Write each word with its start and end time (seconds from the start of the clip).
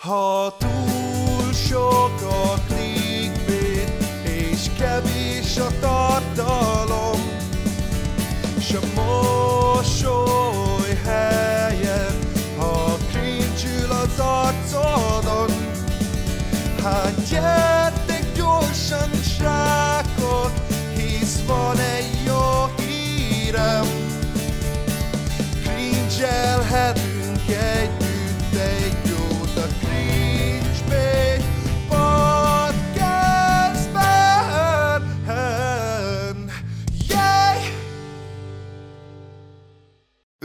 Ha 0.00 0.52
túl 0.58 1.52
sok 1.52 2.22
a 2.22 2.54
clickbait, 2.66 3.92
és 4.22 4.70
kevés 4.78 5.56
a 5.56 5.68
tartalom, 5.80 7.20
s 8.60 8.72
a 8.72 8.80
mosoly 8.94 10.94
helyen, 11.04 12.18
ha 12.56 12.96
cringe 13.10 13.94
az 14.02 14.18
arcodon, 14.18 15.50
hát 16.82 17.28
gyertek 17.28 17.69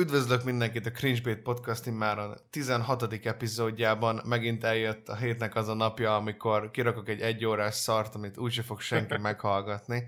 Üdvözlök 0.05 0.43
mindenkit 0.43 0.85
a 0.85 0.91
Cringebait 0.91 1.41
Podcast 1.41 1.91
már 1.91 2.19
a 2.19 2.35
16. 2.49 3.13
epizódjában. 3.23 4.21
Megint 4.25 4.63
eljött 4.63 5.09
a 5.09 5.15
hétnek 5.15 5.55
az 5.55 5.67
a 5.67 5.73
napja, 5.73 6.15
amikor 6.15 6.71
kirakok 6.71 7.09
egy 7.09 7.21
egyórás 7.21 7.75
szart, 7.75 8.15
amit 8.15 8.37
úgyse 8.37 8.61
fog 8.61 8.79
senki 8.81 9.17
meghallgatni. 9.27 10.07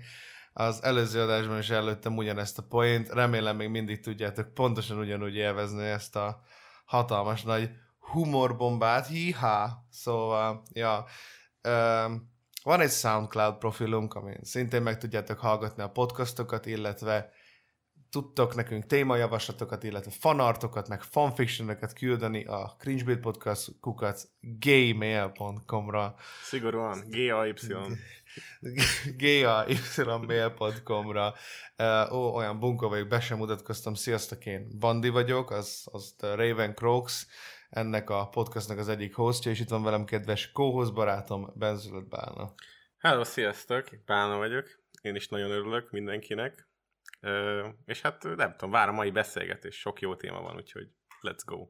Az 0.52 0.82
előző 0.82 1.20
adásban 1.20 1.58
is 1.58 1.70
előttem 1.70 2.16
ugyanezt 2.16 2.58
a 2.58 2.62
poént. 2.62 3.08
Remélem 3.08 3.56
még 3.56 3.68
mindig 3.68 4.00
tudjátok 4.00 4.54
pontosan 4.54 4.98
ugyanúgy 4.98 5.34
élvezni 5.34 5.86
ezt 5.86 6.16
a 6.16 6.42
hatalmas 6.84 7.42
nagy 7.42 7.70
humorbombát. 7.98 9.06
Hiha! 9.06 9.86
Szóval, 9.90 10.62
ja. 10.72 11.04
Um, 11.68 12.32
van 12.62 12.80
egy 12.80 12.90
SoundCloud 12.90 13.58
profilunk, 13.58 14.14
amin 14.14 14.38
szintén 14.42 14.82
meg 14.82 14.98
tudjátok 14.98 15.38
hallgatni 15.38 15.82
a 15.82 15.90
podcastokat, 15.90 16.66
illetve 16.66 17.32
tudtok 18.10 18.54
nekünk 18.54 18.86
témajavaslatokat, 18.86 19.82
illetve 19.82 20.10
fanartokat, 20.10 20.88
meg 20.88 21.02
fanfictionokat 21.02 21.92
küldeni 21.92 22.44
a 22.44 22.74
cringebait 22.78 23.20
podcast 23.20 23.70
kukac 23.80 24.24
gmail.com-ra 24.40 26.14
Szigorúan, 26.42 27.04
GAY. 27.08 27.54
gmail.com-ra 29.16 31.34
uh, 31.78 32.12
Ó, 32.12 32.34
olyan 32.34 32.58
bunkó 32.58 32.88
vagyok, 32.88 33.08
be 33.08 33.20
sem 33.20 33.38
mutatkoztam. 33.38 33.94
Sziasztok, 33.94 34.46
én 34.46 34.68
Bandi 34.78 35.08
vagyok, 35.08 35.50
az, 35.50 35.88
az 35.92 36.14
a 36.18 36.26
Raven 36.26 36.74
Croaks, 36.74 37.26
ennek 37.70 38.10
a 38.10 38.28
podcastnak 38.28 38.78
az 38.78 38.88
egyik 38.88 39.14
hostja, 39.14 39.50
és 39.50 39.60
itt 39.60 39.68
van 39.68 39.82
velem 39.82 40.04
kedves 40.04 40.50
co 40.52 40.92
barátom, 40.92 41.52
Benzülött 41.54 42.08
Bálna. 42.08 42.54
Hello, 42.98 43.24
sziasztok, 43.24 43.88
Bálna 44.06 44.36
vagyok. 44.36 44.66
Én 45.02 45.14
is 45.14 45.28
nagyon 45.28 45.50
örülök 45.50 45.90
mindenkinek. 45.90 46.67
Ö, 47.20 47.68
és 47.84 48.00
hát 48.00 48.22
nem 48.22 48.50
tudom, 48.50 48.70
vár 48.70 48.88
a 48.88 48.92
mai 48.92 49.10
beszélgetés, 49.10 49.78
sok 49.78 50.00
jó 50.00 50.16
téma 50.16 50.40
van, 50.40 50.56
úgyhogy 50.56 50.88
let's 51.22 51.42
go. 51.44 51.68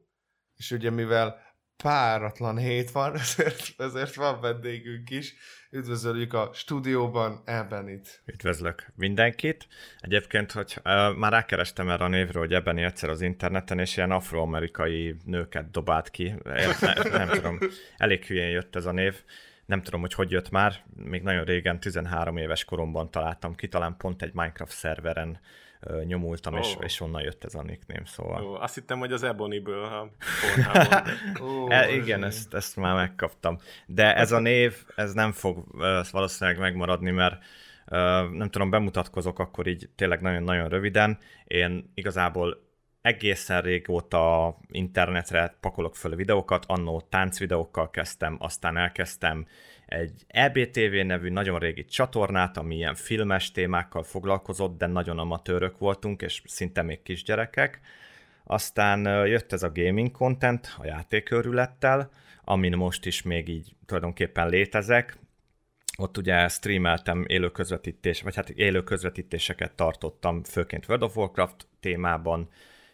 És 0.55 0.71
ugye 0.71 0.89
mivel 0.89 1.49
páratlan 1.83 2.57
hét 2.57 2.91
van, 2.91 3.15
ezért, 3.19 3.73
ezért 3.77 4.15
van 4.15 4.41
vendégünk 4.41 5.09
is. 5.09 5.33
Üdvözöljük 5.71 6.33
a 6.33 6.49
stúdióban 6.53 7.41
Ebenit. 7.45 8.21
Üdvözlök 8.25 8.85
mindenkit. 8.95 9.67
Egyébként, 9.99 10.51
hogy 10.51 10.77
uh, 10.77 11.15
már 11.15 11.31
rákerestem 11.31 11.89
erre 11.89 12.03
a 12.03 12.07
névről, 12.07 12.41
hogy 12.41 12.53
ebben 12.53 12.77
egyszer 12.77 13.09
az 13.09 13.21
interneten, 13.21 13.79
és 13.79 13.97
ilyen 13.97 14.11
afroamerikai 14.11 15.15
nőket 15.25 15.71
dobált 15.71 16.09
ki. 16.09 16.33
Nem, 16.43 16.71
nem 17.11 17.29
tudom, 17.29 17.59
elég 17.97 18.25
hülyén 18.25 18.49
jött 18.49 18.75
ez 18.75 18.85
a 18.85 18.91
név. 18.91 19.23
Nem 19.69 19.81
tudom, 19.81 20.01
hogy 20.01 20.13
hogy 20.13 20.31
jött 20.31 20.49
már. 20.49 20.83
Még 20.95 21.21
nagyon 21.21 21.43
régen, 21.43 21.79
13 21.79 22.37
éves 22.37 22.65
koromban 22.65 23.11
találtam 23.11 23.55
ki, 23.55 23.67
talán 23.67 23.97
pont 23.97 24.21
egy 24.21 24.33
Minecraft 24.33 24.71
szerveren 24.71 25.39
uh, 25.81 26.03
nyomultam, 26.03 26.53
oh. 26.53 26.59
és, 26.59 26.75
és 26.79 27.01
onnan 27.01 27.21
jött 27.21 27.43
ez 27.43 27.55
a 27.55 27.61
nickname, 27.61 28.05
szóval. 28.05 28.43
Ó, 28.43 28.53
azt 28.53 28.75
hittem, 28.75 28.99
hogy 28.99 29.11
az 29.11 29.23
Ebony-ből 29.23 29.83
a 29.83 30.09
Ó, 31.43 31.69
E, 31.69 31.91
igen, 31.91 32.23
ezt, 32.23 32.53
ezt 32.53 32.75
már 32.75 32.95
megkaptam. 32.95 33.57
De 33.85 34.15
ez 34.15 34.31
a 34.31 34.39
név, 34.39 34.85
ez 34.95 35.13
nem 35.13 35.31
fog 35.31 35.57
uh, 35.57 36.11
valószínűleg 36.11 36.59
megmaradni, 36.59 37.11
mert 37.11 37.43
uh, 37.87 38.29
nem 38.31 38.49
tudom, 38.49 38.69
bemutatkozok 38.69 39.39
akkor 39.39 39.67
így 39.67 39.89
tényleg 39.95 40.21
nagyon-nagyon 40.21 40.69
röviden. 40.69 41.17
Én 41.43 41.91
igazából 41.93 42.68
egészen 43.09 43.61
régóta 43.61 44.55
internetre 44.71 45.57
pakolok 45.59 45.95
föl 45.95 46.15
videókat, 46.15 46.65
annó 46.67 47.01
táncvideókkal 47.09 47.89
kezdtem, 47.89 48.37
aztán 48.39 48.77
elkezdtem 48.77 49.47
egy 49.85 50.25
EBTV 50.27 51.05
nevű 51.05 51.29
nagyon 51.29 51.59
régi 51.59 51.85
csatornát, 51.85 52.57
ami 52.57 52.75
ilyen 52.75 52.95
filmes 52.95 53.51
témákkal 53.51 54.03
foglalkozott, 54.03 54.77
de 54.77 54.87
nagyon 54.87 55.19
amatőrök 55.19 55.77
voltunk, 55.77 56.21
és 56.21 56.41
szinte 56.45 56.81
még 56.81 57.01
kisgyerekek. 57.01 57.79
Aztán 58.43 59.27
jött 59.27 59.53
ez 59.53 59.63
a 59.63 59.71
gaming 59.71 60.11
content 60.11 60.75
a 60.77 60.85
játékörülettel, 60.85 62.11
amin 62.43 62.77
most 62.77 63.05
is 63.05 63.21
még 63.21 63.47
így 63.47 63.75
tulajdonképpen 63.85 64.49
létezek. 64.49 65.17
Ott 65.97 66.17
ugye 66.17 66.47
streameltem 66.47 67.25
élő 67.27 67.49
közvetítés, 67.49 68.21
vagy 68.21 68.35
hát 68.35 68.49
élő 68.49 68.83
közvetítéseket 68.83 69.71
tartottam, 69.75 70.43
főként 70.43 70.87
World 70.87 71.03
of 71.03 71.17
Warcraft 71.17 71.67
témában. 71.79 72.49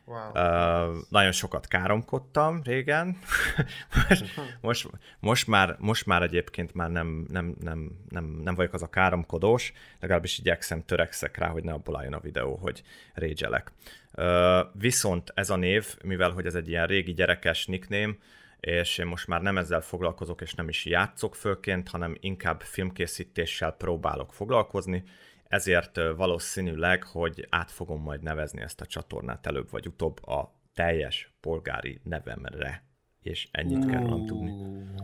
Wow. 0.07 0.27
Uh, 0.27 0.95
nagyon 1.09 1.31
sokat 1.31 1.67
káromkodtam 1.67 2.61
régen. 2.63 3.17
most, 4.09 4.35
most, 4.61 4.89
most, 5.19 5.47
már, 5.47 5.75
most 5.79 6.05
már 6.05 6.21
egyébként 6.21 6.73
már 6.73 6.91
nem, 6.91 7.25
nem, 7.29 7.55
nem, 7.59 7.91
nem, 8.09 8.25
nem 8.43 8.55
vagyok 8.55 8.73
az 8.73 8.81
a 8.81 8.89
káromkodós, 8.89 9.73
legalábbis 9.99 10.39
igyekszem, 10.39 10.85
törekszek 10.85 11.38
rá, 11.38 11.47
hogy 11.47 11.63
ne 11.63 11.73
abból 11.73 11.97
álljon 11.97 12.13
a 12.13 12.19
videó, 12.19 12.55
hogy 12.55 12.83
régyelek. 13.13 13.71
Uh, 14.13 14.59
viszont 14.73 15.31
ez 15.35 15.49
a 15.49 15.55
név, 15.55 15.97
mivel 16.03 16.31
hogy 16.31 16.45
ez 16.45 16.55
egy 16.55 16.69
ilyen 16.69 16.87
régi 16.87 17.13
gyerekes 17.13 17.66
nickname, 17.66 18.13
és 18.59 18.97
én 18.97 19.05
most 19.05 19.27
már 19.27 19.41
nem 19.41 19.57
ezzel 19.57 19.81
foglalkozok, 19.81 20.41
és 20.41 20.53
nem 20.53 20.69
is 20.69 20.85
játszok 20.85 21.35
főként, 21.35 21.89
hanem 21.89 22.17
inkább 22.19 22.61
filmkészítéssel 22.61 23.72
próbálok 23.72 24.33
foglalkozni, 24.33 25.03
ezért 25.47 26.00
valószínűleg, 26.16 27.03
hogy 27.03 27.47
át 27.50 27.72
fogom 27.72 28.01
majd 28.01 28.22
nevezni 28.22 28.61
ezt 28.61 28.81
a 28.81 28.85
csatornát 28.85 29.45
előbb 29.45 29.69
vagy 29.69 29.88
utóbb 29.88 30.28
a 30.28 30.59
teljes 30.73 31.33
polgári 31.39 32.00
nevemre. 32.03 32.83
És 33.22 33.47
ennyit 33.51 33.85
kell 33.85 34.01
rólam 34.01 34.25
tudni. 34.25 34.51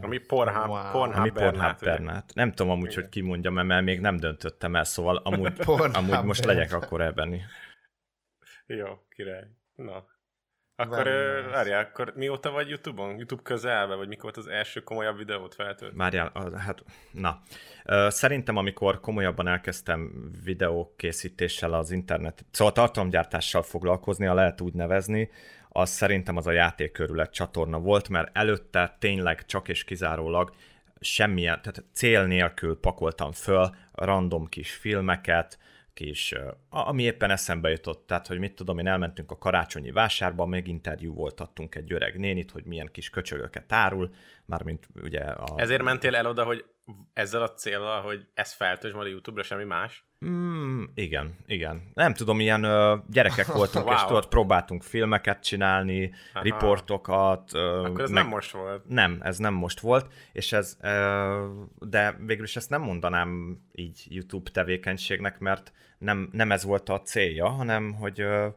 ami 0.01 0.18
Pornhub, 0.18 0.69
Wow. 0.69 0.91
Pornhub 0.91 1.19
Ami 1.19 1.30
Pornhub? 1.31 1.80
Bernát. 1.80 2.31
Nem 2.34 2.51
tudom 2.51 2.72
amúgy, 2.72 2.94
hogy 2.96 3.09
kimondjam, 3.09 3.53
mert 3.53 3.84
még 3.84 4.00
nem 4.00 4.18
döntöttem 4.18 4.75
el, 4.75 4.84
szóval 4.84 5.16
amúgy, 5.16 5.53
amúgy 5.94 6.24
most 6.24 6.46
legyek 6.46 6.74
akkor 6.74 7.01
ebben. 7.01 7.41
Jó, 8.66 8.88
király. 9.09 9.47
Na. 9.75 10.06
Akkor, 10.81 11.03
várjál, 11.52 11.84
akkor 11.84 12.14
mióta 12.16 12.52
vagy 12.52 12.69
YouTube-on? 12.69 13.16
YouTube 13.16 13.42
közelbe, 13.42 13.96
vagy 13.96 14.08
mikor 14.08 14.24
volt 14.24 14.38
az 14.38 14.47
első 14.47 14.80
komolyabb 14.80 15.18
videót 15.18 15.56
feltölt? 15.56 15.94
Várjál, 15.96 16.31
hát, 16.58 16.84
na. 17.12 17.42
Szerintem, 18.09 18.58
amikor 18.58 19.00
komolyabban 19.00 19.47
elkezdtem 19.47 20.31
videókészítéssel 20.44 21.74
az 21.74 21.92
internet, 21.92 22.46
szóval 22.52 22.74
tartalomgyártással 22.74 23.62
foglalkozni, 23.62 24.25
ha 24.25 24.34
lehet 24.34 24.62
úgy 24.62 24.74
nevezni, 24.74 25.30
az 25.69 25.90
szerintem 25.90 26.38
az 26.38 26.47
a 26.47 26.52
játékkörület 26.52 27.34
csatorna 27.34 27.80
volt, 27.80 28.09
mert 28.09 28.38
előtte 28.38 28.96
tényleg 29.00 29.46
csak 29.46 29.68
és 29.68 29.84
kizárólag 29.84 30.52
semmilyen, 31.00 31.62
tehát 31.62 31.84
cél 31.94 32.25
nélkül 32.25 32.80
pakoltam 32.80 33.31
föl 33.31 33.75
random 33.92 34.48
kis 34.48 34.72
filmeket, 34.72 35.58
a- 36.69 36.88
ami 36.88 37.03
éppen 37.03 37.29
eszembe 37.29 37.69
jutott, 37.69 38.07
tehát, 38.07 38.28
hogy 38.28 38.39
mit 38.39 38.56
tudom, 38.56 38.79
én 38.79 38.88
elmentünk 38.88 39.31
a 39.31 39.38
karácsonyi 39.38 39.91
vásárba, 39.91 40.45
meg 40.45 40.67
interjú 40.67 41.13
voltattunk 41.13 41.75
egy 41.75 41.94
öreg 41.94 42.19
nénit, 42.19 42.51
hogy 42.51 42.63
milyen 42.63 42.89
kis 42.91 43.09
köcsögöket 43.09 43.72
árul, 43.73 44.13
mármint 44.45 44.88
ugye 45.01 45.19
a... 45.19 45.53
Ezért 45.56 45.83
mentél 45.83 46.15
el 46.15 46.25
oda, 46.25 46.44
hogy 46.44 46.65
ezzel 47.13 47.42
a 47.42 47.53
célral, 47.53 48.01
hogy 48.01 48.27
ez 48.33 48.53
feltölt 48.53 48.94
majd 48.94 49.07
a 49.07 49.09
YouTube-ra, 49.09 49.44
semmi 49.44 49.63
más? 49.63 50.06
Mm, 50.25 50.83
igen, 50.94 51.35
igen. 51.45 51.91
Nem 51.94 52.13
tudom, 52.13 52.39
ilyen 52.39 52.63
ö, 52.63 52.95
gyerekek 53.07 53.45
voltunk, 53.53 53.85
wow. 53.85 53.94
és 53.94 54.03
tudod, 54.03 54.27
próbáltunk 54.27 54.83
filmeket 54.83 55.44
csinálni, 55.44 56.12
Aha. 56.33 56.44
riportokat. 56.44 57.53
Ö, 57.53 57.85
Akkor 57.85 58.01
ez 58.01 58.09
nem 58.09 58.27
most 58.27 58.51
volt. 58.51 58.88
Nem, 58.88 59.19
ez 59.21 59.38
nem 59.38 59.53
most 59.53 59.79
volt, 59.79 60.13
és 60.31 60.51
ez, 60.51 60.77
ö, 60.81 61.47
de 61.79 62.15
végül 62.25 62.44
is 62.44 62.56
ezt 62.56 62.69
nem 62.69 62.81
mondanám 62.81 63.59
így 63.71 64.06
YouTube 64.09 64.51
tevékenységnek, 64.51 65.39
mert 65.39 65.71
nem, 65.97 66.29
nem 66.31 66.51
ez 66.51 66.63
volt 66.63 66.89
a 66.89 67.01
célja, 67.01 67.47
hanem 67.47 67.94
hogy 67.94 68.21
ö, 68.21 68.47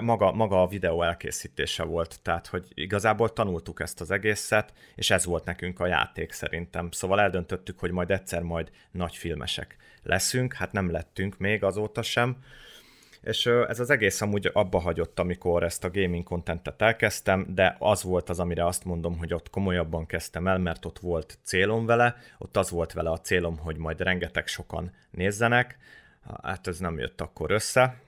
maga, 0.00 0.32
maga 0.32 0.62
a 0.62 0.66
videó 0.66 1.02
elkészítése 1.02 1.82
volt, 1.82 2.18
tehát 2.22 2.46
hogy 2.46 2.68
igazából 2.74 3.32
tanultuk 3.32 3.80
ezt 3.80 4.00
az 4.00 4.10
egészet, 4.10 4.72
és 4.94 5.10
ez 5.10 5.24
volt 5.24 5.44
nekünk 5.44 5.80
a 5.80 5.86
játék 5.86 6.32
szerintem. 6.32 6.90
Szóval 6.90 7.20
eldöntöttük, 7.20 7.78
hogy 7.78 7.90
majd 7.90 8.10
egyszer 8.10 8.42
majd 8.42 8.70
nagy 8.90 9.16
filmesek 9.16 9.76
leszünk, 10.02 10.54
hát 10.54 10.72
nem 10.72 10.90
lettünk 10.90 11.38
még 11.38 11.64
azóta 11.64 12.02
sem, 12.02 12.36
és 13.22 13.46
ez 13.46 13.80
az 13.80 13.90
egész 13.90 14.20
amúgy 14.20 14.50
abba 14.52 14.78
hagyott, 14.78 15.18
amikor 15.18 15.62
ezt 15.62 15.84
a 15.84 15.90
gaming 15.90 16.24
contentet 16.24 16.82
elkezdtem, 16.82 17.46
de 17.54 17.76
az 17.78 18.02
volt 18.02 18.28
az, 18.28 18.38
amire 18.38 18.66
azt 18.66 18.84
mondom, 18.84 19.18
hogy 19.18 19.34
ott 19.34 19.50
komolyabban 19.50 20.06
kezdtem 20.06 20.46
el, 20.46 20.58
mert 20.58 20.84
ott 20.84 20.98
volt 20.98 21.38
célom 21.42 21.86
vele, 21.86 22.16
ott 22.38 22.56
az 22.56 22.70
volt 22.70 22.92
vele 22.92 23.10
a 23.10 23.20
célom, 23.20 23.58
hogy 23.58 23.76
majd 23.76 24.00
rengeteg 24.00 24.46
sokan 24.46 24.92
nézzenek, 25.10 25.78
hát 26.42 26.66
ez 26.66 26.78
nem 26.78 26.98
jött 26.98 27.20
akkor 27.20 27.50
össze, 27.50 28.00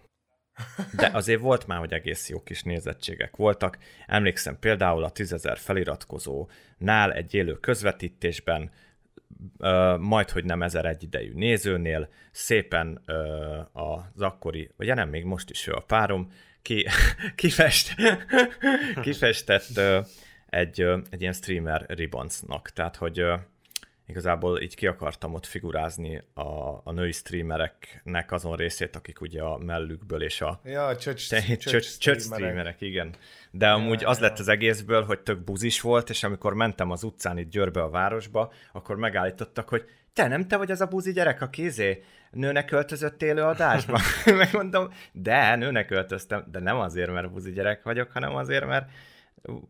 de 0.96 1.10
azért 1.12 1.40
volt 1.40 1.66
már, 1.66 1.78
hogy 1.78 1.92
egész 1.92 2.28
jó 2.28 2.42
kis 2.42 2.62
nézettségek 2.62 3.36
voltak. 3.36 3.78
Emlékszem 4.06 4.58
például 4.58 5.04
a 5.04 5.12
10.000 5.12 5.56
feliratkozónál 5.60 7.12
egy 7.12 7.34
élő 7.34 7.54
közvetítésben 7.60 8.70
majd, 9.98 10.30
hogy 10.30 10.44
nem 10.44 10.62
ezer 10.62 10.84
egyidejű 10.84 11.32
nézőnél, 11.34 12.08
szépen 12.30 13.02
uh, 13.06 13.94
az 14.12 14.20
akkori, 14.20 14.70
vagy 14.76 14.86
nem, 14.86 15.08
még 15.08 15.24
most 15.24 15.50
is 15.50 15.66
ő 15.66 15.72
a 15.72 15.80
párom, 15.80 16.32
ki, 16.62 16.86
kifest, 17.34 17.94
kifestett 19.02 19.68
uh, 19.76 20.06
egy, 20.46 20.80
egy 21.10 21.20
ilyen 21.20 21.32
streamer 21.32 21.84
ribbonsnak, 21.88 22.70
tehát 22.70 22.96
hogy 22.96 23.24
igazából 24.06 24.60
így 24.60 24.74
ki 24.74 24.86
akartam 24.86 25.34
ott 25.34 25.46
figurázni 25.46 26.22
a, 26.34 26.80
a 26.84 26.92
női 26.92 27.12
streamereknek 27.12 28.32
azon 28.32 28.56
részét, 28.56 28.96
akik 28.96 29.20
ugye 29.20 29.42
a 29.42 29.58
mellükből 29.58 30.22
és 30.22 30.40
a 30.40 30.60
ja, 30.64 30.96
csöcs, 30.96 31.28
te, 31.28 31.40
csöcs, 31.40 31.64
csöcs, 31.64 31.84
streamerek. 31.84 32.38
streamerek, 32.38 32.80
igen. 32.80 33.14
De 33.50 33.70
amúgy 33.70 34.00
ja, 34.00 34.08
az 34.08 34.18
ja. 34.18 34.22
lett 34.22 34.38
az 34.38 34.48
egészből, 34.48 35.04
hogy 35.04 35.20
tök 35.20 35.38
buzis 35.38 35.80
volt, 35.80 36.10
és 36.10 36.22
amikor 36.22 36.54
mentem 36.54 36.90
az 36.90 37.02
utcán 37.02 37.38
itt 37.38 37.50
Győrbe 37.50 37.82
a 37.82 37.90
városba, 37.90 38.52
akkor 38.72 38.96
megállítottak, 38.96 39.68
hogy 39.68 39.84
te 40.12 40.28
nem 40.28 40.46
te 40.46 40.56
vagy 40.56 40.70
az 40.70 40.80
a 40.80 40.86
buzi 40.86 41.12
gyerek, 41.12 41.42
a 41.42 41.48
kézé 41.48 42.02
nőnek 42.30 42.70
öltözött 42.70 43.22
élő 43.22 43.42
adásban? 43.42 44.00
Megmondom, 44.36 44.88
de 45.12 45.56
nőnek 45.56 45.90
öltöztem, 45.90 46.44
de 46.50 46.58
nem 46.58 46.76
azért, 46.76 47.12
mert 47.12 47.32
buzi 47.32 47.52
gyerek 47.52 47.82
vagyok, 47.82 48.10
hanem 48.12 48.34
azért, 48.34 48.66
mert 48.66 48.88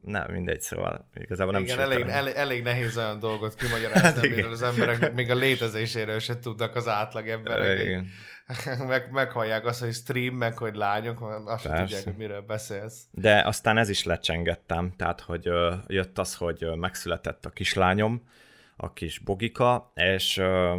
nem, 0.00 0.32
mindegy, 0.32 0.60
szóval 0.60 1.08
igazából 1.14 1.52
nem 1.52 1.62
Igen, 1.62 1.78
elég, 1.78 2.06
elég, 2.08 2.34
elég, 2.34 2.62
nehéz 2.62 2.96
olyan 2.96 3.18
dolgot 3.18 3.54
kimagyarázni, 3.54 4.02
hát, 4.02 4.16
amiről 4.16 4.50
az 4.50 4.62
emberek 4.62 5.14
még 5.14 5.30
a 5.30 5.34
létezéséről 5.34 6.18
se 6.18 6.38
tudnak 6.38 6.76
az 6.76 6.88
átlag 6.88 7.28
emberek. 7.28 7.80
Igen. 7.80 8.08
meg, 8.88 9.10
meghallják 9.10 9.66
azt, 9.66 9.80
hogy 9.80 9.92
stream, 9.92 10.34
meg 10.34 10.58
hogy 10.58 10.74
lányok, 10.74 11.44
azt 11.44 11.62
sem 11.62 11.74
tudják, 11.74 12.04
hogy 12.04 12.16
miről 12.16 12.40
beszélsz. 12.40 13.02
De 13.10 13.42
aztán 13.42 13.78
ez 13.78 13.88
is 13.88 14.04
lecsengettem, 14.04 14.92
tehát 14.96 15.20
hogy 15.20 15.48
ö, 15.48 15.74
jött 15.86 16.18
az, 16.18 16.34
hogy 16.34 16.66
megszületett 16.76 17.44
a 17.44 17.50
kislányom, 17.50 18.28
a 18.76 18.92
kis 18.92 19.18
Bogika, 19.18 19.92
és 19.94 20.36
ö, 20.36 20.78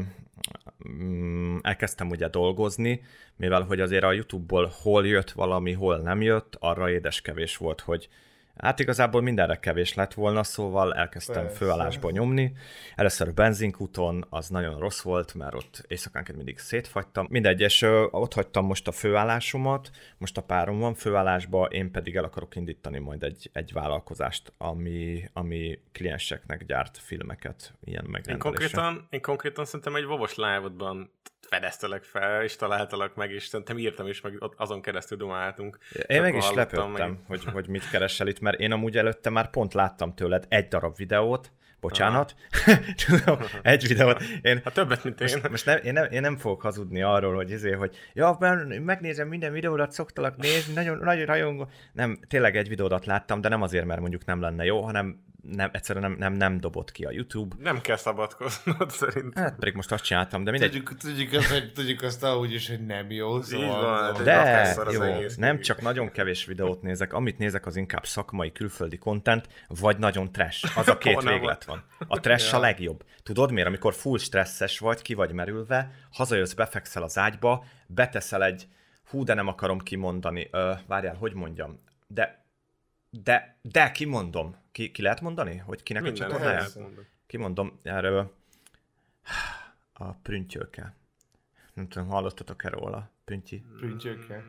mm, 0.90 1.58
elkezdtem 1.62 2.10
ugye 2.10 2.28
dolgozni, 2.28 3.02
mivel 3.36 3.62
hogy 3.62 3.80
azért 3.80 4.04
a 4.04 4.12
YouTube-ból 4.12 4.72
hol 4.82 5.08
jött 5.08 5.32
valami, 5.32 5.74
hol 5.74 5.98
nem 5.98 6.22
jött, 6.22 6.58
arra 6.60 6.90
édeskevés 6.90 7.58
volt, 7.58 7.82
hogy 7.82 8.10
Hát 8.58 8.80
igazából 8.80 9.22
mindenre 9.22 9.60
kevés 9.60 9.94
lett 9.94 10.14
volna, 10.14 10.44
szóval 10.44 10.94
elkezdtem 10.94 11.44
Persze. 11.44 11.58
főállásba 11.58 12.12
nyomni. 12.12 12.54
Először 12.96 13.28
a 13.28 13.32
benzinkúton, 13.32 14.26
az 14.30 14.50
nagyon 14.50 14.80
rossz 14.80 15.02
volt, 15.02 15.34
mert 15.34 15.54
ott 15.54 15.84
éjszakánként 15.88 16.38
mindig 16.38 16.58
szétfagytam. 16.58 17.28
Mindegy, 17.30 17.62
és 17.62 17.82
ö, 17.82 18.06
ott 18.12 18.34
hagytam 18.34 18.66
most 18.66 18.88
a 18.88 18.92
főállásomat, 18.92 19.90
most 20.18 20.38
a 20.38 20.42
párom 20.42 20.80
van 20.80 20.94
főállásba, 20.94 21.66
én 21.66 21.92
pedig 21.92 22.16
el 22.16 22.24
akarok 22.24 22.56
indítani 22.56 23.00
majd 23.00 23.24
egy, 23.24 23.50
egy 23.54 23.74
vállalkozást, 23.74 24.54
ami, 24.58 25.30
ami 25.34 25.80
klienseknek 25.92 26.66
gyárt 26.66 26.98
filmeket, 26.98 27.74
ilyen 27.84 28.06
megrendelésre. 28.08 28.34
Én 28.34 28.40
konkrétan, 28.40 29.08
én 29.10 29.22
konkrétan 29.22 29.66
szerintem 29.66 29.96
egy 29.96 30.06
vovos 30.06 30.36
live 30.36 30.70
fedeztelek 31.50 32.04
fel, 32.04 32.44
és 32.44 32.56
találtalak 32.56 33.16
meg, 33.16 33.32
és 33.32 33.46
szerintem 33.46 33.78
írtam 33.78 34.08
is, 34.08 34.22
meg 34.22 34.44
azon 34.56 34.82
keresztül 34.82 35.18
domáltunk. 35.18 35.78
Én 36.08 36.22
meg 36.22 36.36
is 36.36 36.52
lepődtem, 36.52 36.92
meg... 36.92 37.20
hogy, 37.28 37.44
hogy 37.44 37.68
mit 37.68 37.90
keresel 37.90 38.28
itt, 38.28 38.40
mert 38.46 38.60
én 38.60 38.72
amúgy 38.72 38.98
előtte 38.98 39.30
már 39.30 39.50
pont 39.50 39.74
láttam 39.74 40.14
tőled 40.14 40.46
egy 40.50 40.68
darab 40.68 40.96
videót, 40.96 41.52
bocsánat, 41.80 42.36
tudom, 43.06 43.38
egy 43.62 43.88
videót. 43.88 44.24
Én, 44.42 44.62
hát 44.64 44.74
többet, 44.74 45.04
mint 45.04 45.22
én. 45.22 45.28
Most, 45.32 45.50
most 45.50 45.66
nem, 45.66 45.80
én, 45.84 45.94
nem, 45.94 46.08
én 46.12 46.22
nem 46.22 46.38
fogok 46.38 46.62
hazudni 46.62 47.02
arról, 47.02 47.36
hogy 47.36 47.52
izé, 47.52 47.72
hogy 47.72 47.96
ja, 48.14 48.38
megnézem 48.86 49.28
minden 49.28 49.52
videódat, 49.52 49.92
szoktalak 49.92 50.38
nézni, 50.38 50.74
nagyon, 50.74 50.98
nagyon 50.98 51.26
rajongó. 51.26 51.70
Nem, 51.94 52.20
tényleg 52.28 52.56
egy 52.58 52.68
videódat 52.68 53.06
láttam, 53.06 53.42
de 53.42 53.50
nem 53.50 53.62
azért, 53.62 53.86
mert 53.86 54.00
mondjuk 54.00 54.26
nem 54.26 54.42
lenne 54.42 54.66
jó, 54.66 54.82
hanem 54.82 55.24
nem, 55.52 55.70
egyszerűen 55.74 56.10
nem, 56.10 56.20
nem, 56.20 56.34
nem 56.34 56.60
dobott 56.60 56.92
ki 56.92 57.04
a 57.04 57.12
YouTube. 57.12 57.56
Nem 57.60 57.82
kell 57.82 57.96
szabadkoznod 57.96 58.90
szerintem. 58.90 59.44
Hát 59.44 59.56
pedig 59.56 59.74
most 59.74 59.92
azt 59.92 60.04
csináltam, 60.04 60.44
de 60.44 60.52
mindegy. 60.52 60.72
Tudjuk, 60.72 60.98
tudjuk, 60.98 61.34
azt, 61.34 61.72
tudjuk 61.74 62.02
azt 62.02 62.24
ahogy 62.24 62.54
is, 62.54 62.70
hogy 62.70 62.86
nem 62.86 63.12
jó. 63.12 63.42
Szóval 63.42 64.14
van, 64.14 64.24
de 64.24 64.76
jó, 64.92 65.02
nem 65.38 65.60
csak 65.60 65.82
nagyon 65.82 66.12
kevés 66.12 66.46
videót 66.46 66.82
nézek, 66.82 67.14
amit 67.14 67.38
nézek 67.38 67.66
az 67.66 67.76
inkább 67.76 68.06
szakmai 68.06 68.52
külföldi 68.52 68.98
content, 68.98 69.48
vagy 69.68 69.98
nagyon 69.98 70.32
trash. 70.32 70.78
Az 70.78 70.88
a 70.88 70.98
két 70.98 71.22
véglet 71.22 71.66
van. 71.66 71.84
A 72.08 72.20
trash 72.20 72.52
ja. 72.52 72.58
a 72.58 72.62
legjobb. 72.62 73.04
Tudod 73.24 73.52
miért? 73.52 73.68
Amikor 73.68 73.94
full 73.94 74.18
stresszes 74.18 74.80
vagy, 74.80 75.02
ki 75.02 75.14
vagy 75.14 75.32
merülve, 75.32 75.92
hazajössz, 76.12 76.54
befekszel 76.54 77.04
az 77.04 77.18
ágyba, 77.18 77.66
beteszel 77.88 78.44
egy, 78.44 78.68
hú, 79.10 79.24
de 79.24 79.34
nem 79.34 79.48
akarom 79.48 79.80
kimondani, 79.80 80.48
ö, 80.52 80.72
várjál, 80.88 81.16
hogy 81.16 81.34
mondjam, 81.34 81.84
de 82.08 82.45
de, 83.24 83.58
de 83.62 83.92
kimondom. 83.92 84.56
Ki, 84.72 84.92
ki 84.92 85.02
lehet 85.02 85.22
mondani, 85.22 85.58
hogy 85.58 85.84
kinek 85.84 86.04
Minden 86.04 86.24
a 86.24 86.30
csatornája? 86.30 86.66
Kimondom 87.28 87.80
erről 87.84 88.36
a 89.94 90.12
prüntjöke. 90.14 90.96
Nem 91.74 91.88
tudom, 91.88 92.08
hallottatok-e 92.08 92.70
róla? 92.70 93.12
Prüntyi? 93.26 93.66
Prüntjöke. 93.78 94.44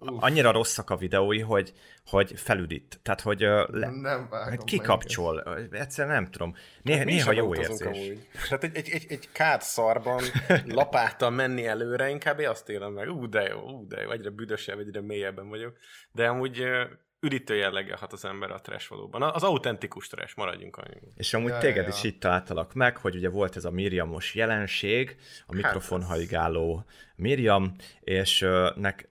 Uf. 0.00 0.22
Annyira 0.22 0.52
rosszak 0.52 0.90
a 0.90 0.96
videói, 0.96 1.40
hogy, 1.40 1.72
hogy 2.06 2.40
felüdít. 2.40 3.00
Tehát, 3.02 3.20
hogy 3.20 3.40
le, 3.40 3.90
nem 3.90 4.28
hogy 4.48 4.64
kikapcsol. 4.64 5.54
Egyszerűen 5.70 6.14
nem 6.14 6.30
tudom. 6.30 6.54
Néha, 6.82 7.04
néha 7.04 7.32
jó 7.32 7.54
érzés. 7.54 7.86
Amúgy. 7.86 8.28
Tehát 8.48 8.64
egy, 8.64 8.76
egy, 8.76 8.88
egy, 8.88 9.06
egy 9.08 9.28
kárt 9.32 9.62
szarban 9.62 10.22
lapáttal 10.66 11.30
menni 11.30 11.66
előre, 11.66 12.08
inkább 12.08 12.40
én 12.40 12.48
azt 12.48 12.68
élem 12.68 12.92
meg. 12.92 13.08
Ú, 13.08 13.28
de 13.28 13.42
jó, 13.42 13.60
ú, 13.60 13.86
de 13.86 14.00
jó. 14.00 14.10
Egyre 14.10 14.30
büdösebb, 14.30 14.78
egyre 14.78 15.00
mélyebben 15.00 15.48
vagyok. 15.48 15.76
De 16.12 16.28
amúgy 16.28 16.62
üdítő 17.20 17.56
jelleggel 17.56 17.96
hat 17.96 18.12
az 18.12 18.24
ember 18.24 18.50
a 18.50 18.60
trash 18.60 18.88
valóban. 18.90 19.22
Az 19.22 19.42
autentikus 19.42 20.06
trash, 20.06 20.36
maradjunk 20.36 20.76
annyi. 20.76 21.00
És 21.14 21.34
amúgy 21.34 21.50
ja, 21.50 21.58
téged 21.58 21.82
ja. 21.82 21.88
is 21.88 22.02
itt 22.02 22.20
találtalak 22.20 22.74
meg, 22.74 22.96
hogy 22.96 23.16
ugye 23.16 23.28
volt 23.28 23.56
ez 23.56 23.64
a 23.64 23.70
Miriamos 23.70 24.34
jelenség, 24.34 25.16
a 25.18 25.22
hát 25.46 25.62
mikrofonhaigáló 25.62 26.84
Miriam, 27.16 27.74
és 28.00 28.46
nek, 28.74 29.08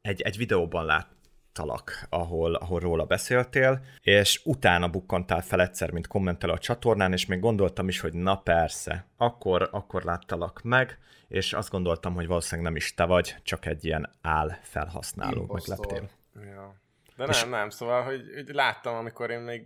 egy, 0.00 0.22
egy 0.22 0.36
videóban 0.36 0.84
láttalak, 0.84 2.06
ahol, 2.08 2.54
ahol 2.54 2.80
róla 2.80 3.04
beszéltél, 3.04 3.84
és 4.00 4.40
utána 4.44 4.88
bukkantál 4.88 5.42
fel 5.42 5.60
egyszer, 5.60 5.90
mint 5.90 6.06
kommentelő 6.06 6.52
a 6.52 6.58
csatornán, 6.58 7.12
és 7.12 7.26
még 7.26 7.40
gondoltam 7.40 7.88
is, 7.88 8.00
hogy 8.00 8.12
na 8.12 8.36
persze, 8.36 9.06
akkor, 9.16 9.68
akkor 9.72 10.02
láttalak 10.02 10.62
meg, 10.62 10.98
és 11.28 11.52
azt 11.52 11.70
gondoltam, 11.70 12.14
hogy 12.14 12.26
valószínűleg 12.26 12.70
nem 12.70 12.76
is 12.76 12.94
te 12.94 13.04
vagy, 13.04 13.36
csak 13.42 13.66
egy 13.66 13.84
ilyen 13.84 14.10
áll 14.20 14.50
felhasználó 14.62 15.50
megleptél. 15.52 16.08
Ja. 16.34 16.81
De 17.16 17.26
nem, 17.26 17.50
nem, 17.50 17.70
szóval, 17.70 18.02
hogy, 18.02 18.22
hogy 18.34 18.54
láttam, 18.54 18.94
amikor 18.94 19.30
én 19.30 19.40
még 19.40 19.62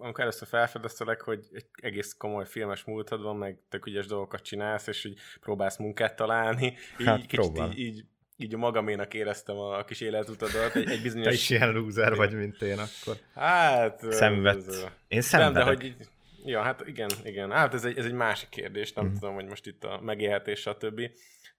amikor 0.00 0.20
először 0.20 0.48
felfedeztelek, 0.48 1.20
hogy 1.20 1.46
egy 1.52 1.66
egész 1.82 2.14
komoly 2.18 2.46
filmes 2.46 2.84
múltad 2.84 3.22
van, 3.22 3.36
meg 3.36 3.58
tök 3.68 3.86
ügyes 3.86 4.06
dolgokat 4.06 4.42
csinálsz, 4.42 4.86
és 4.86 5.02
hogy 5.02 5.14
próbálsz 5.40 5.76
munkát 5.76 6.16
találni. 6.16 6.76
Így, 6.98 7.06
hát, 7.06 7.26
kicsit 7.26 7.58
így, 7.58 7.78
így, 7.78 8.04
így 8.36 8.56
magaménak 8.56 9.14
éreztem 9.14 9.56
a, 9.56 9.78
a 9.78 9.84
kis 9.84 10.00
életutadat. 10.00 10.74
Egy, 10.74 10.90
egy 10.90 11.02
bizonyos... 11.02 11.26
Te 11.26 11.32
is 11.32 11.50
ilyen 11.50 11.72
lúzer 11.72 12.14
vagy, 12.14 12.32
mint 12.32 12.62
én 12.62 12.78
akkor. 12.78 13.16
Hát... 13.34 14.12
Szenved. 14.12 14.64
Én 15.08 15.20
szenvedek. 15.20 15.54
Nem, 15.54 15.64
de 15.64 15.70
hogy 15.70 15.84
így, 15.84 16.08
ja, 16.44 16.62
hát 16.62 16.86
igen, 16.86 17.10
igen. 17.24 17.50
Hát 17.50 17.74
ez 17.74 17.84
egy, 17.84 17.98
ez 17.98 18.04
egy 18.04 18.12
másik 18.12 18.48
kérdés, 18.48 18.92
nem 18.92 19.06
mm. 19.06 19.12
tudom, 19.12 19.34
hogy 19.34 19.46
most 19.46 19.66
itt 19.66 19.84
a 19.84 20.00
megélhetés, 20.02 20.60
stb. 20.60 21.00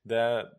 De, 0.01 0.49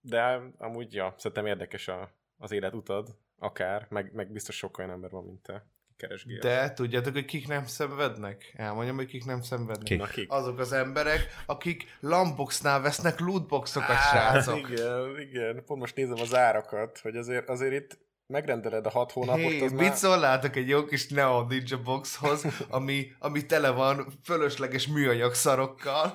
de 0.00 0.40
amúgy, 0.58 0.94
ja, 0.94 1.14
szerintem 1.16 1.46
érdekes 1.46 1.88
a, 1.88 2.10
az 2.38 2.52
életutad, 2.52 3.16
akár, 3.38 3.86
meg, 3.90 4.10
meg 4.14 4.32
biztos 4.32 4.56
sok 4.56 4.78
olyan 4.78 4.90
ember 4.90 5.10
van, 5.10 5.24
mint 5.24 5.42
te. 5.42 5.66
Keresgél. 5.96 6.38
De 6.38 6.72
tudjátok, 6.72 7.12
hogy 7.12 7.24
kik 7.24 7.48
nem 7.48 7.66
szenvednek? 7.66 8.52
Elmondjam, 8.56 8.96
hogy 8.96 9.06
kik 9.06 9.24
nem 9.24 9.42
szenvednek. 9.42 9.84
Kik? 9.84 9.98
Na, 9.98 10.06
kik? 10.06 10.32
Azok 10.32 10.58
az 10.58 10.72
emberek, 10.72 11.42
akik 11.46 11.96
Lamboxnál 12.00 12.80
vesznek 12.80 13.20
lootboxokat, 13.20 13.90
Á, 13.90 14.10
srácok. 14.10 14.70
Igen, 14.70 15.20
igen. 15.20 15.64
Pont 15.64 15.80
most 15.80 15.96
nézem 15.96 16.20
az 16.20 16.34
árakat, 16.34 16.98
hogy 16.98 17.16
azért, 17.16 17.48
azért 17.48 17.72
itt 17.72 17.98
megrendeled 18.28 18.86
a 18.86 18.90
hat 18.90 19.12
hónapot, 19.12 19.40
Hé, 19.40 19.64
az 19.64 19.72
mit 19.72 19.80
már... 19.80 19.96
szólnátok 19.96 20.56
egy 20.56 20.68
jó 20.68 20.84
kis 20.84 21.08
Neo 21.08 21.46
Ninja 21.46 21.82
Boxhoz, 21.84 22.44
ami, 22.70 23.06
ami 23.18 23.46
tele 23.46 23.70
van 23.70 24.06
fölösleges 24.24 24.86
műanyag 24.86 25.34
szarokkal. 25.34 26.12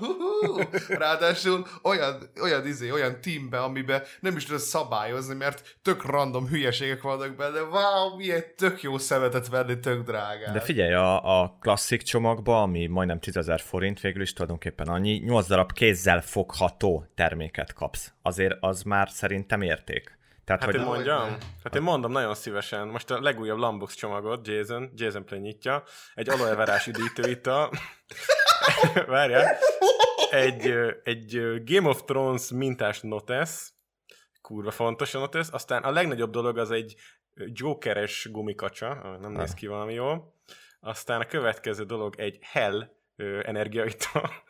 Ráadásul 0.87 1.67
olyan, 1.83 2.29
olyan, 2.41 2.67
izé, 2.67 2.91
olyan 2.91 3.21
teambe, 3.21 3.59
amiben 3.59 4.01
nem 4.19 4.35
is 4.35 4.45
tudod 4.45 4.61
szabályozni, 4.61 5.35
mert 5.35 5.77
tök 5.81 6.05
random 6.05 6.47
hülyeségek 6.47 7.01
vannak 7.01 7.35
benne. 7.35 7.61
Wow, 7.61 8.15
milyen 8.17 8.43
tök 8.57 8.81
jó 8.81 8.97
szemetet 8.97 9.47
venni, 9.47 9.79
tök 9.79 10.03
drágán. 10.03 10.53
De 10.53 10.59
figyelj, 10.59 10.93
a, 10.93 11.41
a 11.41 11.57
klasszik 11.61 12.01
csomagba, 12.01 12.61
ami 12.61 12.87
majdnem 12.87 13.19
10 13.19 13.33
000 13.33 13.57
forint, 13.57 13.99
végül 13.99 14.21
is 14.21 14.33
tulajdonképpen 14.33 14.87
annyi, 14.87 15.17
8 15.17 15.47
darab 15.47 15.71
kézzel 15.71 16.21
fogható 16.21 17.05
terméket 17.15 17.73
kapsz. 17.73 18.13
Azért 18.21 18.55
az 18.59 18.83
már 18.83 19.09
szerintem 19.09 19.61
érték. 19.61 20.21
Tehát, 20.45 20.61
Hát 20.61 20.71
hogy 20.71 20.79
én 20.79 20.85
mondjam? 20.85 21.21
Hogyne. 21.21 21.37
Hát 21.63 21.75
én 21.75 21.81
mondom 21.81 22.11
nagyon 22.11 22.35
szívesen. 22.35 22.87
Most 22.87 23.11
a 23.11 23.21
legújabb 23.21 23.57
Lambox 23.57 23.93
csomagot 23.93 24.47
Jason, 24.47 24.91
Jason 24.95 25.25
Play 25.25 25.39
nyitja, 25.39 25.83
egy 26.15 26.29
aloe 26.29 26.55
verás 26.55 26.87
üdítő 26.87 27.29
ital. 27.29 27.71
Várjál. 29.07 29.57
Egy, 30.29 30.73
egy 31.03 31.61
Game 31.63 31.89
of 31.89 32.03
Thrones 32.03 32.49
mintás 32.49 33.01
notes, 33.01 33.73
kurva 34.41 34.71
fontos 34.71 35.13
a 35.13 35.19
notes, 35.19 35.47
aztán 35.51 35.83
a 35.83 35.91
legnagyobb 35.91 36.31
dolog 36.31 36.57
az 36.57 36.71
egy 36.71 36.95
Jokeres 37.35 38.27
gumikacsa, 38.31 39.17
nem 39.21 39.31
néz 39.31 39.53
ki 39.53 39.67
valami 39.67 39.93
jól. 39.93 40.33
Aztán 40.79 41.21
a 41.21 41.25
következő 41.25 41.83
dolog 41.83 42.19
egy 42.19 42.37
Hell 42.41 42.89
energiaital. 43.41 44.31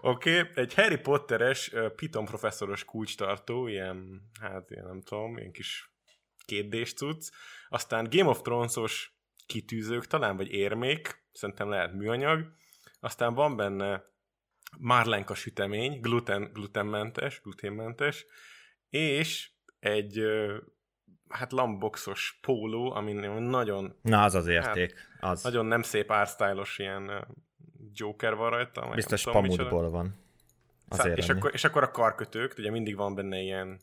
Oké, 0.00 0.40
okay. 0.40 0.52
egy 0.54 0.74
Harry 0.74 0.96
Potteres 0.96 1.72
Piton 1.96 2.24
professzoros 2.24 2.84
kulcstartó, 2.84 3.66
ilyen, 3.66 4.22
hát 4.40 4.70
ilyen 4.70 4.84
nem 4.84 5.02
tudom, 5.02 5.36
ilyen 5.36 5.52
kis 5.52 5.92
kétdés 6.44 6.94
cucc. 6.94 7.28
Aztán 7.68 8.08
Game 8.10 8.28
of 8.28 8.42
Thrones-os 8.42 9.12
kitűzők 9.46 10.06
talán, 10.06 10.36
vagy 10.36 10.50
érmék, 10.50 11.24
szerintem 11.32 11.68
lehet 11.68 11.92
műanyag. 11.92 12.52
Aztán 13.00 13.34
van 13.34 13.56
benne 13.56 14.02
Marlenka 14.78 15.34
sütemény, 15.34 16.00
gluten, 16.00 16.50
glutenmentes, 16.52 17.40
gluténmentes, 17.40 18.26
és 18.88 19.50
egy 19.78 20.22
hát 21.28 21.52
lamboxos 21.52 22.38
póló, 22.40 22.92
ami 22.92 23.12
nagyon, 23.12 23.96
na 24.02 24.22
az 24.22 24.34
az 24.34 24.46
érték. 24.46 24.94
Az. 25.20 25.42
nagyon 25.42 25.66
nem 25.66 25.82
szép 25.82 26.10
ársztájlos 26.10 26.78
ilyen 26.78 27.26
Joker 27.92 28.34
van 28.34 28.50
rajta. 28.50 28.90
Biztos 28.94 29.22
tudom, 29.22 29.42
micsoda. 29.42 29.68
pamutból 29.68 29.90
van. 29.90 30.14
Azért 30.88 31.18
és, 31.18 31.28
akkor, 31.28 31.50
és 31.52 31.64
akkor 31.64 31.82
a 31.82 31.90
karkötők, 31.90 32.54
ugye 32.58 32.70
mindig 32.70 32.96
van 32.96 33.14
benne 33.14 33.38
ilyen 33.38 33.80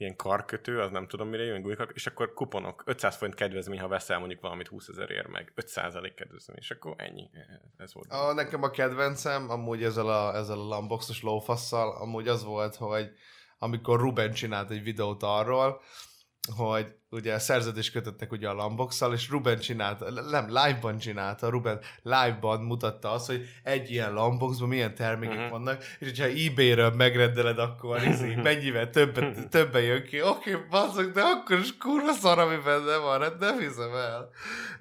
ilyen 0.00 0.16
karkötő, 0.16 0.80
az 0.80 0.90
nem 0.90 1.06
tudom 1.06 1.28
mire 1.28 1.42
jön, 1.42 1.88
és 1.92 2.06
akkor 2.06 2.34
kuponok, 2.34 2.82
500 2.86 3.16
forint 3.16 3.36
kedvezmény, 3.36 3.80
ha 3.80 3.88
veszel 3.88 4.18
mondjuk 4.18 4.40
valamit 4.40 4.68
20 4.68 4.88
ezer 4.88 5.10
ér 5.10 5.26
meg, 5.26 5.52
5% 5.56 6.12
kedvezmény, 6.16 6.56
és 6.58 6.70
akkor 6.70 6.94
ennyi. 6.96 7.30
Ez 7.76 7.94
volt. 7.94 8.12
A, 8.12 8.32
nekem 8.32 8.62
a 8.62 8.70
kedvencem, 8.70 9.50
amúgy 9.50 9.82
ezzel 9.82 10.08
a, 10.08 10.36
ezzel 10.36 10.58
a 10.58 10.66
lamboxos 10.66 11.22
lófasszal, 11.22 11.96
amúgy 11.96 12.28
az 12.28 12.44
volt, 12.44 12.74
hogy 12.74 13.10
amikor 13.58 14.00
Ruben 14.00 14.32
csinált 14.32 14.70
egy 14.70 14.82
videót 14.82 15.22
arról, 15.22 15.80
hogy 16.48 16.94
ugye 17.10 17.38
szerződést 17.38 17.92
kötöttek 17.92 18.32
ugye 18.32 18.48
a 18.48 18.52
Lamboxal, 18.52 19.12
és 19.12 19.28
Ruben 19.28 19.58
csinálta, 19.58 20.10
nem, 20.10 20.46
live-ban 20.46 20.98
csinálta, 20.98 21.48
Ruben 21.48 21.80
live-ban 22.02 22.60
mutatta 22.60 23.10
azt, 23.10 23.26
hogy 23.26 23.46
egy 23.62 23.90
ilyen 23.90 24.12
Lamboxban 24.12 24.68
milyen 24.68 24.94
termékek 24.94 25.36
uh-huh. 25.36 25.50
vannak, 25.50 25.82
és 25.98 26.06
hogyha 26.06 26.24
eBay-ről 26.24 26.90
megrendeled, 26.90 27.58
akkor 27.58 28.02
izé, 28.12 28.34
mennyivel 28.34 28.90
többet, 28.90 29.48
többen 29.48 29.82
jön 29.82 30.04
ki, 30.04 30.22
oké, 30.22 30.54
okay, 30.54 30.66
bazzok, 30.70 31.12
de 31.12 31.22
akkor 31.22 31.58
is 31.58 31.76
kurva 31.76 32.12
szar, 32.12 32.38
ami 32.38 32.56
benne 32.64 32.96
van, 32.96 33.20
hát 33.20 33.38
nem 33.38 33.58
hiszem 33.58 33.94
el. 33.94 34.30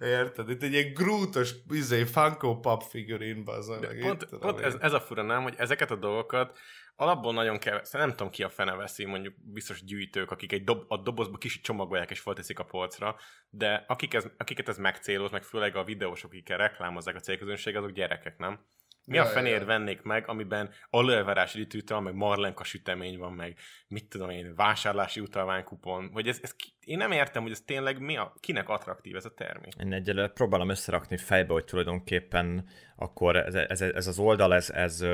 Érted? 0.01 0.49
Itt 0.49 0.63
egy 0.63 0.73
ilyen 0.73 0.93
grútos, 0.93 1.53
izé, 1.69 2.03
Funko 2.03 2.59
Pop 2.59 2.83
figurin, 2.83 3.43
bazzok. 3.43 3.87
Pont, 4.01 4.25
pont 4.25 4.59
ez, 4.59 4.75
ez 4.79 4.93
a 4.93 4.99
fura, 4.99 5.21
nem, 5.21 5.43
hogy 5.43 5.55
ezeket 5.57 5.91
a 5.91 5.95
dolgokat 5.95 6.57
alapból 6.99 7.33
nagyon 7.33 7.57
kevés, 7.57 7.91
nem 7.91 8.09
tudom 8.09 8.29
ki 8.29 8.43
a 8.43 8.49
fene 8.49 8.75
veszi, 8.75 9.05
mondjuk 9.05 9.33
biztos 9.43 9.83
gyűjtők, 9.83 10.31
akik 10.31 10.51
egy 10.51 10.63
dob, 10.63 10.83
a 10.87 10.97
dobozba 10.97 11.37
kicsit 11.37 11.61
csomagolják 11.61 12.11
és 12.11 12.19
felteszik 12.19 12.59
a 12.59 12.63
polcra, 12.63 13.15
de 13.49 13.85
akik 13.87 14.13
ez, 14.13 14.25
akiket 14.37 14.67
ez 14.67 14.77
megcéloz, 14.77 15.31
meg 15.31 15.43
főleg 15.43 15.75
a 15.75 15.83
videósok, 15.83 16.31
akikkel 16.31 16.57
reklámozzák 16.57 17.15
a 17.15 17.19
célközönség, 17.19 17.75
azok 17.75 17.91
gyerekek, 17.91 18.37
nem? 18.37 18.65
Mi 19.05 19.15
Ja, 19.15 19.23
a 19.23 19.25
fenér 19.25 19.59
ja. 19.59 19.65
vennék 19.65 20.01
meg, 20.01 20.27
amiben 20.27 20.69
alőverás 20.89 21.55
ütőtől, 21.55 21.99
meg 21.99 22.13
marlenka 22.13 22.63
sütemény 22.63 23.17
van, 23.17 23.33
meg 23.33 23.57
mit 23.87 24.09
tudom 24.09 24.29
én, 24.29 24.53
vásárlási 24.55 25.19
utalványkupon, 25.19 26.11
vagy 26.11 26.27
ez, 26.27 26.39
ez 26.41 26.53
ki, 26.55 26.73
én 26.79 26.97
nem 26.97 27.11
értem, 27.11 27.41
hogy 27.41 27.51
ez 27.51 27.61
tényleg 27.61 27.99
mi 27.99 28.17
a, 28.17 28.33
kinek 28.39 28.69
attraktív 28.69 29.15
ez 29.15 29.25
a 29.25 29.33
termék. 29.33 29.73
Én 29.79 29.93
egyelőre 29.93 30.27
próbálom 30.27 30.69
összerakni 30.69 31.17
fejbe, 31.17 31.53
hogy 31.53 31.65
tulajdonképpen 31.65 32.67
akkor 32.95 33.35
ez, 33.35 33.55
ez, 33.55 33.81
ez 33.81 34.07
az 34.07 34.19
oldal, 34.19 34.53
ez, 34.53 34.69
ez, 34.69 35.05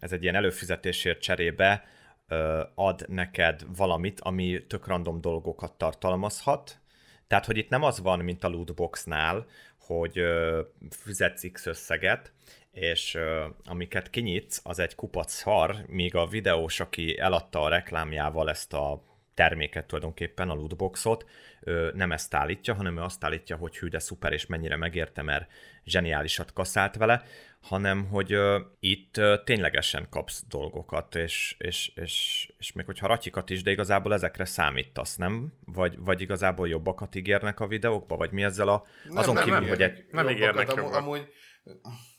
ez 0.00 0.12
egy 0.12 0.22
ilyen 0.22 0.34
előfizetésért 0.34 1.20
cserébe 1.20 1.84
ad 2.74 3.04
neked 3.08 3.62
valamit, 3.76 4.20
ami 4.20 4.66
tök 4.66 4.86
random 4.86 5.20
dolgokat 5.20 5.72
tartalmazhat. 5.72 6.80
Tehát, 7.26 7.46
hogy 7.46 7.56
itt 7.56 7.68
nem 7.68 7.82
az 7.82 8.00
van, 8.00 8.18
mint 8.18 8.44
a 8.44 8.48
lootboxnál, 8.48 9.46
hogy 9.78 10.18
ö, 10.18 10.60
fizetsz 10.90 11.50
X 11.52 11.66
összeget, 11.66 12.32
és 12.72 13.14
ö, 13.14 13.46
amiket 13.64 14.10
kinyitsz, 14.10 14.60
az 14.62 14.78
egy 14.78 14.94
kupac 14.94 15.32
szar, 15.32 15.76
míg 15.86 16.14
a 16.14 16.26
videós, 16.26 16.80
aki 16.80 17.18
eladta 17.18 17.62
a 17.62 17.68
reklámjával 17.68 18.50
ezt 18.50 18.72
a 18.72 19.04
terméket 19.34 19.86
tulajdonképpen, 19.86 20.50
a 20.50 20.54
lootboxot, 20.54 21.24
ö, 21.60 21.90
nem 21.94 22.12
ezt 22.12 22.34
állítja, 22.34 22.74
hanem 22.74 22.96
ő 22.98 23.00
azt 23.00 23.24
állítja, 23.24 23.56
hogy 23.56 23.78
hű, 23.78 23.88
de 23.88 23.98
szuper, 23.98 24.32
és 24.32 24.46
mennyire 24.46 24.76
megérte, 24.76 25.22
mert 25.22 25.50
zseniálisat 25.84 26.52
kaszált 26.52 26.96
vele, 26.96 27.22
hanem 27.60 28.06
hogy 28.06 28.32
ö, 28.32 28.60
itt 28.80 29.16
ö, 29.16 29.36
ténylegesen 29.44 30.06
kapsz 30.10 30.44
dolgokat, 30.48 31.14
és, 31.14 31.54
és, 31.58 31.92
és, 31.94 32.48
és 32.58 32.72
még 32.72 32.86
hogyha 32.86 33.06
ratyikat 33.06 33.50
is, 33.50 33.62
de 33.62 33.70
igazából 33.70 34.12
ezekre 34.12 34.44
számítasz, 34.44 35.16
nem? 35.16 35.52
Vagy, 35.64 35.98
vagy 35.98 36.20
igazából 36.20 36.68
jobbakat 36.68 37.14
ígérnek 37.14 37.60
a 37.60 37.66
videókba, 37.66 38.16
vagy 38.16 38.30
mi 38.30 38.42
ezzel 38.42 38.68
a... 38.68 38.84
azon 39.14 39.34
nem, 39.34 39.44
kívül, 39.44 39.60
nem, 39.60 39.68
hogy 39.68 39.82
egy... 39.82 40.04
nem 40.10 40.28
jobbakat, 40.28 40.32
ígérnek 40.32 40.70
amú- 40.70 40.82
jobbat. 40.82 41.00
Amúgy, 41.00 41.28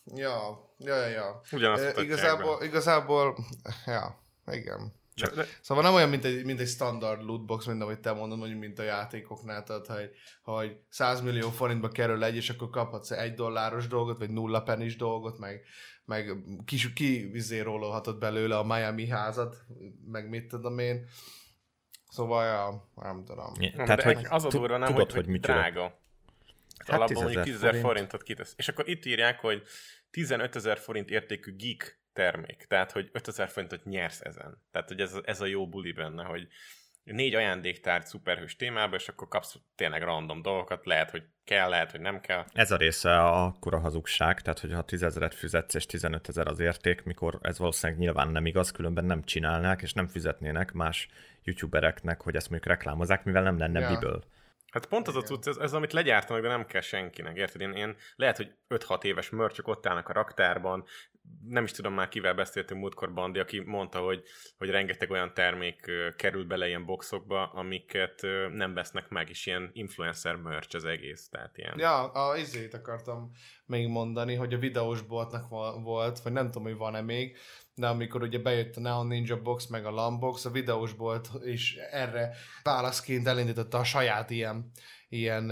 ja, 0.06 0.60
ja, 0.78 0.96
ja, 0.96 1.08
ja. 1.08 1.42
Ugyanazt 1.52 1.98
E, 1.98 2.02
igazából, 2.02 2.58
be. 2.60 2.66
igazából, 2.66 3.38
ja, 3.86 4.20
igen. 4.52 4.94
De- 5.16 5.46
Szóval 5.62 5.84
nem 5.84 5.94
olyan, 5.94 6.10
mint 6.10 6.26
egy, 6.26 6.46
mint 6.46 6.60
egy 6.60 6.68
standard 6.68 7.24
lootbox, 7.24 7.66
mint 7.66 7.82
amit 7.82 8.00
te 8.00 8.12
mondod, 8.12 8.38
mondjuk, 8.38 8.60
mint 8.60 8.80
a 8.80 8.84
játékoknál, 8.84 9.64
tehát, 9.64 9.88
hogy, 9.88 10.10
hogy 10.44 10.78
100 10.90 11.22
millió 11.22 11.50
forintba 11.50 11.88
kerül 11.88 12.24
egy, 12.24 12.36
és 12.36 12.50
akkor 12.50 12.70
kaphatsz 12.70 13.12
egy 13.12 13.34
dolláros 13.34 13.88
dolgot, 13.88 14.18
vagy 14.18 14.30
nulla 14.30 14.62
penis 14.64 14.96
dolgot, 14.96 15.38
meg, 15.40 15.62
meg 16.06 16.32
ki, 16.66 16.94
ki 16.94 17.30
vizérolhatod 17.32 18.20
belőle 18.20 18.58
a 18.58 18.64
Miami 18.64 19.08
házat, 19.08 19.56
meg 20.06 20.30
mit 20.30 20.48
tudom 20.48 20.80
én. 20.80 21.06
Szóval, 22.10 22.46
ja, 22.46 22.90
nem 22.96 23.24
tudom. 23.26 23.52
Nem, 23.60 23.86
Tehát, 23.86 24.02
hogy 24.04 24.26
az 24.30 24.46
a 24.46 24.48
durva, 24.50 24.78
nem, 24.78 24.88
tudod, 24.88 25.04
hogy, 25.04 25.14
hogy, 25.14 25.24
hogy 25.24 25.34
micsoda. 25.34 25.54
drága. 25.54 26.02
Hát 26.88 26.96
alapból 27.00 27.08
10 27.08 27.18
mondjuk 27.24 27.44
000 27.46 27.46
10 27.46 27.56
ezer 27.56 27.70
forint. 27.70 27.86
forintot 27.86 28.24
kitesz. 28.24 28.54
És 28.58 28.68
akkor 28.68 28.90
itt 28.90 29.06
írják, 29.06 29.40
hogy 29.40 29.64
15 30.12 30.56
ezer 30.56 30.78
forint 30.78 31.10
értékű 31.10 31.56
geek 31.56 32.02
termék. 32.14 32.66
Tehát, 32.68 32.92
hogy 32.92 33.10
5 33.12 33.28
ezer 33.28 33.50
forintot 33.50 33.84
nyersz 33.86 34.22
ezen. 34.22 34.62
Tehát, 34.72 34.88
hogy 34.88 35.00
ez, 35.00 35.14
a- 35.14 35.22
ez 35.26 35.42
a 35.42 35.46
jó 35.46 35.68
buli 35.70 35.92
benne, 35.92 36.24
hogy 36.24 36.48
négy 37.04 37.36
ajándéktárgy 37.36 38.06
szuperhős 38.06 38.56
témába, 38.56 38.96
és 38.96 39.08
akkor 39.08 39.28
kapsz 39.28 39.56
tényleg 39.76 40.04
random 40.04 40.42
dolgokat, 40.42 40.86
lehet, 40.86 41.10
hogy 41.10 41.24
kell, 41.44 41.70
lehet, 41.70 41.92
hogy 41.92 42.00
nem 42.00 42.20
kell. 42.20 42.46
Ez 42.54 42.72
a 42.72 42.76
része 42.78 43.20
a 43.20 43.46
akkora 43.46 43.80
hazugság, 43.80 44.42
tehát 44.42 44.60
hogyha 44.60 44.84
10 44.84 45.04
ezeret 45.04 45.34
fizetsz 45.36 45.74
és 45.74 45.86
15 45.86 46.28
ezer 46.30 46.48
az 46.48 46.60
érték, 46.60 47.04
mikor 47.04 47.40
ez 47.42 47.58
valószínűleg 47.58 48.02
nyilván 48.02 48.30
nem 48.30 48.46
igaz, 48.46 48.72
különben 48.72 49.06
nem 49.06 49.24
csinálnák 49.24 49.82
és 49.82 49.94
nem 49.94 50.08
fizetnének 50.08 50.72
más 50.72 51.08
youtubereknek, 51.44 52.22
hogy 52.22 52.36
ezt 52.36 52.50
mondjuk 52.50 52.74
reklámozzák, 52.76 53.24
mivel 53.24 53.44
nem 53.44 53.58
lenne 53.58 53.80
Ja. 53.80 53.90
ja. 53.90 54.20
Hát 54.74 54.86
pont 54.86 55.08
az 55.08 55.16
a 55.16 55.22
cucc, 55.22 55.48
ez, 55.48 55.58
ez, 55.58 55.74
amit 55.74 55.94
legyártanak, 55.94 56.42
de 56.42 56.48
nem 56.48 56.66
kell 56.66 56.82
senkinek, 56.82 57.38
érted? 57.38 57.62
Én, 57.62 57.72
én 57.72 57.96
lehet, 58.16 58.38
hogy 58.38 58.56
5-6 58.70 59.04
éves 59.04 59.30
mörcsök 59.30 59.68
ott 59.68 59.86
állnak 59.86 60.10
a 60.10 60.14
raktárban, 60.14 60.86
nem 61.48 61.64
is 61.64 61.72
tudom 61.72 61.94
már 61.94 62.10
kivel 62.10 62.34
beszéltünk 62.34 62.80
múltkor 62.80 63.14
Bandi, 63.14 63.40
aki 63.40 63.60
mondta, 63.60 64.00
hogy, 64.00 64.24
hogy 64.58 64.70
rengeteg 64.70 65.12
olyan 65.12 65.34
termék 65.34 65.92
kerül 66.16 66.46
bele 66.46 66.68
ilyen 66.68 66.86
boxokba, 66.86 67.46
amiket 67.46 68.22
nem 68.52 68.74
vesznek 68.74 69.10
meg, 69.10 69.30
és 69.30 69.46
ilyen 69.46 69.70
influencer 69.74 70.36
merch 70.36 70.76
az 70.76 70.86
egész, 70.86 71.30
tehát 71.30 71.58
ilyen. 71.58 71.80
Ja, 71.80 72.12
a 72.12 72.38
izét 72.38 72.74
akartam 72.74 73.32
még 73.66 73.88
mondani, 73.88 74.36
hogy 74.36 74.54
a 74.54 74.58
videós 74.58 75.02
boltnak 75.02 75.50
volt, 75.84 76.20
vagy 76.20 76.34
nem 76.34 76.46
tudom, 76.46 76.64
hogy 76.64 76.78
van-e 76.78 77.02
még, 77.02 77.38
de 77.76 77.88
amikor 77.88 78.22
ugye 78.22 78.40
bejött 78.40 78.76
a 78.76 78.80
Neon 78.80 79.08
Ninja 79.08 79.42
Box 79.42 79.68
meg 79.68 79.86
a 79.86 79.92
Lambox, 79.92 80.46
a 80.46 80.50
videós 80.50 80.94
bolt 80.94 81.30
is 81.44 81.76
erre 81.76 82.36
válaszként 82.64 83.28
elindította 83.28 83.78
a 83.78 83.84
saját 83.84 84.30
ilyen, 84.30 84.72
ilyen 85.10 85.52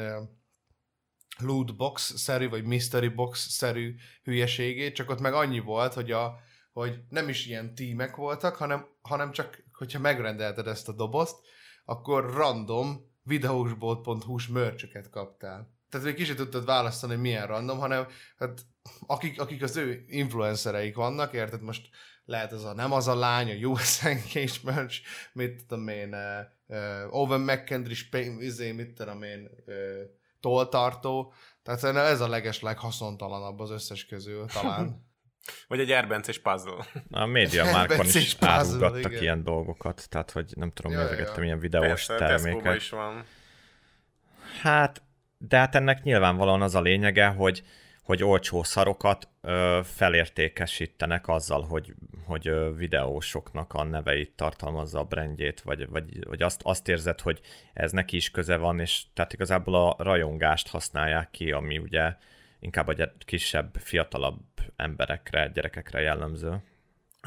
loot 1.37 1.75
box-szerű, 1.75 2.49
vagy 2.49 2.63
mystery 2.63 3.07
box-szerű 3.07 3.95
hülyeségét, 4.23 4.95
csak 4.95 5.09
ott 5.09 5.19
meg 5.19 5.33
annyi 5.33 5.59
volt, 5.59 5.93
hogy, 5.93 6.11
a, 6.11 6.39
hogy 6.71 6.99
nem 7.09 7.29
is 7.29 7.45
ilyen 7.45 7.75
tímek 7.75 8.15
voltak, 8.15 8.55
hanem, 8.55 8.87
hanem 9.01 9.31
csak, 9.31 9.63
hogyha 9.73 9.99
megrendelted 9.99 10.67
ezt 10.67 10.89
a 10.89 10.93
dobozt, 10.93 11.35
akkor 11.85 12.33
random 12.33 13.09
videósbolt.hu-s 13.23 14.47
mörcsöket 14.47 15.09
kaptál. 15.09 15.79
Tehát 15.89 16.05
még 16.05 16.15
ki 16.15 16.23
sem 16.23 16.35
tudtad 16.35 16.65
választani, 16.65 17.15
milyen 17.15 17.47
random, 17.47 17.79
hanem 17.79 18.07
hát, 18.37 18.61
akik, 19.07 19.41
akik 19.41 19.63
az 19.63 19.75
ő 19.75 20.03
influencereik 20.07 20.95
vannak, 20.95 21.33
érted? 21.33 21.61
Most 21.61 21.89
lehet 22.25 22.51
az 22.51 22.65
a 22.65 22.73
nem 22.73 22.91
az 22.91 23.07
a 23.07 23.15
lány, 23.15 23.51
a 23.51 23.67
US 23.67 24.03
Engage 24.05 24.57
merch, 24.63 25.01
mit 25.33 25.65
tudom 25.67 25.87
én, 25.87 26.13
uh, 26.13 26.77
uh, 26.77 27.15
Owen 27.15 27.41
McKendry, 27.41 27.95
izé, 28.39 28.71
mit 28.71 28.93
tudom 28.93 29.23
én, 29.23 29.49
uh, 29.65 29.75
toltartó. 30.39 31.33
Tehát 31.63 31.83
ez 31.83 32.21
a 32.21 32.27
leges 32.27 32.61
leghaszontalanabb 32.61 33.59
az 33.59 33.69
összes 33.69 34.05
közül 34.05 34.45
talán. 34.45 34.89
Vagy 35.67 35.79
egy 35.79 35.91
erbences 35.91 36.39
puzzle. 36.39 36.85
A 37.09 37.25
média 37.25 37.63
márkon 37.71 38.05
is 38.05 38.35
árulgattak 38.39 39.21
ilyen 39.21 39.43
dolgokat, 39.43 40.09
tehát 40.09 40.31
hogy 40.31 40.53
nem 40.55 40.71
tudom, 40.71 40.91
ja, 40.91 41.01
nézegettem 41.01 41.37
ja. 41.37 41.43
ilyen 41.43 41.59
videós 41.59 42.05
Persze, 42.05 42.25
terméket. 42.25 42.75
is 42.75 42.89
van. 42.89 43.25
Hát, 44.61 45.01
de 45.37 45.57
hát 45.57 45.75
ennek 45.75 46.03
nyilvánvalóan 46.03 46.61
az 46.61 46.75
a 46.75 46.81
lényege, 46.81 47.27
hogy 47.27 47.63
hogy 48.03 48.23
olcsó 48.23 48.63
szarokat 48.63 49.27
ö, 49.41 49.79
felértékesítenek 49.83 51.27
azzal, 51.27 51.61
hogy, 51.61 51.93
hogy 52.25 52.75
videósoknak 52.75 53.73
a 53.73 53.83
neveit 53.83 54.31
tartalmazza 54.35 54.99
a 54.99 55.03
brandjét, 55.03 55.61
vagy, 55.61 55.89
vagy, 55.89 56.25
vagy 56.27 56.41
azt, 56.41 56.61
azt 56.63 56.87
érzed, 56.87 57.21
hogy 57.21 57.41
ez 57.73 57.91
neki 57.91 58.15
is 58.15 58.31
köze 58.31 58.57
van, 58.57 58.79
és 58.79 59.03
tehát 59.13 59.33
igazából 59.33 59.75
a 59.75 59.95
rajongást 60.03 60.67
használják 60.67 61.31
ki, 61.31 61.51
ami 61.51 61.77
ugye 61.77 62.15
inkább 62.59 62.87
a 62.87 63.13
kisebb, 63.25 63.75
fiatalabb 63.79 64.41
emberekre, 64.75 65.47
gyerekekre 65.47 66.01
jellemző. 66.01 66.61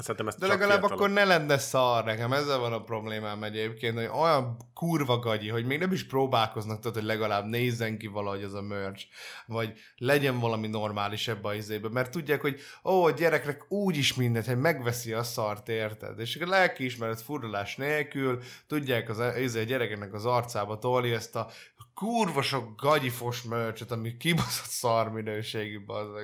Szerintem 0.01 0.29
ezt 0.29 0.39
De 0.39 0.47
legalább 0.47 0.79
fiatalok. 0.79 1.01
akkor 1.01 1.11
ne 1.11 1.25
lenne 1.25 1.59
szar 1.59 2.05
nekem, 2.05 2.33
ezzel 2.33 2.59
van 2.59 2.73
a 2.73 2.83
problémám 2.83 3.43
egyébként, 3.43 3.97
hogy 3.97 4.11
olyan 4.21 4.57
kurva 4.75 5.19
gagyi, 5.19 5.49
hogy 5.49 5.67
még 5.67 5.79
nem 5.79 5.93
is 5.93 6.07
próbálkoznak, 6.07 6.81
tudod, 6.81 6.95
hogy 6.95 7.05
legalább 7.05 7.45
nézzen 7.45 7.99
ki 7.99 8.07
valahogy 8.07 8.43
az 8.43 8.55
a 8.55 8.63
merch, 8.63 9.05
vagy 9.47 9.73
legyen 9.97 10.39
valami 10.39 10.67
normális 10.67 11.29
ebbe 11.29 11.49
a 11.49 11.55
izébe, 11.55 11.89
mert 11.89 12.11
tudják, 12.11 12.41
hogy 12.41 12.61
ó, 12.85 13.05
a 13.05 13.11
gyereknek 13.11 13.73
úgy 13.73 13.97
is 13.97 14.15
mindent, 14.15 14.47
hogy 14.47 14.59
megveszi 14.59 15.13
a 15.13 15.23
szart, 15.23 15.69
érted? 15.69 16.19
És 16.21 16.37
a 16.37 16.47
lelkiismeret 16.47 17.23
furdalás 17.23 17.77
nélkül 17.77 18.43
tudják 18.67 19.09
az, 19.09 19.23
izé, 19.39 19.61
a 19.61 19.65
gyerekeknek 19.65 20.15
az 20.15 20.25
arcába 20.25 20.79
tolni 20.79 21.11
ezt 21.11 21.37
a 21.37 21.51
kurva 21.95 22.43
sok 22.43 22.81
gagyifos 22.81 23.43
mörcsöt, 23.43 23.91
ami 23.91 24.17
kibaszott 24.17 24.71
szar 24.71 25.13
minőségű 25.13 25.85
bazdag. 25.85 26.23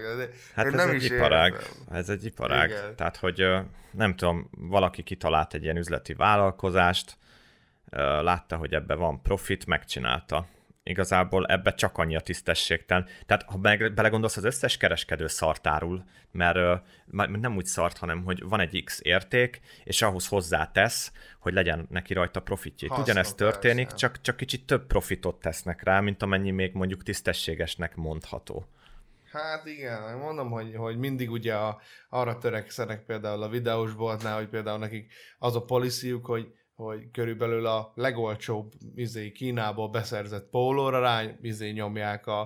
Hát 0.55 0.67
ez 0.67 0.73
nem 0.73 0.89
egy 0.89 0.95
is 0.95 1.11
iparág. 1.11 1.55
Ez 1.91 2.09
egy 2.09 2.25
iparág. 2.25 2.69
Igen. 2.69 2.97
Tehát, 2.97 3.17
hogy 3.17 3.47
nem 3.91 4.17
tudom, 4.17 4.51
valaki 4.51 5.03
kitalált 5.03 5.55
egy 5.55 5.63
ilyen 5.63 5.77
üzleti 5.77 6.15
vállalkozást, 6.15 7.19
látta, 8.21 8.57
hogy 8.57 8.75
ebbe 8.75 8.95
van 8.95 9.23
profit, 9.23 9.67
megcsinálta 9.67 10.47
igazából 10.91 11.47
ebbe 11.47 11.75
csak 11.75 11.99
annyi 11.99 12.17
a 12.17 12.21
tisztességtelen. 12.21 13.07
Tehát 13.27 13.43
ha 13.43 13.59
meg, 13.59 13.95
belegondolsz, 13.95 14.37
az 14.37 14.45
összes 14.45 14.77
kereskedő 14.77 15.27
szartárul, 15.27 16.05
mert 16.31 16.83
uh, 17.07 17.39
nem 17.41 17.57
úgy 17.57 17.67
szart, 17.67 17.99
hanem 17.99 18.23
hogy 18.25 18.43
van 18.43 18.61
egy 18.61 18.83
X 18.85 19.01
érték, 19.03 19.61
és 19.85 20.03
ahhoz 20.03 20.27
hozzátesz, 20.27 21.13
hogy 21.39 21.53
legyen 21.53 21.87
neki 21.91 22.15
rajta 22.15 22.41
profitja. 22.41 22.99
Ugyanezt 22.99 23.37
történik, 23.37 23.93
csak, 23.93 24.21
csak 24.21 24.37
kicsit 24.37 24.67
több 24.67 24.87
profitot 24.87 25.41
tesznek 25.41 25.83
rá, 25.83 26.01
mint 26.01 26.23
amennyi 26.23 26.51
még 26.51 26.73
mondjuk 26.73 27.03
tisztességesnek 27.03 27.97
mondható. 27.97 28.67
Hát 29.33 29.67
igen, 29.67 30.19
mondom, 30.19 30.51
hogy, 30.51 30.75
hogy 30.77 30.99
mindig 30.99 31.31
ugye 31.31 31.55
a, 31.55 31.81
arra 32.09 32.39
törekszenek 32.39 33.05
például 33.05 33.43
a 33.43 33.49
videós 33.49 33.95
boltnál, 33.95 34.37
hogy 34.37 34.49
például 34.49 34.79
nekik 34.79 35.13
az 35.39 35.57
a 35.57 35.65
policyjuk, 35.65 36.27
hogy 36.27 36.53
hogy 36.85 37.11
körülbelül 37.11 37.67
a 37.67 37.93
legolcsóbb 37.95 38.73
izé, 38.95 39.33
Kínából 39.33 39.89
beszerzett 39.89 40.51
pólóra 40.51 41.01
rá 41.01 41.23
izé, 41.43 41.71
nyomják 41.71 42.27
a, 42.27 42.41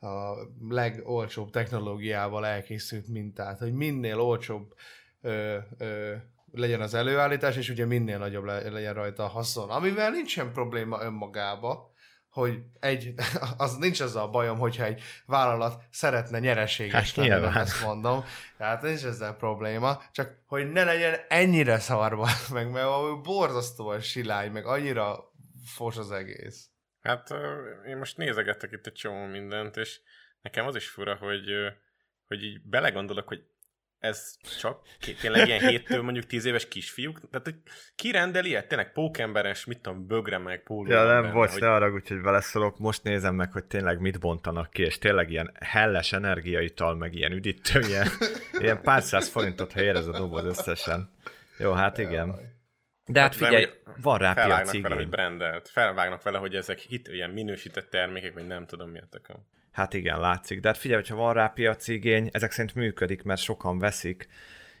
a 0.00 0.36
legolcsóbb 0.68 1.50
technológiával 1.50 2.46
elkészült 2.46 3.08
mintát, 3.08 3.58
hogy 3.58 3.72
minél 3.72 4.20
olcsóbb 4.20 4.74
ö, 5.20 5.58
ö, 5.78 6.14
legyen 6.52 6.80
az 6.80 6.94
előállítás, 6.94 7.56
és 7.56 7.68
ugye 7.68 7.86
minél 7.86 8.18
nagyobb 8.18 8.44
legyen 8.44 8.94
rajta 8.94 9.24
a 9.24 9.28
haszon. 9.28 9.70
Amivel 9.70 10.10
nincsen 10.10 10.52
probléma 10.52 11.02
önmagába, 11.02 11.92
hogy 12.34 12.62
egy, 12.80 13.14
az 13.56 13.76
nincs 13.76 14.00
az 14.00 14.16
a 14.16 14.28
bajom, 14.28 14.58
hogyha 14.58 14.84
egy 14.84 15.02
vállalat 15.26 15.82
szeretne 15.90 16.38
nyereséges 16.38 17.14
hát, 17.14 17.26
lenni, 17.26 17.56
ezt 17.56 17.82
mondom. 17.84 18.24
Tehát 18.56 18.82
nincs 18.82 19.04
ezzel 19.04 19.34
probléma, 19.34 20.02
csak 20.12 20.38
hogy 20.46 20.72
ne 20.72 20.84
legyen 20.84 21.20
ennyire 21.28 21.78
szarva 21.78 22.28
meg, 22.52 22.70
mert 22.70 23.22
borzasztóan 23.22 24.00
silány, 24.00 24.50
meg 24.50 24.66
annyira 24.66 25.32
fos 25.66 25.96
az 25.96 26.10
egész. 26.10 26.68
Hát 27.02 27.34
én 27.86 27.96
most 27.96 28.16
nézegettek 28.16 28.72
itt 28.72 28.86
egy 28.86 28.92
csomó 28.92 29.24
mindent, 29.26 29.76
és 29.76 30.00
nekem 30.40 30.66
az 30.66 30.76
is 30.76 30.88
fura, 30.88 31.16
hogy, 31.16 31.50
hogy 32.26 32.42
így 32.42 32.60
belegondolok, 32.62 33.28
hogy 33.28 33.44
ez 34.04 34.36
csak 34.60 34.80
tényleg 35.20 35.46
ilyen 35.46 35.60
héttől 35.60 36.02
mondjuk 36.02 36.26
tíz 36.26 36.44
éves 36.44 36.68
kisfiúk? 36.68 37.20
Tehát, 37.30 37.46
hogy 37.46 37.56
ki 37.94 38.10
rendel 38.10 38.44
ilyet? 38.44 38.68
Tényleg 38.68 38.92
pókemberes, 38.92 39.64
mit 39.64 39.80
tudom, 39.80 40.06
bögre 40.06 40.38
meg, 40.38 40.62
póló. 40.62 40.90
Ja, 40.90 41.04
nem, 41.04 41.32
bocs, 41.32 41.50
hogy... 41.50 41.60
ne 41.60 41.72
arra, 41.72 41.90
hogy 41.90 42.20
beleszólok. 42.20 42.78
Most 42.78 43.02
nézem 43.02 43.34
meg, 43.34 43.52
hogy 43.52 43.64
tényleg 43.64 44.00
mit 44.00 44.20
bontanak 44.20 44.70
ki, 44.70 44.82
és 44.82 44.98
tényleg 44.98 45.30
ilyen 45.30 45.52
helles 45.60 46.12
energiaital, 46.12 46.94
meg 46.94 47.14
ilyen 47.14 47.32
üdítő, 47.32 47.80
ilyen, 47.80 48.08
ilyen 48.52 48.82
pár 48.82 49.02
száz 49.02 49.28
forintot 49.28 49.72
helyez 49.72 49.96
ez 49.96 50.06
a 50.06 50.18
doboz 50.18 50.44
összesen. 50.44 51.10
Jó, 51.58 51.72
hát 51.72 51.98
igen. 51.98 52.52
De 53.06 53.20
hát 53.20 53.34
figyelj, 53.34 53.68
van 54.02 54.18
rá 54.18 54.32
piaci 54.32 54.80
vele, 54.80 54.94
hogy 54.94 55.08
brandelt. 55.08 55.68
Felvágnak 55.68 56.22
vele, 56.22 56.38
hogy 56.38 56.54
ezek 56.54 56.78
hit, 56.78 57.08
ilyen 57.08 57.30
minősített 57.30 57.90
termékek, 57.90 58.34
vagy 58.34 58.46
nem 58.46 58.66
tudom 58.66 58.90
miért 58.90 59.14
a 59.14 59.20
Hát 59.74 59.94
igen, 59.94 60.20
látszik. 60.20 60.60
De 60.60 60.68
hát 60.68 60.78
figyelj, 60.78 61.00
hogyha 61.00 61.16
van 61.16 61.34
rá 61.34 61.46
piaci 61.46 61.92
igény, 61.92 62.28
ezek 62.32 62.52
szerint 62.52 62.74
működik, 62.74 63.22
mert 63.22 63.40
sokan 63.40 63.78
veszik. 63.78 64.28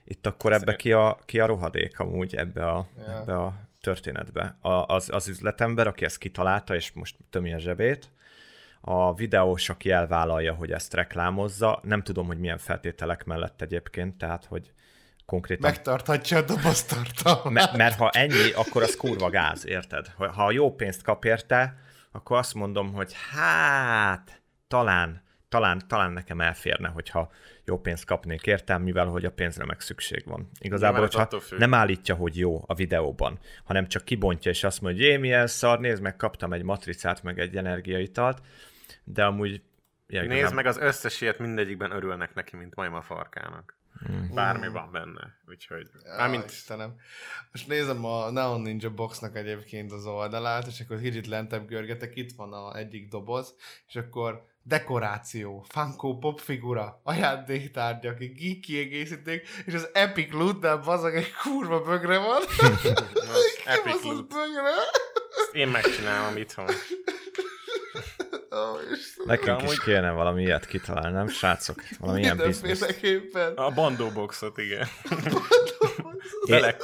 Itt 0.04 0.26
akkor 0.26 0.52
ebbe 0.52 0.76
ki 0.76 0.92
a, 0.92 1.18
ki 1.24 1.40
a 1.40 1.46
rohadék 1.46 1.98
amúgy 1.98 2.34
ebbe 2.34 2.66
a, 2.66 2.86
yeah. 2.98 3.20
ebbe 3.20 3.36
a 3.36 3.54
történetbe. 3.80 4.56
A, 4.60 4.68
az, 4.68 5.08
az 5.12 5.28
üzletember, 5.28 5.86
aki 5.86 6.04
ezt 6.04 6.18
kitalálta, 6.18 6.74
és 6.74 6.92
most 6.92 7.16
tömi 7.30 7.54
a 7.54 7.58
zsebét, 7.58 8.10
a 8.80 9.14
videós, 9.14 9.68
aki 9.68 9.90
elvállalja, 9.90 10.54
hogy 10.54 10.72
ezt 10.72 10.94
reklámozza, 10.94 11.80
nem 11.82 12.02
tudom, 12.02 12.26
hogy 12.26 12.38
milyen 12.38 12.58
feltételek 12.58 13.24
mellett 13.24 13.62
egyébként, 13.62 14.18
tehát, 14.18 14.44
hogy 14.44 14.72
konkrétan... 15.26 15.70
Megtarthatja 15.70 16.38
a 16.38 16.42
doboztartalmát. 16.42 17.52
Mert, 17.52 17.76
mert 17.76 17.96
ha 17.96 18.10
ennyi, 18.10 18.52
akkor 18.54 18.82
az 18.82 18.96
kurva 18.96 19.30
gáz, 19.30 19.66
érted? 19.66 20.06
Ha 20.16 20.50
jó 20.50 20.74
pénzt 20.74 21.02
kap 21.02 21.24
érte, 21.24 21.78
akkor 22.12 22.36
azt 22.36 22.54
mondom, 22.54 22.92
hogy 22.92 23.14
hát 23.30 24.42
talán, 24.74 25.22
talán, 25.48 25.82
talán 25.88 26.12
nekem 26.12 26.40
elférne, 26.40 26.88
hogyha 26.88 27.30
jó 27.64 27.80
pénzt 27.80 28.04
kapnék 28.04 28.46
értem, 28.46 28.82
mivel 28.82 29.06
hogy 29.06 29.24
a 29.24 29.30
pénzre 29.30 29.64
meg 29.64 29.80
szükség 29.80 30.22
van. 30.26 30.50
Igazából, 30.58 31.00
hogyha 31.00 31.28
nem 31.58 31.74
állítja, 31.74 32.14
hogy 32.14 32.38
jó 32.38 32.64
a 32.66 32.74
videóban, 32.74 33.38
hanem 33.64 33.88
csak 33.88 34.04
kibontja, 34.04 34.50
és 34.50 34.64
azt 34.64 34.80
mondja, 34.80 35.02
hogy 35.02 35.10
jé, 35.10 35.16
milyen 35.16 35.46
szar, 35.46 35.80
nézd 35.80 36.02
meg, 36.02 36.16
kaptam 36.16 36.52
egy 36.52 36.62
matricát, 36.62 37.22
meg 37.22 37.38
egy 37.38 37.56
energiaitalt, 37.56 38.42
de 39.04 39.24
amúgy... 39.24 39.62
Ja, 40.06 40.22
Nézd 40.22 40.54
meg, 40.54 40.66
az 40.66 40.78
összes 40.78 41.20
ilyet 41.20 41.38
mindegyikben 41.38 41.90
örülnek 41.90 42.34
neki, 42.34 42.56
mint 42.56 42.74
majma 42.74 43.00
farkának. 43.00 43.76
Mm. 44.10 44.34
Bármi 44.34 44.68
van 44.68 44.88
benne, 44.92 45.38
úgyhogy... 45.48 45.88
Ja, 46.18 46.26
mint... 46.28 46.50
Istenem. 46.50 46.94
Most 47.52 47.68
nézem 47.68 48.04
a 48.04 48.30
Neon 48.30 48.60
Ninja 48.60 48.90
Boxnak 48.90 49.36
egyébként 49.36 49.92
az 49.92 50.06
oldalát, 50.06 50.66
és 50.66 50.80
akkor 50.80 51.00
kicsit 51.00 51.26
lentebb 51.26 51.66
görgetek, 51.66 52.16
itt 52.16 52.32
van 52.36 52.52
a 52.52 52.76
egyik 52.76 53.08
doboz, 53.08 53.54
és 53.86 53.96
akkor 53.96 54.52
dekoráció, 54.66 55.64
Funko 55.68 56.18
Pop 56.18 56.40
figura, 56.40 57.00
ajándéktárgyak, 57.02 58.18
geek 58.18 58.60
kiegészíték, 58.60 59.48
és 59.66 59.74
az 59.74 59.88
Epic 59.92 60.32
Loot-nál 60.32 60.76
bazag 60.76 61.14
egy 61.14 61.32
kurva 61.32 61.80
bögre 61.80 62.18
van. 62.18 62.42
Epic 63.64 64.04
Loot. 64.04 64.28
Bögre? 64.28 64.74
Én 65.52 65.68
megcsinálom 65.68 66.36
itthon. 66.36 66.66
Oh, 68.50 68.78
Nekünk 69.24 69.62
is 69.62 69.80
kéne 69.80 70.10
valami 70.10 70.42
ilyet 70.42 70.66
kitalálni, 70.66 71.16
nem 71.16 71.28
srácok? 71.28 71.82
Valami 71.98 72.20
ilyen 72.20 72.36
biznisz. 72.36 72.84
A 73.54 73.70
bandóboxot, 73.70 74.58
igen. 74.58 74.88
Bele 76.48 76.66
én, 76.68 76.76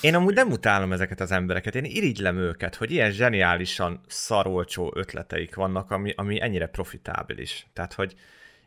én 0.00 0.14
amúgy 0.14 0.34
nem 0.34 0.50
utálom 0.50 0.92
ezeket 0.92 1.20
az 1.20 1.30
embereket, 1.30 1.74
én 1.74 1.84
irigylem 1.84 2.36
őket, 2.36 2.74
hogy 2.74 2.90
ilyen 2.90 3.10
zseniálisan 3.10 4.00
szarolcsó 4.06 4.92
ötleteik 4.94 5.54
vannak, 5.54 5.90
ami, 5.90 6.12
ami 6.16 6.40
ennyire 6.40 6.66
profitábilis. 6.66 7.66
Tehát, 7.72 7.92
hogy 7.92 8.14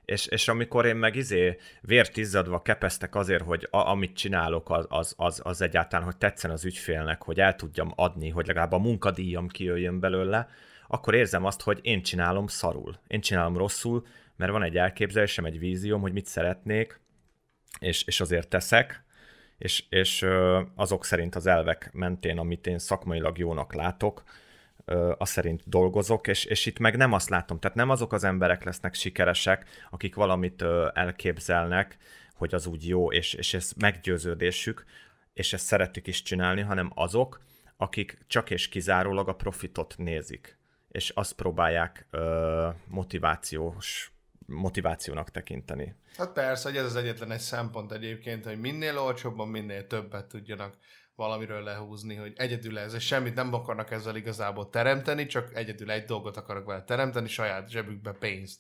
és, 0.06 0.26
és 0.26 0.48
amikor 0.48 0.86
én 0.86 0.96
meg 0.96 1.16
izé 1.16 1.58
vért 1.82 2.18
izzadva 2.18 2.62
kepeztek 2.62 3.16
azért, 3.16 3.44
hogy 3.44 3.68
a, 3.70 3.78
amit 3.78 4.16
csinálok, 4.16 4.70
az, 4.70 4.86
az, 4.90 5.14
az, 5.18 5.42
az 5.44 5.62
egyáltalán, 5.62 6.06
hogy 6.06 6.18
tetszen 6.18 6.52
az 6.52 6.66
ügyfélnek, 6.66 7.24
hogy 7.24 7.40
el 7.40 7.56
tudjam 7.56 7.94
adni, 7.96 8.30
hogy 8.30 8.48
legalább 8.48 8.72
a 8.72 8.78
munkadíjam 8.78 9.48
kijöjjön 9.48 10.00
belőle, 10.00 10.50
akkor 10.88 11.14
érzem 11.14 11.46
azt, 11.46 11.62
hogy 11.62 11.80
én 11.82 12.02
csinálom 12.02 12.48
szarul. 12.48 13.00
Én 13.08 13.22
csinálom 13.22 13.58
rosszul, 13.58 14.06
mert 14.36 14.52
van 14.52 14.64
egy 14.64 14.78
elképzelésem, 14.78 15.46
egy 15.46 15.60
vízióm, 15.60 16.02
hogy 16.02 16.14
mit 16.14 16.26
szeretnék, 16.26 17.00
és, 17.80 18.04
és 18.04 18.22
azért 18.22 18.48
teszek, 18.48 19.04
és, 19.62 19.84
és 19.90 20.26
azok 20.76 21.06
szerint 21.06 21.36
az 21.36 21.48
elvek 21.48 21.90
mentén, 21.94 22.38
amit 22.38 22.68
én 22.68 22.80
szakmailag 22.80 23.38
jónak 23.38 23.74
látok, 23.74 24.24
az 25.18 25.30
szerint 25.30 25.62
dolgozok, 25.66 26.28
és, 26.28 26.46
és 26.46 26.66
itt 26.66 26.80
meg 26.80 26.98
nem 26.98 27.14
azt 27.14 27.30
látom, 27.30 27.60
tehát 27.60 27.78
nem 27.78 27.90
azok 27.90 28.14
az 28.14 28.24
emberek 28.24 28.64
lesznek 28.64 28.94
sikeresek, 28.94 29.66
akik 29.90 30.16
valamit 30.16 30.64
elképzelnek, 30.94 31.98
hogy 32.34 32.54
az 32.54 32.66
úgy 32.66 32.88
jó, 32.88 33.12
és, 33.12 33.34
és 33.34 33.54
ez 33.54 33.72
meggyőződésük, 33.78 34.86
és 35.34 35.54
ezt 35.54 35.66
szeretik 35.66 36.08
is 36.08 36.22
csinálni, 36.22 36.62
hanem 36.62 36.92
azok, 36.96 37.42
akik 37.78 38.18
csak 38.28 38.50
és 38.50 38.70
kizárólag 38.70 39.28
a 39.28 39.36
profitot 39.36 39.96
nézik, 39.98 40.58
és 40.88 41.10
azt 41.10 41.34
próbálják 41.34 42.08
ö, 42.10 42.70
motivációs 42.88 44.12
motivációnak 44.52 45.30
tekinteni. 45.30 45.96
Hát 46.18 46.34
persze, 46.34 46.70
hogy 46.70 46.78
ez 46.78 46.86
az 46.86 46.96
egyetlen 46.96 47.32
egy 47.32 47.40
szempont 47.40 47.92
egyébként, 47.92 48.46
hogy 48.46 48.60
minél 48.60 48.98
olcsóbban, 48.98 49.48
minél 49.48 49.88
többet 49.88 50.26
tudjanak 50.26 50.78
valamiről 51.16 51.64
lehúzni, 51.64 52.16
hogy 52.16 52.34
egyedül 52.36 52.78
ez, 52.78 52.94
és 52.94 53.06
semmit 53.06 53.36
nem 53.36 53.54
akarnak 53.54 53.92
ezzel 53.92 54.16
igazából 54.16 54.70
teremteni, 54.70 55.26
csak 55.26 55.56
egyedül 55.56 55.92
egy 55.92 56.06
dolgot 56.06 56.38
akarok 56.38 56.66
vele 56.66 56.84
teremteni, 56.84 57.28
saját 57.28 57.70
zsebükbe 57.70 58.12
pénzt. 58.12 58.60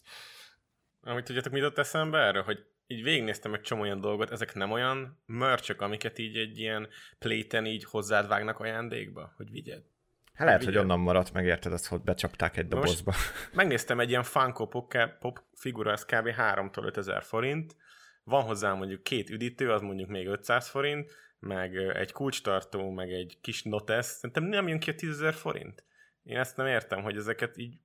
Amit 1.02 1.26
tudjátok, 1.26 1.52
mit 1.52 1.64
ott 1.64 1.78
eszembe 1.78 2.18
erről, 2.18 2.44
hogy 2.44 2.66
így 2.88 3.04
végignéztem 3.04 3.54
egy 3.54 3.62
csomó 3.62 3.82
olyan 3.82 4.02
dolgot, 4.02 4.32
ezek 4.32 4.54
nem 4.54 4.72
olyan 4.72 5.22
mörcsök, 5.26 5.82
amiket 5.82 6.18
így 6.18 6.38
egy 6.38 6.60
ilyen 6.60 6.88
pléten 7.20 7.66
így 7.66 7.84
hozzád 7.84 8.28
vágnak 8.28 8.60
ajándékba, 8.60 9.34
hogy 9.38 9.52
vigyed. 9.52 9.84
Hát 10.34 10.48
lehet, 10.48 10.64
hogy 10.64 10.78
onnan 10.78 11.00
maradt, 11.00 11.34
megérted 11.34 11.74
azt, 11.74 11.88
hogy 11.88 12.02
becsapták 12.02 12.58
egy 12.58 12.68
dobozba. 12.68 13.14
megnéztem 13.54 14.00
egy 14.00 14.10
ilyen 14.10 14.24
Funko 14.24 14.68
Pop, 14.68 14.94
pop 15.20 15.44
figura, 15.54 15.92
ez 15.92 16.06
kb. 16.06 16.28
3-tól 16.38 16.84
5000 16.84 17.24
forint, 17.24 17.76
van 18.24 18.44
hozzá 18.44 18.74
mondjuk 18.74 19.04
két 19.04 19.30
üdítő, 19.30 19.72
az 19.72 19.82
mondjuk 19.82 20.10
még 20.10 20.28
500 20.28 20.70
forint, 20.70 21.12
meg 21.40 21.76
egy 21.76 22.12
kulcstartó, 22.12 22.90
meg 22.90 23.12
egy 23.12 23.38
kis 23.42 23.64
notes, 23.64 24.06
szerintem 24.06 24.44
nem 24.44 24.68
jön 24.68 24.80
ki 24.80 24.90
a 24.90 24.94
10.000 24.94 25.34
forint. 25.38 25.84
Én 26.24 26.38
ezt 26.38 26.58
nem 26.58 26.68
értem, 26.68 27.02
hogy 27.02 27.18
ezeket 27.18 27.58
így, 27.58 27.80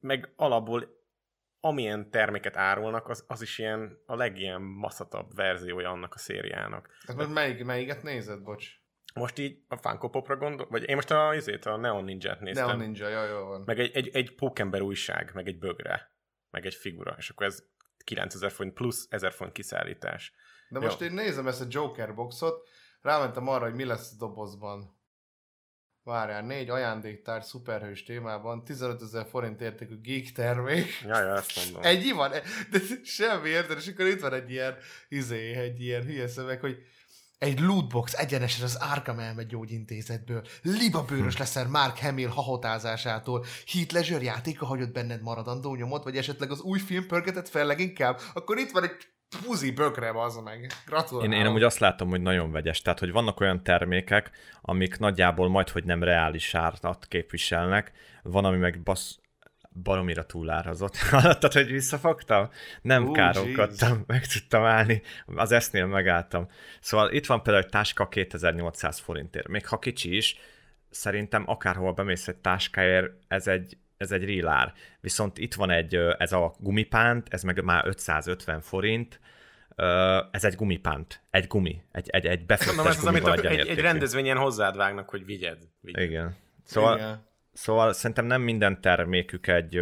meg 0.00 0.32
alapból 0.36 1.02
amilyen 1.60 2.10
terméket 2.10 2.56
árulnak, 2.56 3.08
az, 3.08 3.24
az 3.26 3.42
is 3.42 3.58
ilyen 3.58 4.02
a 4.06 4.14
legilyen 4.14 4.62
maszatabb 4.62 5.34
verziója 5.34 5.90
annak 5.90 6.14
a 6.14 6.18
szériának. 6.18 6.88
Hát 7.06 7.16
most 7.16 7.32
melyik, 7.32 7.64
melyiket 7.64 8.02
nézed, 8.02 8.42
bocs? 8.42 8.66
Most 9.14 9.38
így 9.38 9.58
a 9.68 9.76
Funko 9.76 10.08
Popra 10.08 10.36
gondol, 10.36 10.66
vagy 10.70 10.88
én 10.88 10.94
most 10.94 11.10
a, 11.10 11.28
azért, 11.28 11.66
a 11.66 11.76
Neon 11.76 12.04
Ninja-t 12.04 12.40
néztem. 12.40 12.66
Neon 12.66 12.78
Ninja, 12.78 13.08
jó, 13.08 13.36
jó 13.36 13.44
van. 13.44 13.62
Meg 13.66 13.78
egy, 13.78 13.96
egy, 13.96 14.08
egy 14.12 14.34
Pókember 14.34 14.80
újság, 14.80 15.30
meg 15.34 15.46
egy 15.48 15.58
bögre, 15.58 16.10
meg 16.50 16.66
egy 16.66 16.74
figura, 16.74 17.14
és 17.18 17.30
akkor 17.30 17.46
ez 17.46 17.62
9000 18.04 18.50
forint 18.50 18.74
plusz 18.74 19.06
1000 19.10 19.32
forint 19.32 19.56
kiszállítás. 19.56 20.32
De 20.68 20.78
most 20.78 21.00
Jó. 21.00 21.06
én 21.06 21.12
nézem 21.12 21.46
ezt 21.46 21.60
a 21.60 21.66
Joker 21.68 22.14
boxot, 22.14 22.68
rámentem 23.00 23.48
arra, 23.48 23.64
hogy 23.64 23.74
mi 23.74 23.84
lesz 23.84 24.12
a 24.12 24.16
dobozban. 24.18 25.02
Várjál, 26.02 26.42
négy 26.42 26.70
ajándéktár 26.70 27.44
szuperhős 27.44 28.02
témában, 28.02 28.64
15 28.64 29.02
ezer 29.02 29.26
forint 29.26 29.60
értékű 29.60 30.00
geek 30.00 30.32
termék. 30.32 31.00
Ja, 31.04 31.18
ja, 31.18 31.36
ezt 31.36 31.56
mondom. 31.56 31.82
Egy 31.82 32.12
van, 32.14 32.30
de 32.70 32.78
semmi 33.04 33.48
érted, 33.48 33.78
és 33.78 33.88
akkor 33.88 34.06
itt 34.06 34.20
van 34.20 34.32
egy 34.32 34.50
ilyen, 34.50 34.76
izé, 35.08 35.52
egy 35.52 35.80
ilyen 35.80 36.02
hülye 36.02 36.28
szöveg, 36.28 36.60
hogy 36.60 36.78
egy 37.38 37.60
lootbox 37.60 38.12
egyenesen 38.12 38.64
az 38.64 38.74
Arkham 38.74 39.18
elme 39.18 39.42
gyógyintézetből. 39.42 40.42
Libabőrös 40.62 41.34
hm. 41.34 41.40
leszel 41.40 41.68
Mark 41.68 41.98
Hamill 41.98 42.28
hahotázásától. 42.28 43.44
Heath 43.66 43.94
Ledger 43.94 44.22
játéka 44.22 44.66
hagyott 44.66 44.92
benned 44.92 45.22
maradandó 45.22 45.74
nyomot, 45.74 46.04
vagy 46.04 46.16
esetleg 46.16 46.50
az 46.50 46.60
új 46.60 46.78
film 46.78 47.06
pörgetett 47.06 47.48
fel 47.48 47.66
leginkább? 47.66 48.20
Akkor 48.34 48.58
itt 48.58 48.70
van 48.70 48.82
egy 48.82 48.96
puzi 49.42 49.70
bökre, 49.70 50.22
az 50.22 50.36
meg. 50.36 50.72
Gratulálok. 50.86 51.32
Én, 51.32 51.38
én 51.40 51.46
amúgy 51.46 51.62
azt 51.62 51.78
látom, 51.78 52.08
hogy 52.08 52.20
nagyon 52.20 52.50
vegyes. 52.50 52.82
Tehát, 52.82 52.98
hogy 52.98 53.12
vannak 53.12 53.40
olyan 53.40 53.62
termékek, 53.62 54.30
amik 54.60 54.98
nagyjából 54.98 55.48
majd, 55.48 55.68
hogy 55.68 55.84
nem 55.84 56.02
reális 56.02 56.54
árat 56.54 57.06
képviselnek, 57.08 57.92
van, 58.22 58.44
ami 58.44 58.56
meg 58.56 58.82
basz, 58.82 59.18
baromira 59.82 60.26
túlárazott. 60.26 60.96
Hallottad, 61.10 61.52
hogy 61.52 61.70
visszafogtam? 61.70 62.50
Nem 62.82 63.04
uh, 63.04 63.14
káromkodtam, 63.14 64.04
meg 64.06 64.26
tudtam 64.26 64.64
állni, 64.64 65.02
az 65.26 65.52
esznél 65.52 65.86
megálltam. 65.86 66.48
Szóval 66.80 67.10
itt 67.10 67.26
van 67.26 67.42
például 67.42 67.64
egy 67.64 67.70
táska 67.70 68.08
2800 68.08 68.98
forintért. 68.98 69.48
Még 69.48 69.66
ha 69.66 69.78
kicsi 69.78 70.16
is, 70.16 70.36
szerintem 70.90 71.44
akárhol 71.46 71.92
bemész 71.92 72.28
egy 72.28 72.36
táskáért, 72.36 73.12
ez 73.28 73.46
egy, 73.46 73.76
ez 73.96 74.12
egy 74.12 74.24
rilár. 74.24 74.72
Viszont 75.00 75.38
itt 75.38 75.54
van 75.54 75.70
egy, 75.70 75.94
ez 76.18 76.32
a 76.32 76.54
gumipánt, 76.58 77.28
ez 77.30 77.42
meg 77.42 77.64
már 77.64 77.86
550 77.86 78.60
forint, 78.60 79.20
ez 80.30 80.44
egy 80.44 80.54
gumipánt, 80.54 81.22
egy 81.30 81.46
gumi, 81.46 81.82
egy, 81.92 82.08
egy, 82.08 82.26
egy 82.26 82.46
befektetés 82.46 82.90
ez 82.90 82.98
az, 82.98 83.06
amit 83.06 83.24
a, 83.24 83.32
egy, 83.32 83.68
egy 83.68 83.78
rendezvényen 83.78 84.36
hozzád 84.36 84.76
vágnak, 84.76 85.08
hogy 85.08 85.24
vigyed. 85.24 85.58
vigyed. 85.80 86.02
Igen. 86.02 86.36
Szóval, 86.64 86.96
Igen. 86.96 87.26
Szóval 87.54 87.92
szerintem 87.92 88.26
nem 88.26 88.42
minden 88.42 88.80
termékük 88.80 89.46
egy 89.46 89.80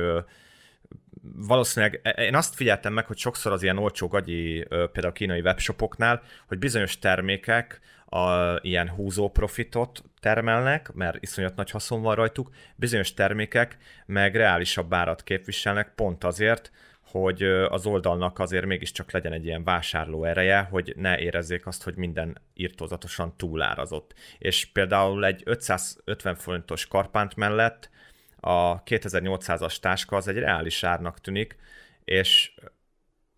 valószínűleg 1.22 2.00
e, 2.02 2.10
én 2.10 2.34
azt 2.34 2.54
figyeltem 2.54 2.92
meg, 2.92 3.06
hogy 3.06 3.16
sokszor 3.16 3.52
az 3.52 3.62
ilyen 3.62 3.78
olcsó 3.78 4.06
gagyi, 4.06 4.66
például 4.68 5.12
kínai 5.12 5.40
webshopoknál, 5.40 6.22
hogy 6.46 6.58
bizonyos 6.58 6.98
termékek 6.98 7.80
a, 8.06 8.56
ilyen 8.60 8.88
húzó 8.88 9.30
profitot 9.30 10.02
termelnek, 10.20 10.92
mert 10.92 11.22
iszonyat 11.22 11.56
nagy 11.56 11.70
haszon 11.70 12.02
van 12.02 12.14
rajtuk, 12.14 12.50
bizonyos 12.76 13.14
termékek 13.14 13.76
meg 14.06 14.36
reálisabb 14.36 14.94
árat 14.94 15.22
képviselnek 15.22 15.92
pont 15.94 16.24
azért, 16.24 16.70
hogy 17.12 17.42
az 17.42 17.86
oldalnak 17.86 18.38
azért 18.38 18.66
mégiscsak 18.66 19.10
legyen 19.10 19.32
egy 19.32 19.44
ilyen 19.44 19.64
vásárló 19.64 20.24
ereje, 20.24 20.60
hogy 20.60 20.92
ne 20.96 21.18
érezzék 21.18 21.66
azt, 21.66 21.82
hogy 21.82 21.96
minden 21.96 22.38
írtózatosan 22.54 23.36
túlárazott. 23.36 24.14
És 24.38 24.66
például 24.66 25.24
egy 25.24 25.42
550 25.44 26.34
forintos 26.34 26.86
karpánt 26.86 27.36
mellett 27.36 27.90
a 28.40 28.82
2800-as 28.82 29.76
táska 29.76 30.16
az 30.16 30.28
egy 30.28 30.38
reális 30.38 30.84
árnak 30.84 31.20
tűnik, 31.20 31.56
és 32.04 32.54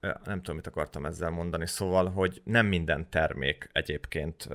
nem 0.01 0.37
tudom, 0.37 0.57
mit 0.57 0.67
akartam 0.67 1.07
ezzel 1.07 1.31
mondani, 1.31 1.67
szóval, 1.67 2.11
hogy 2.11 2.41
nem 2.45 2.67
minden 2.67 3.11
termék 3.11 3.69
egyébként 3.73 4.49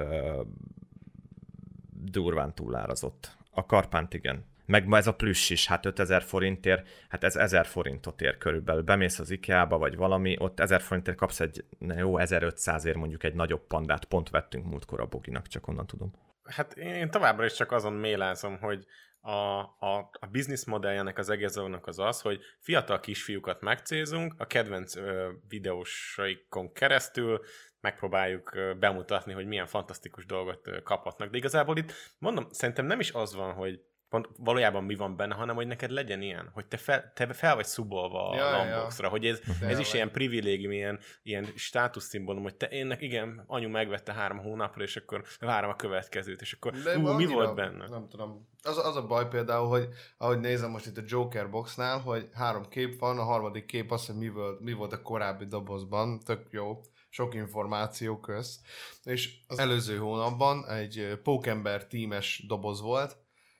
durván 1.89 2.55
túlárazott. 2.55 3.37
A 3.51 3.65
karpánt 3.65 4.13
igen. 4.13 4.45
Meg 4.69 4.93
ez 4.93 5.07
a 5.07 5.13
plüss 5.13 5.49
is, 5.49 5.67
hát 5.67 5.85
5000 5.85 6.21
forintért, 6.21 6.87
hát 7.09 7.23
ez 7.23 7.35
1000 7.35 7.65
forintot 7.65 8.21
ér 8.21 8.37
körülbelül. 8.37 8.81
Bemész 8.81 9.19
az 9.19 9.29
IKEA-ba, 9.29 9.77
vagy 9.77 9.95
valami, 9.95 10.35
ott 10.39 10.59
1000 10.59 10.81
forintért 10.81 11.17
kapsz 11.17 11.39
egy, 11.39 11.65
jó, 11.97 12.17
1500 12.17 12.85
ér 12.85 12.95
mondjuk 12.95 13.23
egy 13.23 13.33
nagyobb 13.33 13.67
pandát. 13.67 14.05
Pont 14.05 14.29
vettünk 14.29 14.65
múltkor 14.65 14.99
a 14.99 15.05
Boginak, 15.05 15.47
csak 15.47 15.67
onnan 15.67 15.87
tudom. 15.87 16.11
Hát 16.43 16.77
én 16.77 17.11
továbbra 17.11 17.45
is 17.45 17.53
csak 17.53 17.71
azon 17.71 17.93
mélázom, 17.93 18.57
hogy 18.59 18.85
a, 19.21 19.59
a, 19.79 20.09
a 20.19 20.27
business 20.31 20.65
modelljenek 20.65 21.17
az 21.17 21.29
egész 21.29 21.55
az 21.81 21.99
az, 21.99 22.21
hogy 22.21 22.41
fiatal 22.59 22.99
kisfiúkat 22.99 23.61
megcélzünk, 23.61 24.33
a 24.37 24.45
kedvenc 24.45 24.95
ö, 24.95 25.29
videósaikon 25.47 26.73
keresztül 26.73 27.41
megpróbáljuk 27.81 28.53
ö, 28.53 28.73
bemutatni, 28.73 29.33
hogy 29.33 29.47
milyen 29.47 29.65
fantasztikus 29.65 30.25
dolgot 30.25 30.67
ö, 30.67 30.81
kaphatnak. 30.81 31.29
De 31.29 31.37
igazából 31.37 31.77
itt, 31.77 31.93
mondom, 32.17 32.47
szerintem 32.51 32.85
nem 32.85 32.99
is 32.99 33.11
az 33.11 33.35
van, 33.35 33.53
hogy 33.53 33.79
pont 34.09 34.29
valójában 34.37 34.83
mi 34.83 34.95
van 34.95 35.15
benne, 35.15 35.35
hanem 35.35 35.55
hogy 35.55 35.67
neked 35.67 35.91
legyen 35.91 36.21
ilyen, 36.21 36.49
hogy 36.53 36.65
te 36.65 36.77
fel, 36.77 37.11
te 37.15 37.33
fel 37.33 37.55
vagy 37.55 37.65
szubolva 37.65 38.29
a 38.29 38.35
ja, 38.35 38.51
Lamboxra, 38.51 39.05
ja. 39.05 39.11
hogy 39.11 39.25
ez, 39.25 39.41
ez 39.61 39.79
is 39.79 39.93
ilyen 39.93 40.11
privilégium, 40.11 40.71
ilyen, 40.71 40.99
ilyen 41.23 41.45
státuszszimbólum, 41.55 42.43
hogy 42.43 42.55
te 42.55 42.69
énnek, 42.69 43.01
igen, 43.01 43.43
anyu 43.47 43.69
megvette 43.69 44.13
három 44.13 44.37
hónapra, 44.37 44.83
és 44.83 44.95
akkor 44.95 45.23
várom 45.39 45.69
a 45.69 45.75
következőt, 45.75 46.41
és 46.41 46.53
akkor 46.53 46.71
De 46.71 46.97
ú, 46.97 47.11
mi 47.11 47.25
volt 47.25 47.55
benne? 47.55 47.87
Nem 47.87 48.07
tudom. 48.09 48.47
Az, 48.63 48.77
az 48.77 48.95
a 48.95 49.05
baj 49.05 49.27
például, 49.27 49.67
hogy 49.67 49.87
ahogy 50.17 50.39
nézem 50.39 50.69
most 50.69 50.85
itt 50.85 50.97
a 50.97 51.03
Joker 51.05 51.49
boxnál, 51.49 51.99
hogy 51.99 52.29
három 52.33 52.67
kép 52.69 52.99
van, 52.99 53.19
a 53.19 53.23
harmadik 53.23 53.65
kép 53.65 53.91
az, 53.91 54.05
hogy 54.05 54.15
mi 54.15 54.29
volt, 54.29 54.59
mi 54.59 54.73
volt 54.73 54.93
a 54.93 55.01
korábbi 55.01 55.45
dobozban, 55.45 56.19
tök 56.19 56.47
jó 56.51 56.81
sok 57.09 57.33
információ 57.33 58.19
köz. 58.19 58.61
És 59.03 59.37
az 59.47 59.59
előző 59.59 59.97
hónapban 59.97 60.67
egy 60.67 61.19
pókember 61.23 61.87
tímes 61.87 62.43
doboz 62.47 62.81
volt, 62.81 63.17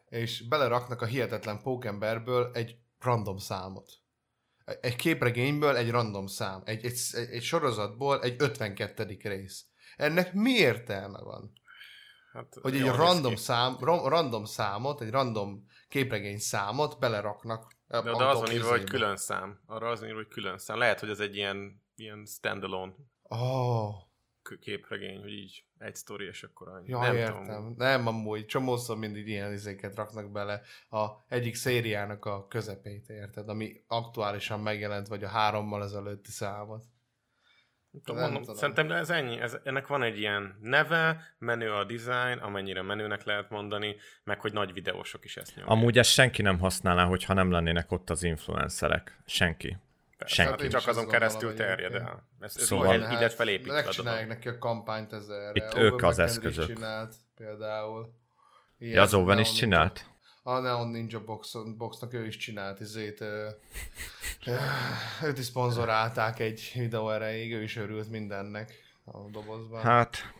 és 0.09 0.47
beleraknak 0.47 1.01
a 1.01 1.05
hihetetlen 1.05 1.61
pókemberből 1.61 2.51
egy 2.53 2.77
random 2.99 3.37
számot. 3.37 3.91
Egy 4.81 4.95
képregényből 4.95 5.75
egy 5.75 5.89
random 5.89 6.27
szám. 6.27 6.61
Egy, 6.65 6.85
egy, 6.85 6.99
egy 7.31 7.43
sorozatból 7.43 8.21
egy 8.21 8.35
52. 8.41 9.17
rész. 9.21 9.65
Ennek 9.95 10.33
mi 10.33 10.51
értelme 10.51 11.19
van? 11.19 11.51
Hát, 12.33 12.55
hogy 12.61 12.75
egy 12.75 12.85
random, 12.85 13.35
szám, 13.35 13.77
random 13.79 14.45
számot, 14.45 15.01
egy 15.01 15.09
random 15.09 15.65
képregény 15.87 16.39
számot 16.39 16.99
beleraknak. 16.99 17.77
De, 17.87 18.01
de 18.01 18.25
az 18.25 18.39
van 18.39 18.51
írva, 18.51 18.69
hogy 18.69 18.83
külön 18.83 19.15
szám. 19.15 19.59
Arra 19.65 19.89
az 19.89 19.99
van 19.99 20.07
írva, 20.07 20.21
hogy 20.21 20.31
külön 20.31 20.57
szám. 20.57 20.77
Lehet, 20.77 20.99
hogy 20.99 21.09
ez 21.09 21.19
egy 21.19 21.35
ilyen, 21.35 21.83
ilyen 21.95 22.25
standalone. 22.25 22.93
Oh 23.23 24.08
képregény, 24.59 25.19
hogy 25.19 25.31
így 25.31 25.63
egy 25.77 25.95
sztori, 25.95 26.25
és 26.25 26.43
akkor 26.43 26.67
annyi. 26.67 26.89
Ja, 26.89 26.99
nem 26.99 27.15
értem. 27.15 27.43
Tudom. 27.43 27.73
Nem, 27.77 28.07
amúgy 28.07 28.45
csomószor 28.45 28.97
mindig 28.97 29.27
ilyen 29.27 29.53
izéket 29.53 29.95
raknak 29.95 30.31
bele 30.31 30.61
a 30.89 31.07
egyik 31.27 31.55
szériának 31.55 32.25
a 32.25 32.47
közepét, 32.47 33.09
érted? 33.09 33.49
Ami 33.49 33.83
aktuálisan 33.87 34.59
megjelent, 34.59 35.07
vagy 35.07 35.23
a 35.23 35.27
hárommal 35.27 35.83
ezelőtti 35.83 36.31
számot. 36.31 36.83
Mondom, 38.05 38.43
szerintem 38.43 38.91
ez 38.91 39.09
ennyi, 39.09 39.39
ez, 39.39 39.57
ennek 39.63 39.87
van 39.87 40.03
egy 40.03 40.17
ilyen 40.17 40.57
neve, 40.61 41.35
menő 41.37 41.71
a 41.71 41.83
design, 41.83 42.37
amennyire 42.37 42.81
menőnek 42.81 43.23
lehet 43.23 43.49
mondani, 43.49 43.95
meg 44.23 44.41
hogy 44.41 44.53
nagy 44.53 44.73
videósok 44.73 45.25
is 45.25 45.37
ezt 45.37 45.55
nyomják. 45.55 45.75
Amúgy 45.77 45.97
ezt 45.97 46.11
senki 46.11 46.41
nem 46.41 46.59
használná, 46.59 47.05
hogyha 47.05 47.33
nem 47.33 47.51
lennének 47.51 47.91
ott 47.91 48.09
az 48.09 48.23
influencerek. 48.23 49.21
Senki. 49.25 49.77
Persze, 50.19 50.43
senki. 50.43 50.67
Csak 50.67 50.87
azon 50.87 51.07
keresztül 51.07 51.53
terjed 51.53 51.93
el. 51.93 52.27
Ez, 52.39 52.55
ez 52.57 52.63
Szóval- 52.63 52.93
szóval 52.93 53.11
ide 53.11 53.29
felépítve. 53.29 53.71
a 53.79 53.83
Megcsinálják 53.83 54.27
neki 54.27 54.47
a 54.47 54.57
kampányt 54.57 55.13
ezerre. 55.13 55.51
Itt 55.53 55.73
Owen 55.73 55.85
ők 55.85 56.03
az 56.03 56.19
eszközök. 56.19 56.65
csinált 56.65 57.15
például. 57.35 58.13
Ilyen 58.77 58.93
Ja, 58.95 59.01
az 59.01 59.13
Owen 59.13 59.39
is 59.39 59.51
csinált? 59.53 60.05
A 60.43 60.59
Neon 60.59 60.87
Ninja 60.87 61.23
Box, 61.23 61.53
Boxnak 61.77 62.13
ő 62.13 62.25
is 62.25 62.37
csinált 62.37 62.79
izét. 62.79 63.23
őt 65.23 65.37
is 65.37 65.45
szponzorálták 65.45 66.39
egy 66.39 66.71
videó 66.75 67.09
erejéig, 67.09 67.53
ő 67.53 67.63
is 67.63 67.75
örült 67.75 68.09
mindennek 68.09 68.73
a 69.05 69.17
dobozban. 69.31 69.81
Hát... 69.81 70.33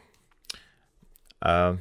Uh, 1.46 1.76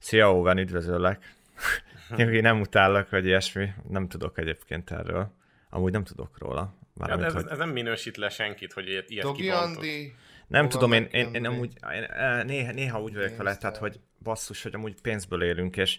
szia 0.00 0.32
Owen, 0.34 0.58
üdvözöllek. 0.58 1.34
Nyugi, 2.16 2.40
nem 2.40 2.60
utállak, 2.60 3.10
vagy 3.10 3.24
ilyesmi. 3.24 3.72
Nem 3.88 4.08
tudok 4.08 4.38
egyébként 4.38 4.90
erről. 4.90 5.32
Amúgy 5.70 5.92
nem 5.92 6.04
tudok 6.04 6.38
róla. 6.38 6.74
Ja, 6.96 7.06
de 7.06 7.16
Mármint, 7.16 7.36
ez, 7.36 7.42
hogy... 7.42 7.52
ez, 7.52 7.58
nem 7.58 7.70
minősít 7.70 8.16
le 8.16 8.28
senkit, 8.28 8.72
hogy 8.72 8.88
ilyet, 8.88 9.10
ilyet 9.10 9.24
Dogi. 9.24 9.50
Andi, 9.50 10.14
Nem 10.46 10.68
tudom, 10.68 10.92
én, 10.92 11.08
én, 11.10 11.34
én 11.34 11.46
amúgy 11.46 11.72
én, 11.94 12.02
eh, 12.02 12.44
néha, 12.44 12.72
néha 12.72 13.00
úgy 13.00 13.14
vagyok 13.14 13.36
vele, 13.36 13.56
tehát 13.56 13.76
hogy 13.76 14.00
basszus, 14.22 14.62
hogy 14.62 14.74
amúgy 14.74 15.00
pénzből 15.00 15.42
élünk, 15.42 15.76
és 15.76 15.98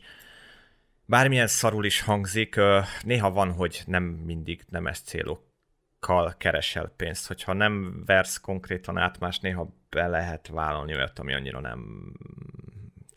bármilyen 1.05 1.47
szarul 1.47 1.85
is 1.85 2.01
hangzik, 2.01 2.59
néha 3.03 3.31
van, 3.31 3.51
hogy 3.51 3.81
nem 3.85 4.03
mindig 4.03 4.65
nemes 4.69 4.99
célokkal 4.99 6.35
keresel 6.37 6.93
pénzt. 6.95 7.27
Hogyha 7.27 7.53
nem 7.53 8.03
versz 8.05 8.37
konkrétan 8.37 8.97
át 8.97 9.19
más, 9.19 9.39
néha 9.39 9.75
be 9.89 10.07
lehet 10.07 10.47
vállalni 10.47 10.95
olyat, 10.95 11.19
ami 11.19 11.33
annyira 11.33 11.59
nem 11.59 12.11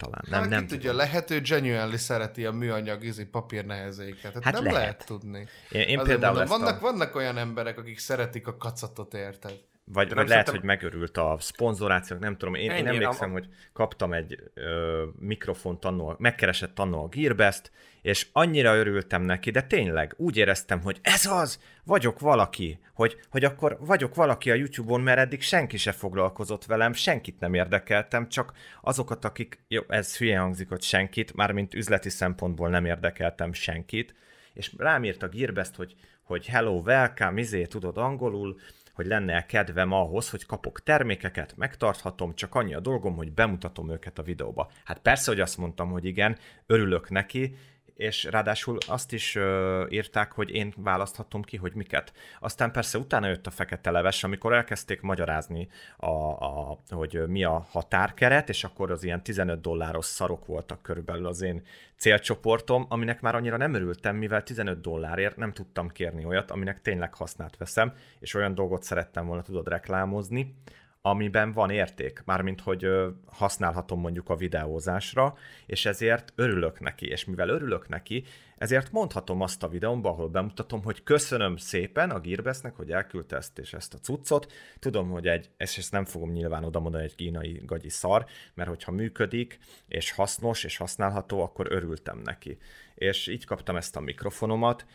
talán 0.00 0.24
nem, 0.28 0.40
hát 0.40 0.48
nem 0.48 0.60
ki 0.60 0.66
tudja, 0.66 0.92
lehet, 0.92 1.30
ő 1.30 1.40
genuinely 1.40 1.96
szereti 1.96 2.46
a 2.46 2.52
műanyag 2.52 3.04
izi 3.04 3.24
papír 3.24 3.64
nehezéket. 3.64 4.32
Hát, 4.32 4.44
Hát 4.44 4.52
nem 4.52 4.62
lehet. 4.62 4.78
lehet. 4.78 5.06
tudni. 5.06 5.48
Én, 5.70 5.80
én 5.80 5.98
Azért 5.98 6.02
például 6.02 6.36
mondom, 6.38 6.60
vannak, 6.60 6.76
a... 6.76 6.80
vannak 6.80 7.14
olyan 7.14 7.38
emberek, 7.38 7.78
akik 7.78 7.98
szeretik 7.98 8.46
a 8.46 8.56
kacatot, 8.56 9.14
érted? 9.14 9.60
Vagy, 9.92 10.14
vagy 10.14 10.28
lehet, 10.28 10.46
szerintem- 10.46 10.54
hogy 10.54 10.64
megörült 10.64 11.16
a 11.16 11.36
szponzorációk, 11.40 12.20
nem 12.20 12.36
tudom. 12.36 12.54
Én, 12.54 12.62
én 12.62 12.70
Ennyi, 12.70 12.86
emlékszem, 12.88 13.28
a- 13.30 13.32
hogy 13.32 13.48
kaptam 13.72 14.12
egy 14.12 14.50
ö, 14.54 15.04
mikrofont 15.18 15.84
annó, 15.84 16.14
megkeresett 16.18 16.78
annó 16.78 17.02
a 17.04 17.08
Gearbest, 17.08 17.70
és 18.02 18.26
annyira 18.32 18.76
örültem 18.76 19.22
neki, 19.22 19.50
de 19.50 19.62
tényleg 19.62 20.14
úgy 20.16 20.36
éreztem, 20.36 20.80
hogy 20.80 20.98
ez 21.02 21.26
az, 21.26 21.60
vagyok 21.84 22.20
valaki, 22.20 22.78
hogy, 22.94 23.20
hogy 23.30 23.44
akkor 23.44 23.76
vagyok 23.80 24.14
valaki 24.14 24.50
a 24.50 24.54
YouTube-on, 24.54 25.00
mert 25.00 25.18
eddig 25.18 25.42
senki 25.42 25.76
se 25.76 25.92
foglalkozott 25.92 26.64
velem, 26.64 26.92
senkit 26.92 27.40
nem 27.40 27.54
érdekeltem, 27.54 28.28
csak 28.28 28.52
azokat, 28.80 29.24
akik, 29.24 29.64
jó, 29.68 29.82
ez 29.88 30.16
hülye 30.16 30.38
hangzik, 30.38 30.68
hogy 30.68 30.82
senkit, 30.82 31.34
mármint 31.34 31.74
üzleti 31.74 32.08
szempontból 32.08 32.68
nem 32.68 32.84
érdekeltem 32.84 33.52
senkit, 33.52 34.14
és 34.52 34.72
rám 34.76 35.04
írt 35.04 35.22
a 35.22 35.28
Gearbest, 35.28 35.74
hogy, 35.74 35.94
hogy 36.22 36.46
hello, 36.46 36.80
welcome, 36.84 37.40
izé, 37.40 37.64
tudod 37.64 37.98
angolul, 37.98 38.58
hogy 39.00 39.08
lenne 39.08 39.46
kedvem 39.46 39.92
ahhoz, 39.92 40.30
hogy 40.30 40.46
kapok 40.46 40.82
termékeket, 40.82 41.56
megtarthatom, 41.56 42.34
csak 42.34 42.54
annyi 42.54 42.74
a 42.74 42.80
dolgom, 42.80 43.16
hogy 43.16 43.32
bemutatom 43.32 43.90
őket 43.90 44.18
a 44.18 44.22
videóba. 44.22 44.70
Hát 44.84 44.98
persze, 44.98 45.30
hogy 45.30 45.40
azt 45.40 45.58
mondtam, 45.58 45.90
hogy 45.90 46.04
igen, 46.04 46.36
örülök 46.66 47.10
neki, 47.10 47.54
és 48.00 48.24
ráadásul 48.24 48.78
azt 48.86 49.12
is 49.12 49.34
ö, 49.34 49.86
írták, 49.88 50.32
hogy 50.32 50.50
én 50.50 50.72
választhatom 50.76 51.42
ki, 51.42 51.56
hogy 51.56 51.74
miket. 51.74 52.12
Aztán 52.40 52.72
persze 52.72 52.98
utána 52.98 53.26
jött 53.26 53.46
a 53.46 53.50
fekete 53.50 53.90
leves, 53.90 54.24
amikor 54.24 54.52
elkezdték 54.52 55.00
magyarázni, 55.00 55.68
a, 55.96 56.06
a, 56.06 56.78
hogy 56.88 57.22
mi 57.26 57.44
a 57.44 57.66
határkeret, 57.70 58.48
és 58.48 58.64
akkor 58.64 58.90
az 58.90 59.04
ilyen 59.04 59.22
15 59.22 59.60
dolláros 59.60 60.04
szarok 60.04 60.46
voltak 60.46 60.82
körülbelül 60.82 61.26
az 61.26 61.40
én 61.40 61.62
célcsoportom, 61.96 62.86
aminek 62.88 63.20
már 63.20 63.34
annyira 63.34 63.56
nem 63.56 63.74
örültem, 63.74 64.16
mivel 64.16 64.42
15 64.42 64.80
dollárért 64.80 65.36
nem 65.36 65.52
tudtam 65.52 65.88
kérni 65.88 66.24
olyat, 66.24 66.50
aminek 66.50 66.80
tényleg 66.80 67.14
hasznát 67.14 67.56
veszem, 67.56 67.92
és 68.20 68.34
olyan 68.34 68.54
dolgot 68.54 68.82
szerettem 68.82 69.26
volna 69.26 69.42
tudod 69.42 69.68
reklámozni, 69.68 70.54
amiben 71.02 71.52
van 71.52 71.70
érték, 71.70 72.22
mármint 72.24 72.60
hogy 72.60 72.86
használhatom 73.26 74.00
mondjuk 74.00 74.28
a 74.28 74.36
videózásra, 74.36 75.34
és 75.66 75.86
ezért 75.86 76.32
örülök 76.34 76.80
neki, 76.80 77.06
és 77.06 77.24
mivel 77.24 77.48
örülök 77.48 77.88
neki, 77.88 78.24
ezért 78.56 78.92
mondhatom 78.92 79.40
azt 79.40 79.62
a 79.62 79.68
videómba, 79.68 80.08
ahol 80.08 80.28
bemutatom, 80.28 80.82
hogy 80.82 81.02
köszönöm 81.02 81.56
szépen 81.56 82.10
a 82.10 82.20
Gearbestnek, 82.20 82.76
hogy 82.76 82.90
elküldte 82.90 83.36
ezt 83.36 83.58
és 83.58 83.72
ezt 83.72 83.94
a 83.94 83.98
cuccot, 83.98 84.52
tudom, 84.78 85.10
hogy 85.10 85.26
egy, 85.26 85.50
és 85.56 85.78
ezt 85.78 85.92
nem 85.92 86.04
fogom 86.04 86.30
nyilván 86.30 86.64
oda 86.64 86.80
mondani, 86.80 87.04
egy 87.04 87.14
kínai 87.14 87.62
gagyi 87.64 87.88
szar, 87.88 88.26
mert 88.54 88.68
hogyha 88.68 88.92
működik, 88.92 89.58
és 89.88 90.10
hasznos, 90.10 90.64
és 90.64 90.76
használható, 90.76 91.42
akkor 91.42 91.66
örültem 91.72 92.18
neki. 92.18 92.58
És 92.94 93.26
így 93.26 93.44
kaptam 93.44 93.76
ezt 93.76 93.96
a 93.96 94.00
mikrofonomat, 94.00 94.86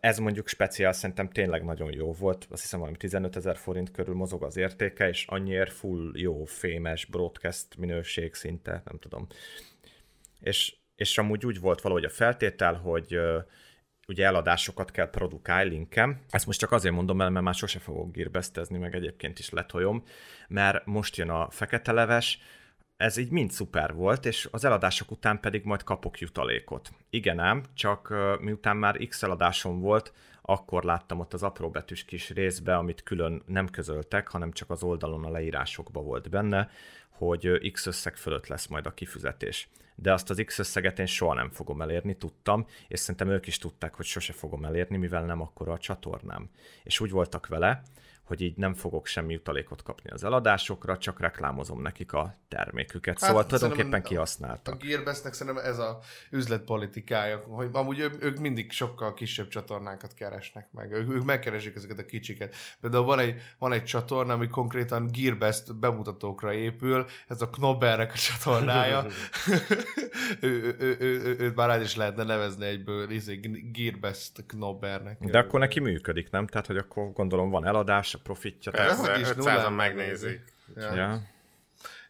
Ez 0.00 0.18
mondjuk 0.18 0.48
speciál 0.48 0.92
szerintem 0.92 1.28
tényleg 1.28 1.64
nagyon 1.64 1.92
jó 1.92 2.12
volt, 2.12 2.46
azt 2.50 2.62
hiszem 2.62 2.78
valami 2.78 2.96
15 2.96 3.36
ezer 3.36 3.56
forint 3.56 3.90
körül 3.90 4.14
mozog 4.14 4.42
az 4.42 4.56
értéke, 4.56 5.08
és 5.08 5.26
annyiért 5.26 5.72
full 5.72 6.10
jó, 6.14 6.44
fémes 6.44 7.04
broadcast 7.04 7.76
minőség 7.76 8.34
szinte, 8.34 8.82
nem 8.84 8.98
tudom. 8.98 9.26
És, 10.40 10.74
és 10.94 11.18
amúgy 11.18 11.46
úgy 11.46 11.60
volt 11.60 11.80
valahogy 11.80 12.04
a 12.04 12.08
feltétel, 12.08 12.74
hogy 12.74 13.18
ugye 14.08 14.26
eladásokat 14.26 14.90
kell 14.90 15.10
produkálni 15.10 15.70
linkem. 15.70 16.20
Ezt 16.30 16.46
most 16.46 16.58
csak 16.58 16.72
azért 16.72 16.94
mondom 16.94 17.20
el, 17.20 17.30
mert 17.30 17.44
már 17.44 17.54
sose 17.54 17.78
fogok 17.78 18.12
gírbesztezni, 18.12 18.78
meg 18.78 18.94
egyébként 18.94 19.38
is 19.38 19.50
letoljom, 19.50 20.02
mert 20.48 20.86
most 20.86 21.16
jön 21.16 21.30
a 21.30 21.50
fekete 21.50 21.92
leves, 21.92 22.38
ez 23.04 23.16
így 23.16 23.30
mind 23.30 23.50
szuper 23.50 23.94
volt, 23.94 24.26
és 24.26 24.48
az 24.50 24.64
eladások 24.64 25.10
után 25.10 25.40
pedig 25.40 25.64
majd 25.64 25.82
kapok 25.82 26.18
jutalékot. 26.18 26.90
Igen 27.10 27.38
ám, 27.38 27.62
csak 27.74 28.14
miután 28.40 28.76
már 28.76 28.96
X 28.96 29.22
eladásom 29.22 29.80
volt, 29.80 30.12
akkor 30.42 30.84
láttam 30.84 31.20
ott 31.20 31.32
az 31.32 31.42
apróbetűs 31.42 32.04
kis 32.04 32.30
részbe, 32.30 32.76
amit 32.76 33.02
külön 33.02 33.42
nem 33.46 33.68
közöltek, 33.68 34.28
hanem 34.28 34.52
csak 34.52 34.70
az 34.70 34.82
oldalon 34.82 35.24
a 35.24 35.30
leírásokban 35.30 36.04
volt 36.04 36.30
benne, 36.30 36.70
hogy 37.08 37.70
X 37.72 37.86
összeg 37.86 38.16
fölött 38.16 38.46
lesz 38.46 38.66
majd 38.66 38.86
a 38.86 38.94
kifizetés. 38.94 39.68
De 39.94 40.12
azt 40.12 40.30
az 40.30 40.42
X 40.44 40.58
összeget 40.58 40.98
én 40.98 41.06
soha 41.06 41.34
nem 41.34 41.50
fogom 41.50 41.82
elérni, 41.82 42.16
tudtam, 42.16 42.66
és 42.88 43.00
szerintem 43.00 43.28
ők 43.28 43.46
is 43.46 43.58
tudták, 43.58 43.94
hogy 43.94 44.04
sose 44.04 44.32
fogom 44.32 44.64
elérni, 44.64 44.96
mivel 44.96 45.24
nem 45.24 45.40
akkora 45.40 45.72
a 45.72 45.78
csatornám. 45.78 46.50
És 46.84 47.00
úgy 47.00 47.10
voltak 47.10 47.46
vele, 47.46 47.82
hogy 48.24 48.40
így 48.40 48.56
nem 48.56 48.74
fogok 48.74 49.06
semmi 49.06 49.32
jutalékot 49.32 49.82
kapni 49.82 50.10
az 50.10 50.24
eladásokra, 50.24 50.98
csak 50.98 51.20
reklámozom 51.20 51.82
nekik 51.82 52.12
a 52.12 52.36
terméküket. 52.48 53.20
Hát, 53.20 53.28
szóval 53.28 53.46
tulajdonképpen 53.46 53.84
szerintem 53.84 54.00
A 54.04 54.08
kihasználtak. 54.08 54.82
Gearbestnek 54.82 55.32
szerintem 55.32 55.64
ez 55.64 55.78
a 55.78 55.98
üzletpolitikája, 56.30 57.38
hogy 57.38 57.68
amúgy 57.72 57.98
ő, 57.98 58.10
ők 58.20 58.38
mindig 58.38 58.72
sokkal 58.72 59.14
kisebb 59.14 59.48
csatornákat 59.48 60.14
keresnek 60.14 60.68
meg. 60.72 60.92
Ők, 60.92 61.10
ők 61.10 61.24
megkeresik 61.24 61.74
ezeket 61.74 61.98
a 61.98 62.04
kicsiket. 62.04 62.54
Például 62.80 63.04
van 63.04 63.18
egy, 63.18 63.40
van 63.58 63.72
egy 63.72 63.84
csatorna, 63.84 64.32
ami 64.32 64.48
konkrétan 64.48 65.08
Gearbest 65.12 65.78
bemutatókra 65.78 66.52
épül, 66.52 67.06
ez 67.28 67.42
a 67.42 67.50
Knobbernek 67.50 68.12
a 68.12 68.16
csatornája. 68.16 69.06
ő, 70.40 70.76
ő, 70.78 70.96
ő, 70.98 71.36
őt 71.38 71.54
már 71.54 71.70
át 71.70 71.82
is 71.82 71.96
lehetne 71.96 72.22
nevezni 72.22 72.66
egyből 72.66 73.10
izé, 73.10 73.40
Gearbest 73.72 74.46
Knobbernek. 74.46 75.18
De 75.18 75.38
akkor 75.38 75.60
neki 75.60 75.80
működik, 75.80 76.30
nem? 76.30 76.46
Tehát, 76.46 76.66
hogy 76.66 76.76
akkor 76.76 77.12
gondolom 77.12 77.50
van 77.50 77.66
eladás, 77.66 78.13
a 78.14 78.18
profitja. 78.18 78.72
Persze, 78.72 79.12
hogy 79.12 79.20
is 79.20 79.28
500-an 79.28 79.36
nullán 79.36 79.72
megnézik. 79.72 80.40
Ja. 80.76 80.94
Ja. 80.94 81.22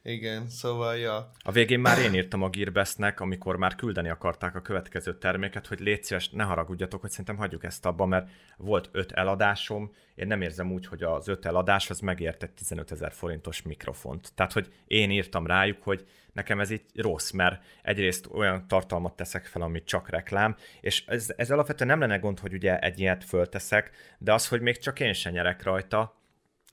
Igen, 0.06 0.48
szóval, 0.48 0.96
ja. 0.96 1.30
A 1.38 1.52
végén 1.52 1.80
már 1.80 1.98
én 1.98 2.14
írtam 2.14 2.42
a 2.42 2.48
Gearbestnek, 2.48 3.20
amikor 3.20 3.56
már 3.56 3.74
küldeni 3.74 4.08
akarták 4.08 4.54
a 4.54 4.60
következő 4.60 5.18
terméket, 5.18 5.66
hogy 5.66 5.80
légy 5.80 6.04
szíves, 6.04 6.28
ne 6.28 6.42
haragudjatok, 6.42 7.00
hogy 7.00 7.10
szerintem 7.10 7.36
hagyjuk 7.36 7.64
ezt 7.64 7.86
abba, 7.86 8.06
mert 8.06 8.30
volt 8.56 8.88
öt 8.92 9.12
eladásom, 9.12 9.92
én 10.14 10.26
nem 10.26 10.42
érzem 10.42 10.72
úgy, 10.72 10.86
hogy 10.86 11.02
az 11.02 11.28
öt 11.28 11.46
eladás 11.46 11.90
az 11.90 12.00
megért 12.00 12.42
egy 12.42 12.50
15 12.50 12.90
ezer 12.90 13.12
forintos 13.12 13.62
mikrofont. 13.62 14.32
Tehát, 14.34 14.52
hogy 14.52 14.72
én 14.86 15.10
írtam 15.10 15.46
rájuk, 15.46 15.82
hogy 15.82 16.06
nekem 16.32 16.60
ez 16.60 16.70
így 16.70 16.84
rossz, 16.94 17.30
mert 17.30 17.62
egyrészt 17.82 18.26
olyan 18.32 18.68
tartalmat 18.68 19.16
teszek 19.16 19.46
fel, 19.46 19.62
amit 19.62 19.84
csak 19.84 20.08
reklám, 20.08 20.56
és 20.80 21.04
ez, 21.06 21.32
ez 21.36 21.50
alapvetően 21.50 21.88
nem 21.88 22.00
lenne 22.00 22.16
gond, 22.16 22.38
hogy 22.38 22.52
ugye 22.52 22.78
egy 22.78 23.00
ilyet 23.00 23.24
fölteszek, 23.24 23.90
de 24.18 24.32
az, 24.32 24.48
hogy 24.48 24.60
még 24.60 24.78
csak 24.78 25.00
én 25.00 25.12
se 25.12 25.30
nyerek 25.30 25.62
rajta, 25.62 26.16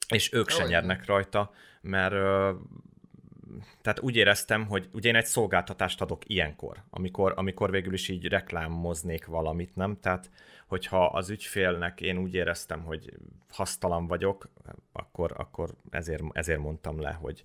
és 0.07 0.33
ők 0.33 0.49
se 0.49 0.65
nyernek 0.65 1.05
rajta, 1.05 1.51
mert 1.81 2.13
tehát 3.81 3.99
úgy 3.99 4.15
éreztem, 4.15 4.65
hogy 4.65 4.89
ugye 4.93 5.09
én 5.09 5.15
egy 5.15 5.25
szolgáltatást 5.25 6.01
adok 6.01 6.29
ilyenkor, 6.29 6.83
amikor, 6.89 7.33
amikor 7.35 7.71
végül 7.71 7.93
is 7.93 8.09
így 8.09 8.27
reklámoznék 8.27 9.25
valamit, 9.25 9.75
nem? 9.75 9.97
Tehát, 10.01 10.29
hogyha 10.67 11.05
az 11.05 11.29
ügyfélnek 11.29 12.01
én 12.01 12.17
úgy 12.17 12.33
éreztem, 12.33 12.83
hogy 12.83 13.13
hasztalan 13.49 14.07
vagyok, 14.07 14.49
akkor, 14.91 15.33
akkor 15.37 15.69
ezért, 15.89 16.23
ezért 16.31 16.59
mondtam 16.59 17.01
le, 17.01 17.11
hogy, 17.11 17.43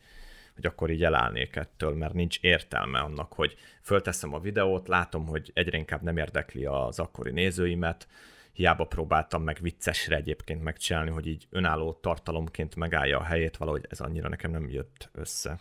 hogy 0.54 0.66
akkor 0.66 0.90
így 0.90 1.04
elállnék 1.04 1.56
ettől, 1.56 1.94
mert 1.94 2.12
nincs 2.12 2.38
értelme 2.40 2.98
annak, 2.98 3.32
hogy 3.32 3.56
fölteszem 3.82 4.34
a 4.34 4.40
videót, 4.40 4.88
látom, 4.88 5.26
hogy 5.26 5.50
egyre 5.54 5.78
inkább 5.78 6.02
nem 6.02 6.16
érdekli 6.16 6.64
az 6.64 6.98
akkori 6.98 7.30
nézőimet, 7.30 8.08
hiába 8.56 8.84
próbáltam 8.84 9.42
meg 9.42 9.58
viccesre 9.60 10.16
egyébként 10.16 10.62
megcsinálni, 10.62 11.10
hogy 11.10 11.26
így 11.26 11.46
önálló 11.50 11.92
tartalomként 11.92 12.76
megállja 12.76 13.18
a 13.18 13.22
helyét, 13.22 13.56
valahogy 13.56 13.86
ez 13.88 14.00
annyira 14.00 14.28
nekem 14.28 14.50
nem 14.50 14.68
jött 14.68 15.08
össze. 15.12 15.58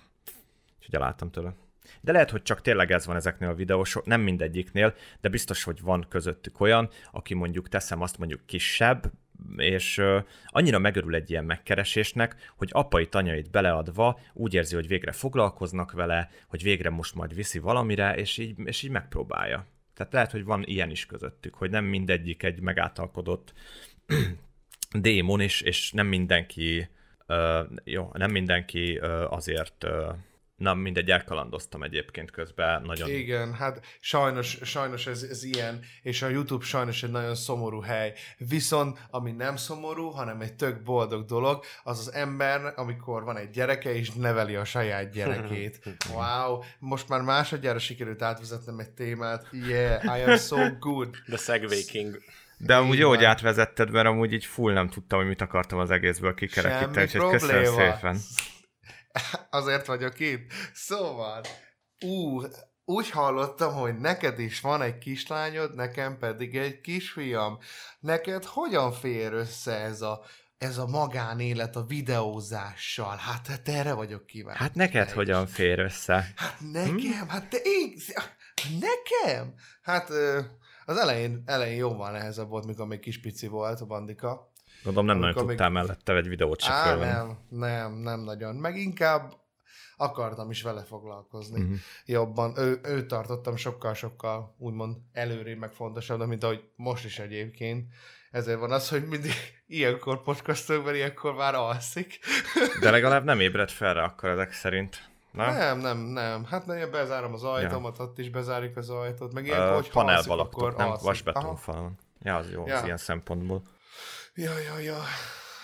Úgyhogy 0.86 1.02
elálltam 1.02 1.32
tőle. 1.32 1.54
De 2.02 2.12
lehet, 2.12 2.30
hogy 2.30 2.42
csak 2.42 2.62
tényleg 2.62 2.92
ez 2.92 3.06
van 3.06 3.16
ezeknél 3.16 3.50
a 3.50 3.54
videósok, 3.54 4.06
nem 4.06 4.22
mindegyiknél, 4.22 4.94
de 5.22 5.30
biztos, 5.30 5.64
hogy 5.64 5.82
van 5.82 6.06
közöttük 6.10 6.60
olyan, 6.60 6.90
aki 7.12 7.34
mondjuk 7.34 7.70
teszem 7.70 8.02
azt 8.02 8.18
mondjuk 8.18 8.46
kisebb, 8.46 9.12
és 9.58 10.02
annyira 10.46 10.80
megörül 10.80 11.16
egy 11.16 11.30
ilyen 11.30 11.46
megkeresésnek, 11.46 12.52
hogy 12.56 12.70
apai 12.72 13.08
tanyait 13.08 13.52
beleadva 13.52 14.20
úgy 14.34 14.54
érzi, 14.54 14.76
hogy 14.76 14.88
végre 14.88 15.12
foglalkoznak 15.12 15.92
vele, 15.92 16.30
hogy 16.48 16.64
végre 16.64 16.90
most 16.90 17.16
majd 17.16 17.36
viszi 17.36 17.60
valamire, 17.60 18.16
és 18.16 18.38
így, 18.38 18.60
és 18.64 18.84
így 18.84 18.92
megpróbálja. 18.92 19.66
Tehát 19.94 20.14
lehet, 20.14 20.32
hogy 20.32 20.44
van 20.44 20.64
ilyen 20.66 20.90
is 20.90 21.06
közöttük, 21.06 21.56
hogy 21.56 21.70
nem 21.70 21.86
mindegyik 21.86 22.44
egy 22.44 22.60
megáltalkodott 22.60 23.54
démon, 24.92 25.40
és, 25.40 25.62
és 25.62 25.92
nem 25.92 26.08
mindenki, 26.08 26.88
uh, 27.28 27.60
jó, 27.84 28.10
nem 28.14 28.32
mindenki 28.32 29.00
uh, 29.02 29.34
azért 29.34 29.84
uh, 29.84 30.16
Na, 30.56 30.74
mindegy, 30.74 31.10
elkalandoztam 31.10 31.84
egyébként 31.84 32.32
közben. 32.32 32.82
Nagyon... 32.82 33.10
Igen, 33.10 33.54
hát 33.54 33.86
sajnos, 34.00 34.58
sajnos 34.64 35.08
ez, 35.08 35.24
ez 35.24 35.44
ilyen, 35.44 35.80
és 36.02 36.22
a 36.22 36.28
YouTube 36.28 36.66
sajnos 36.66 37.04
egy 37.04 37.12
nagyon 37.12 37.36
szomorú 37.36 37.80
hely. 37.80 38.14
Viszont, 38.38 39.00
ami 39.10 39.32
nem 39.32 39.56
szomorú, 39.56 40.10
hanem 40.10 40.42
egy 40.42 40.54
tök 40.54 40.84
boldog 40.84 41.26
dolog, 41.26 41.64
az 41.84 42.00
az 42.00 42.14
ember, 42.14 42.74
amikor 42.76 43.24
van 43.24 43.38
egy 43.38 43.50
gyereke, 43.50 43.96
és 43.96 44.12
neveli 44.12 44.56
a 44.56 44.66
saját 44.66 45.12
gyerekét. 45.12 45.80
Wow, 46.14 46.60
most 46.80 47.10
már 47.10 47.22
másodjára 47.22 47.80
sikerült 47.80 48.22
átvezetnem 48.22 48.80
egy 48.80 48.90
témát. 48.90 49.48
Yeah, 49.52 50.18
I 50.18 50.22
am 50.22 50.38
so 50.38 50.58
good. 50.80 51.10
The 51.26 51.38
Segway 51.38 51.84
King. 51.84 52.22
De 52.58 52.76
amúgy 52.76 52.98
jó, 52.98 53.10
hogy 53.10 53.24
átvezetted, 53.24 53.92
mert 53.92 54.08
amúgy 54.08 54.34
így 54.34 54.46
full 54.46 54.74
nem 54.74 54.90
tudtam, 54.90 55.20
hogy 55.20 55.28
mit 55.28 55.42
akartam 55.42 55.80
az 55.80 55.92
egészből 55.92 56.34
kikerekíteni, 56.34 57.06
úgyhogy 57.06 57.32
köszönöm 57.32 57.66
szépen. 57.66 58.18
Azért 59.50 59.86
vagyok 59.86 60.20
itt. 60.20 60.52
Szóval, 60.74 61.42
ú, 62.06 62.42
úgy 62.86 63.10
hallottam, 63.10 63.74
hogy 63.74 63.98
neked 63.98 64.40
is 64.40 64.62
van 64.62 64.82
egy 64.82 64.98
kislányod, 64.98 65.76
nekem 65.76 66.18
pedig 66.18 66.58
egy 66.58 66.82
kisfiam. 66.82 67.58
Neked 68.00 68.44
hogyan 68.44 68.92
fér 68.92 69.34
össze 69.34 69.74
ez 69.74 70.02
a, 70.02 70.22
ez 70.58 70.78
a 70.78 70.88
magánélet 70.88 71.76
a 71.76 71.86
videózással? 71.86 73.16
Hát, 73.18 73.48
hát 73.48 73.68
erre 73.68 73.94
vagyok 73.94 74.26
kíváncsi. 74.26 74.62
Hát 74.62 74.76
neked 74.76 75.12
hogyan 75.12 75.48
fér 75.48 75.80
össze? 75.80 76.34
Hát 76.36 76.58
nekem? 76.72 76.98
Hm? 76.98 77.28
Hát 77.28 77.50
te 77.50 77.58
én... 77.64 77.94
Nekem? 78.80 79.54
Hát 79.82 80.10
az 80.86 80.98
elején, 80.98 81.44
elején 81.46 81.78
jóval 81.78 82.12
nehezebb 82.12 82.48
volt, 82.48 82.66
mikor 82.66 82.88
még 82.88 83.00
kis 83.00 83.20
pici 83.20 83.48
volt 83.48 83.82
a 83.82 83.86
bandika. 83.86 84.54
Gondolom 84.86 85.06
nem 85.06 85.18
nagyon 85.18 85.48
tudtál 85.48 85.70
még... 85.70 85.82
mellette 85.82 86.16
egy 86.16 86.28
videót 86.28 86.62
se 86.62 86.72
Á, 86.72 86.96
nem, 86.96 87.38
nem, 87.50 87.94
nem 87.94 88.20
nagyon. 88.20 88.56
Meg 88.56 88.78
inkább 88.78 89.34
akartam 89.98 90.50
is 90.50 90.62
vele 90.62 90.84
foglalkozni 90.84 91.62
uh-huh. 91.62 91.78
jobban. 92.06 92.54
Ő, 92.58 92.80
ő 92.84 93.06
tartottam 93.06 93.56
sokkal-sokkal 93.56 94.56
úgymond 94.58 94.98
előrébb, 95.14 95.58
meg 95.58 95.72
fontosabb, 95.72 96.28
mint 96.28 96.44
ahogy 96.44 96.64
most 96.76 97.06
is 97.06 97.20
egyébként. 97.20 97.86
Ezért 98.32 98.60
van 98.60 98.72
az, 98.72 98.90
hogy 98.90 99.08
mindig 99.08 99.32
ilyenkor 99.68 100.22
podcastokban, 100.22 100.96
ilyenkor 100.96 101.34
már 101.34 101.56
alszik. 101.56 102.20
De 102.82 102.92
legalább 102.92 103.24
nem 103.24 103.40
ébred 103.40 103.70
fel 103.70 103.94
rá 103.94 104.04
akkor 104.04 104.30
ezek 104.30 104.52
szerint. 104.52 105.10
Nem? 105.32 105.54
Nem, 105.54 105.80
nem, 105.80 105.98
nem. 105.98 106.46
Hát 106.46 106.66
nem, 106.66 106.92
bezárom 106.92 107.34
az 107.34 107.44
ajtómat, 107.44 107.98
ja. 107.98 108.04
ott 108.04 108.20
is 108.20 108.30
bezárjuk 108.30 108.78
az 108.78 108.90
ajtót, 108.90 109.34
meg 109.34 109.46
ilyen, 109.46 109.68
uh, 109.68 109.74
hogy 109.74 109.90
panelba 109.90 110.36
laktok, 110.36 110.78
nem? 110.78 110.94
Vasbetonfalon. 111.02 111.98
Ja, 112.22 112.36
az 112.36 112.52
jó, 112.52 112.68
ja. 112.68 112.78
az 112.78 112.84
ilyen 112.84 112.98
szempontból. 112.98 113.62
Ja, 114.38 114.60
ja, 114.60 114.80
ja. 114.80 115.02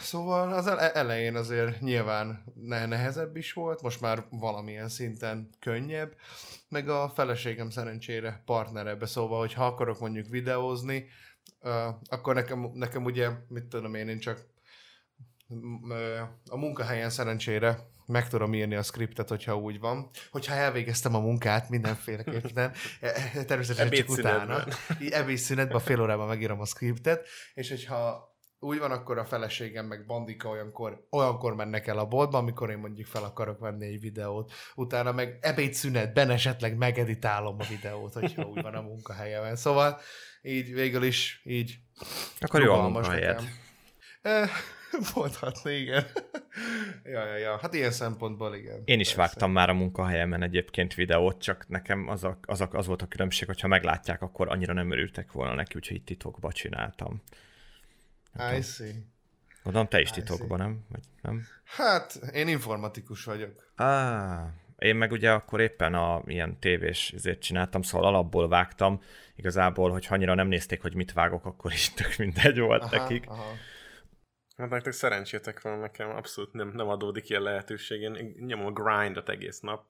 Szóval 0.01 0.53
az 0.53 0.67
elején 0.67 1.35
azért 1.35 1.81
nyilván 1.81 2.43
nehezebb 2.87 3.35
is 3.35 3.53
volt, 3.53 3.81
most 3.81 4.01
már 4.01 4.25
valamilyen 4.29 4.89
szinten 4.89 5.49
könnyebb, 5.59 6.15
meg 6.69 6.89
a 6.89 7.09
feleségem 7.09 7.69
szerencsére 7.69 8.41
partnerebbe, 8.45 9.05
szóval, 9.05 9.39
hogy 9.39 9.53
ha 9.53 9.65
akarok 9.65 9.99
mondjuk 9.99 10.27
videózni, 10.27 11.07
akkor 12.09 12.35
nekem, 12.35 12.71
nekem 12.73 13.03
ugye, 13.03 13.29
mit 13.47 13.63
tudom 13.63 13.93
én, 13.95 14.07
én 14.07 14.19
csak 14.19 14.45
a 16.49 16.57
munkahelyen 16.57 17.09
szerencsére 17.09 17.77
meg 18.05 18.27
tudom 18.27 18.53
írni 18.53 18.75
a 18.75 18.83
skriptet, 18.83 19.29
hogyha 19.29 19.57
úgy 19.57 19.79
van. 19.79 20.09
Hogyha 20.29 20.53
elvégeztem 20.53 21.15
a 21.15 21.19
munkát 21.19 21.69
mindenféleképpen, 21.69 22.71
e, 23.01 23.07
e, 23.33 23.43
természetesen 23.43 23.91
csak 23.91 24.09
utána. 24.09 24.65
Ebédszünetben, 25.09 25.79
fél 25.79 26.01
órában 26.01 26.27
megírom 26.27 26.59
a 26.59 26.65
skriptet, 26.65 27.27
és 27.53 27.69
hogyha 27.69 28.30
úgy 28.63 28.79
van, 28.79 28.91
akkor 28.91 29.17
a 29.17 29.25
feleségem 29.25 29.85
meg 29.85 30.05
Bandika 30.05 30.49
olyankor, 30.49 31.07
olyankor 31.09 31.55
mennek 31.55 31.87
el 31.87 31.97
a 31.97 32.05
boltba, 32.05 32.37
amikor 32.37 32.69
én 32.69 32.77
mondjuk 32.77 33.07
fel 33.07 33.23
akarok 33.23 33.59
venni 33.59 33.85
egy 33.85 33.99
videót. 33.99 34.51
Utána 34.75 35.11
meg 35.11 35.37
ebédszünetben 35.41 36.29
esetleg 36.29 36.77
megeditálom 36.77 37.55
a 37.59 37.63
videót, 37.63 38.13
hogyha 38.13 38.43
úgy 38.43 38.61
van 38.61 38.73
a 38.73 38.81
munkahelyemen. 38.81 39.55
Szóval 39.55 39.99
így 40.41 40.73
végül 40.73 41.03
is 41.03 41.41
így 41.43 41.77
Akkor 42.39 42.61
jó 42.61 42.73
a 42.73 42.81
munkahelyed. 42.81 43.43
Eh, 44.21 44.49
mondhatni, 45.15 45.73
igen. 45.73 46.05
ja, 47.13 47.25
ja, 47.25 47.37
ja. 47.37 47.57
Hát 47.61 47.73
ilyen 47.73 47.91
szempontból 47.91 48.55
igen. 48.55 48.81
Én 48.85 48.99
is 48.99 49.07
persze. 49.07 49.21
vágtam 49.21 49.51
már 49.51 49.69
a 49.69 49.73
munkahelyemen 49.73 50.43
egyébként 50.43 50.93
videót, 50.93 51.41
csak 51.41 51.67
nekem 51.67 52.07
az, 52.07 52.23
a, 52.23 52.39
az, 52.41 52.61
a, 52.61 52.69
az 52.71 52.87
volt 52.87 53.01
a 53.01 53.07
különbség, 53.07 53.47
hogyha 53.47 53.67
meglátják, 53.67 54.21
akkor 54.21 54.49
annyira 54.49 54.73
nem 54.73 54.91
örültek 54.91 55.31
volna 55.31 55.53
neki, 55.53 55.73
úgyhogy 55.75 55.97
itt 55.97 56.05
titokba 56.05 56.51
csináltam. 56.51 57.21
I 58.57 58.61
see. 58.61 58.93
Gondolom, 59.63 59.87
te 59.87 59.99
is 59.99 60.09
titokban, 60.09 60.57
nem? 60.57 60.85
Vagy 60.89 61.03
nem? 61.21 61.45
Hát, 61.63 62.19
én 62.33 62.47
informatikus 62.47 63.23
vagyok. 63.23 63.71
Ah, 63.75 64.47
én 64.77 64.95
meg 64.95 65.11
ugye 65.11 65.31
akkor 65.31 65.59
éppen 65.61 65.93
a 65.93 66.21
ilyen 66.25 66.59
tévés 66.59 67.11
ezért 67.11 67.41
csináltam, 67.41 67.81
szóval 67.81 68.07
alapból 68.07 68.47
vágtam. 68.47 69.01
Igazából, 69.35 69.91
hogy 69.91 70.07
annyira 70.09 70.33
nem 70.33 70.47
nézték, 70.47 70.81
hogy 70.81 70.95
mit 70.95 71.13
vágok, 71.13 71.45
akkor 71.45 71.71
is 71.71 71.93
tök 71.93 72.17
mindegy 72.17 72.59
volt 72.59 72.83
aha, 72.83 72.95
nekik. 72.95 73.29
Aha. 73.29 73.53
Hát 74.57 74.69
nektek 74.69 74.93
szerencsétek 74.93 75.61
van, 75.61 75.79
nekem 75.79 76.09
abszolút 76.09 76.53
nem, 76.53 76.71
nem 76.73 76.87
adódik 76.87 77.29
ilyen 77.29 77.41
lehetőség. 77.41 78.01
Én 78.01 78.35
nyomom 78.45 78.65
a 78.65 78.71
grindot 78.71 79.29
egész 79.29 79.59
nap. 79.59 79.85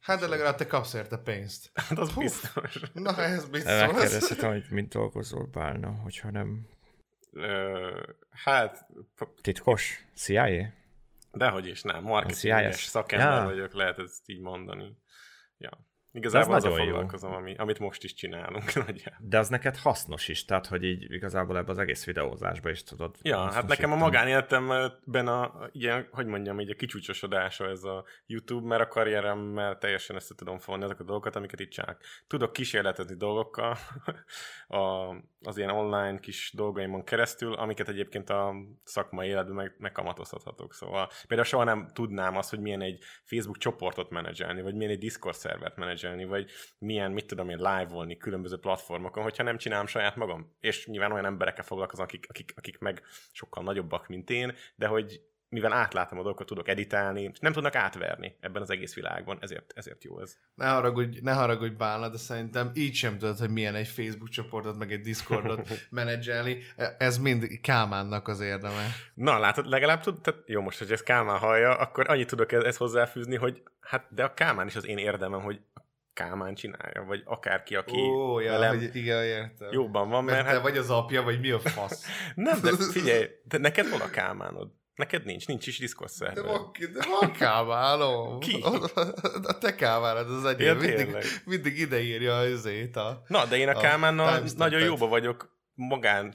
Hát 0.00 0.20
de 0.20 0.28
legalább 0.28 0.54
te 0.54 0.66
kapsz 0.66 0.94
érte 0.94 1.16
pénzt. 1.16 1.70
Hát 1.74 1.98
az 1.98 2.10
Hú. 2.10 2.20
biztos. 2.20 2.80
Na, 2.92 3.16
ez 3.16 3.48
biztos. 3.48 3.80
Megkérdezhetem, 3.80 4.50
hogy 4.50 4.64
mint 4.70 4.92
dolgozol, 4.92 5.48
Bálna, 5.52 5.88
hogyha 5.88 6.30
nem 6.30 6.66
hát... 8.30 8.86
Titkos? 9.40 10.04
CIA? 10.14 10.72
Dehogy 11.32 11.66
is, 11.66 11.82
nem. 11.82 12.02
Marketinges 12.02 12.84
szakember 12.84 13.42
ja. 13.42 13.44
vagyok, 13.44 13.72
lehet 13.72 13.98
ezt 13.98 14.28
így 14.28 14.40
mondani. 14.40 14.96
Ja. 15.58 15.70
Igazából 16.14 16.54
az 16.54 16.64
a 16.64 16.70
foglalkozom, 16.70 17.32
ami, 17.32 17.54
amit 17.54 17.78
most 17.78 18.04
is 18.04 18.14
csinálunk. 18.14 18.74
Nagyjából. 18.86 19.18
De 19.28 19.38
az 19.38 19.48
neked 19.48 19.76
hasznos 19.76 20.28
is, 20.28 20.44
tehát 20.44 20.66
hogy 20.66 20.84
így 20.84 21.12
igazából 21.12 21.56
ebbe 21.56 21.70
az 21.70 21.78
egész 21.78 22.04
videózásba 22.04 22.70
is 22.70 22.82
tudod. 22.82 23.16
Ja, 23.22 23.50
hát 23.50 23.66
nekem 23.66 23.92
a 23.92 23.96
magánéletemben 23.96 25.26
a, 25.26 25.68
ilyen, 25.72 26.08
hogy 26.10 26.26
mondjam, 26.26 26.60
így 26.60 26.70
a 26.70 26.74
kicsúcsosodása 26.74 27.68
ez 27.68 27.84
a 27.84 28.04
YouTube, 28.26 28.66
mert 28.66 28.82
a 28.82 28.88
karrieremmel 28.88 29.78
teljesen 29.78 30.16
össze 30.16 30.34
tudom 30.34 30.58
fogni 30.58 30.84
azok 30.84 31.00
a 31.00 31.04
dolgokat, 31.04 31.36
amiket 31.36 31.60
itt 31.60 31.70
csinálok. 31.70 32.00
Tudok 32.26 32.52
kísérletezni 32.52 33.16
dolgokkal 33.16 33.76
a, 34.68 35.16
az 35.42 35.56
ilyen 35.56 35.70
online 35.70 36.18
kis 36.18 36.52
dolgaimon 36.54 37.04
keresztül, 37.04 37.54
amiket 37.54 37.88
egyébként 37.88 38.30
a 38.30 38.54
szakmai 38.84 39.28
életben 39.28 39.54
meg, 39.54 39.74
megkamatozhatok. 39.78 40.74
Szóval 40.74 41.10
például 41.26 41.48
soha 41.48 41.64
nem 41.64 41.88
tudnám 41.92 42.36
azt, 42.36 42.50
hogy 42.50 42.60
milyen 42.60 42.80
egy 42.80 43.02
Facebook 43.24 43.58
csoportot 43.58 44.10
menedzselni, 44.10 44.62
vagy 44.62 44.74
milyen 44.74 44.92
egy 44.92 44.98
Discord 44.98 45.36
szervert 45.36 45.76
menedzselni 45.76 46.00
menedzselni, 46.02 46.24
vagy 46.24 46.50
milyen, 46.78 47.12
mit 47.12 47.26
tudom 47.26 47.48
én, 47.48 47.56
live-olni 47.56 48.16
különböző 48.16 48.56
platformokon, 48.56 49.22
hogyha 49.22 49.42
nem 49.42 49.56
csinálom 49.56 49.86
saját 49.86 50.16
magam. 50.16 50.56
És 50.60 50.86
nyilván 50.86 51.12
olyan 51.12 51.24
emberekkel 51.24 51.64
foglalkozom, 51.64 52.04
akik, 52.04 52.26
akik, 52.28 52.52
akik 52.56 52.78
meg 52.78 53.02
sokkal 53.32 53.62
nagyobbak, 53.62 54.08
mint 54.08 54.30
én, 54.30 54.54
de 54.74 54.86
hogy 54.86 55.20
mivel 55.48 55.72
átlátom 55.72 56.18
a 56.18 56.22
dolgokat, 56.22 56.46
tudok 56.46 56.68
editálni, 56.68 57.22
és 57.22 57.38
nem 57.38 57.52
tudnak 57.52 57.74
átverni 57.74 58.36
ebben 58.40 58.62
az 58.62 58.70
egész 58.70 58.94
világban, 58.94 59.38
ezért, 59.40 59.72
ezért 59.74 60.04
jó 60.04 60.20
ez. 60.20 60.36
Ne 60.54 60.68
haragudj, 60.68 61.18
ne 61.22 61.32
haragudj 61.32 61.74
Bálna, 61.74 62.08
de 62.08 62.16
szerintem 62.16 62.70
így 62.74 62.94
sem 62.94 63.18
tudod, 63.18 63.38
hogy 63.38 63.50
milyen 63.50 63.74
egy 63.74 63.88
Facebook 63.88 64.28
csoportot, 64.28 64.78
meg 64.78 64.92
egy 64.92 65.00
Discordot 65.00 65.68
menedzselni. 65.90 66.58
Ez 66.98 67.18
mind 67.18 67.60
Kálmánnak 67.60 68.28
az 68.28 68.40
érdeme. 68.40 68.86
Na, 69.14 69.38
látod, 69.38 69.66
legalább 69.66 70.00
tud, 70.00 70.20
tehát 70.20 70.40
jó, 70.46 70.60
most, 70.60 70.78
hogy 70.78 70.92
ez 70.92 71.02
Kálmán 71.02 71.38
hallja, 71.38 71.76
akkor 71.76 72.10
annyit 72.10 72.28
tudok 72.28 72.52
ezt 72.52 72.78
hozzáfűzni, 72.78 73.36
hogy 73.36 73.62
hát, 73.80 74.06
de 74.10 74.24
a 74.24 74.34
Kálmán 74.34 74.66
is 74.66 74.76
az 74.76 74.86
én 74.86 74.98
érdemem, 74.98 75.40
hogy 75.40 75.60
Kálmán 76.14 76.54
csinálja, 76.54 77.04
vagy 77.06 77.22
akárki, 77.24 77.76
aki 77.76 77.96
Ó, 77.96 78.40
ja, 78.40 78.50
velem 78.50 78.78
hogy 78.78 78.96
igen, 78.96 79.24
értem. 79.24 79.68
jobban 79.72 80.08
van, 80.08 80.24
mert... 80.24 80.36
mert 80.36 80.48
te 80.48 80.54
hát... 80.54 80.62
vagy 80.62 80.76
az 80.76 80.90
apja, 80.90 81.22
vagy 81.22 81.40
mi 81.40 81.50
a 81.50 81.60
fasz? 81.60 82.04
nem, 82.34 82.60
de 82.60 82.70
figyelj, 82.92 83.28
de 83.44 83.58
neked 83.58 83.90
van 83.90 84.00
a 84.00 84.10
Kálmánod. 84.10 84.70
Neked 84.94 85.24
nincs, 85.24 85.46
nincs 85.46 85.66
is 85.66 85.78
Discord 85.78 86.10
szerver. 86.10 86.44
De 86.44 86.50
van, 86.50 86.72
de 86.92 87.06
van 87.20 87.32
Kálmánom. 87.32 88.38
Ki? 88.40 88.64
A 89.42 89.58
te 89.58 89.74
Kálmánod 89.74 90.30
az 90.30 90.44
egyik. 90.44 90.66
Ja, 90.66 90.74
mindig, 90.74 91.16
mindig 91.44 91.78
ide 91.78 92.00
írja 92.00 92.36
az 92.36 92.66
a... 92.94 93.22
Na, 93.26 93.44
de 93.44 93.56
én 93.56 93.68
a, 93.68 93.76
a 93.76 93.80
Kálmánnal 93.80 94.42
nagyon 94.56 94.80
jóba 94.80 95.06
vagyok 95.06 95.60
magán 95.74 96.34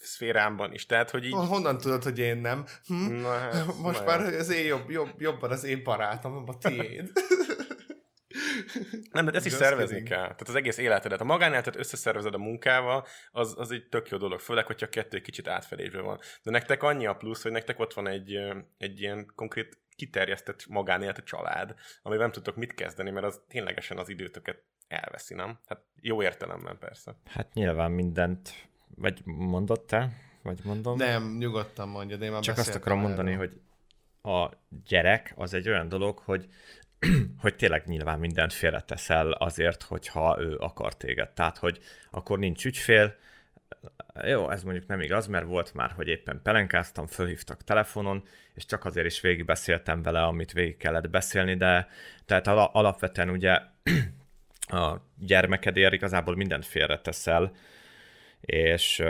szférámban 0.00 0.72
is. 0.72 0.86
Tehát, 0.86 1.10
hogy 1.10 1.24
így... 1.24 1.32
Honnan 1.32 1.78
tudod, 1.78 2.02
hogy 2.02 2.18
én 2.18 2.36
nem? 2.36 2.64
Hm? 2.86 2.94
Na, 2.94 3.38
hát, 3.38 3.78
Most 3.80 4.04
már 4.04 4.20
az 4.20 4.50
én 4.50 4.66
jobb, 4.66 4.90
jobb, 4.90 5.10
jobban 5.18 5.50
az 5.50 5.64
én 5.64 5.82
barátom, 5.84 6.44
a 6.46 6.58
tiéd. 6.58 7.12
Nem, 9.12 9.24
de 9.24 9.32
ezt 9.32 9.46
is 9.46 9.52
szervezni 9.52 10.02
kell. 10.02 10.22
Tehát 10.22 10.48
az 10.48 10.54
egész 10.54 10.78
életedet. 10.78 11.20
A 11.20 11.24
magánéletet 11.24 11.76
összeszervezed 11.76 12.34
a 12.34 12.38
munkával, 12.38 13.06
az, 13.30 13.54
az 13.58 13.70
egy 13.70 13.88
tök 13.88 14.08
jó 14.08 14.18
dolog, 14.18 14.40
főleg, 14.40 14.66
hogyha 14.66 14.86
a 14.86 14.88
kettő 14.88 15.16
egy 15.16 15.22
kicsit 15.22 15.48
átfedésben 15.48 16.04
van. 16.04 16.18
De 16.42 16.50
nektek 16.50 16.82
annyi 16.82 17.06
a 17.06 17.14
plusz, 17.14 17.42
hogy 17.42 17.52
nektek 17.52 17.78
ott 17.78 17.92
van 17.92 18.08
egy, 18.08 18.38
egy 18.78 19.00
ilyen 19.00 19.32
konkrét 19.34 19.78
kiterjesztett 19.96 20.66
magánélet, 20.66 21.18
a 21.18 21.22
család, 21.22 21.74
amivel 22.02 22.22
nem 22.22 22.32
tudtok 22.32 22.56
mit 22.56 22.74
kezdeni, 22.74 23.10
mert 23.10 23.26
az 23.26 23.40
ténylegesen 23.48 23.98
az 23.98 24.08
időtöket 24.08 24.62
elveszi, 24.88 25.34
nem? 25.34 25.58
Hát 25.66 25.80
jó 26.00 26.22
értelemben 26.22 26.78
persze. 26.78 27.14
Hát 27.26 27.54
nyilván 27.54 27.90
mindent, 27.90 28.68
vagy 28.94 29.20
mondott 29.24 29.86
te? 29.86 30.10
Vagy 30.42 30.60
mondom? 30.64 30.96
Nem, 30.96 31.36
nyugodtan 31.38 31.88
mondja, 31.88 32.16
de 32.16 32.24
én 32.24 32.30
már 32.30 32.40
Csak 32.40 32.58
azt 32.58 32.74
akarom 32.74 32.98
erről. 32.98 33.08
mondani, 33.10 33.36
hogy 33.36 33.60
a 34.22 34.50
gyerek 34.86 35.32
az 35.36 35.54
egy 35.54 35.68
olyan 35.68 35.88
dolog, 35.88 36.18
hogy 36.18 36.48
hogy 37.42 37.56
tényleg 37.56 37.82
nyilván 37.86 38.18
mindent 38.18 38.52
félreteszel 38.52 39.30
azért, 39.30 39.82
hogyha 39.82 40.36
ő 40.40 40.56
akar 40.56 40.96
téged. 40.96 41.30
Tehát, 41.30 41.58
hogy 41.58 41.78
akkor 42.10 42.38
nincs 42.38 42.64
ügyfél, 42.64 43.14
jó, 44.24 44.50
ez 44.50 44.62
mondjuk 44.62 44.86
nem 44.86 45.00
igaz, 45.00 45.26
mert 45.26 45.44
volt 45.44 45.74
már, 45.74 45.90
hogy 45.90 46.08
éppen 46.08 46.40
pelenkáztam, 46.42 47.06
fölhívtak 47.06 47.64
telefonon, 47.64 48.24
és 48.54 48.64
csak 48.64 48.84
azért 48.84 49.06
is 49.06 49.20
végigbeszéltem 49.20 50.02
vele, 50.02 50.22
amit 50.22 50.52
végig 50.52 50.76
kellett 50.76 51.10
beszélni, 51.10 51.54
de 51.54 51.88
tehát 52.26 52.46
alapvetően 52.46 53.30
ugye 53.30 53.60
a 54.82 54.96
gyermekedért 55.18 55.92
igazából 55.92 56.36
mindent 56.36 56.66
félreteszel, 56.66 57.52
és 58.40 59.02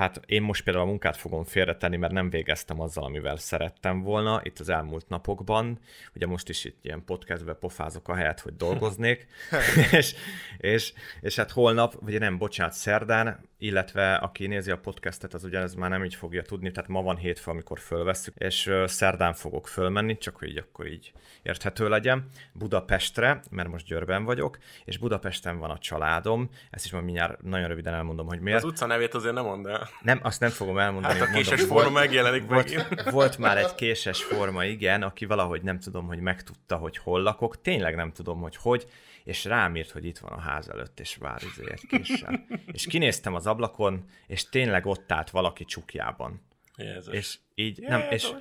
hát 0.00 0.20
én 0.26 0.42
most 0.42 0.64
például 0.64 0.84
a 0.84 0.88
munkát 0.88 1.16
fogom 1.16 1.44
félretenni, 1.44 1.96
mert 1.96 2.12
nem 2.12 2.30
végeztem 2.30 2.80
azzal, 2.80 3.04
amivel 3.04 3.36
szerettem 3.36 4.02
volna 4.02 4.40
itt 4.42 4.58
az 4.58 4.68
elmúlt 4.68 5.08
napokban. 5.08 5.78
Ugye 6.14 6.26
most 6.26 6.48
is 6.48 6.64
itt 6.64 6.78
ilyen 6.82 7.04
podcastbe 7.04 7.52
pofázok 7.52 8.08
a 8.08 8.14
helyet, 8.14 8.40
hogy 8.40 8.56
dolgoznék. 8.56 9.26
és, 9.98 10.14
és, 10.58 10.92
és 11.20 11.36
hát 11.36 11.50
holnap, 11.50 11.94
vagy 12.00 12.18
nem, 12.18 12.38
bocsánat, 12.38 12.72
szerdán, 12.72 13.40
illetve 13.58 14.14
aki 14.14 14.46
nézi 14.46 14.70
a 14.70 14.78
podcastet, 14.78 15.34
az 15.34 15.44
ugye 15.44 15.58
ez 15.58 15.74
már 15.74 15.90
nem 15.90 16.04
így 16.04 16.14
fogja 16.14 16.42
tudni, 16.42 16.70
tehát 16.70 16.90
ma 16.90 17.02
van 17.02 17.16
hétfő, 17.16 17.50
amikor 17.50 17.78
fölveszünk, 17.78 18.36
és 18.36 18.70
szerdán 18.84 19.34
fogok 19.34 19.68
fölmenni, 19.68 20.18
csak 20.18 20.36
hogy 20.36 20.48
így 20.48 20.58
akkor 20.58 20.86
így 20.86 21.12
érthető 21.42 21.88
legyen, 21.88 22.28
Budapestre, 22.52 23.40
mert 23.50 23.68
most 23.68 23.86
Győrben 23.86 24.24
vagyok, 24.24 24.58
és 24.84 24.98
Budapesten 24.98 25.58
van 25.58 25.70
a 25.70 25.78
családom, 25.78 26.50
ezt 26.70 26.84
is 26.84 26.92
majd 26.92 27.04
mindjárt 27.04 27.42
nagyon 27.42 27.68
röviden 27.68 27.94
elmondom, 27.94 28.26
hogy 28.26 28.40
miért. 28.40 28.58
Az 28.58 28.64
utca 28.64 28.86
nevét 28.86 29.14
azért 29.14 29.34
nem 29.34 29.44
mondd 29.44 29.68
el. 29.68 29.88
Nem, 30.02 30.20
azt 30.22 30.40
nem 30.40 30.50
fogom 30.50 30.78
elmondani. 30.78 31.18
Hát 31.18 31.28
a 31.28 31.32
késes 31.32 31.58
mondom, 31.58 31.76
forma 31.76 31.98
megjelenik 31.98 32.46
volt, 32.46 32.74
megint. 32.74 33.10
Volt 33.10 33.38
már 33.38 33.58
egy 33.58 33.74
késes 33.82 34.22
forma, 34.22 34.64
igen, 34.64 35.02
aki 35.02 35.24
valahogy 35.24 35.62
nem 35.62 35.80
tudom, 35.80 36.06
hogy 36.06 36.20
megtudta, 36.20 36.76
hogy 36.76 36.96
hol 36.96 37.22
lakok, 37.22 37.60
tényleg 37.60 37.94
nem 37.94 38.12
tudom, 38.12 38.40
hogy 38.40 38.56
hogy, 38.56 38.86
és 39.24 39.44
rám 39.44 39.76
írt, 39.76 39.90
hogy 39.90 40.04
itt 40.04 40.18
van 40.18 40.32
a 40.32 40.40
ház 40.40 40.68
előtt, 40.68 41.00
és 41.00 41.16
vár 41.16 41.42
izé 41.42 41.70
egy 41.70 41.86
késsel. 41.86 42.46
és 42.72 42.86
kinéztem 42.86 43.34
az 43.34 43.46
ablakon, 43.46 44.04
és 44.26 44.48
tényleg 44.48 44.86
ott 44.86 45.12
állt 45.12 45.30
valaki 45.30 45.64
csukjában. 45.64 46.42
Jézus. 46.76 47.14
És 47.14 47.38
így 47.54 47.78
Jézus. 47.78 47.88
nem, 47.88 48.10
és 48.10 48.32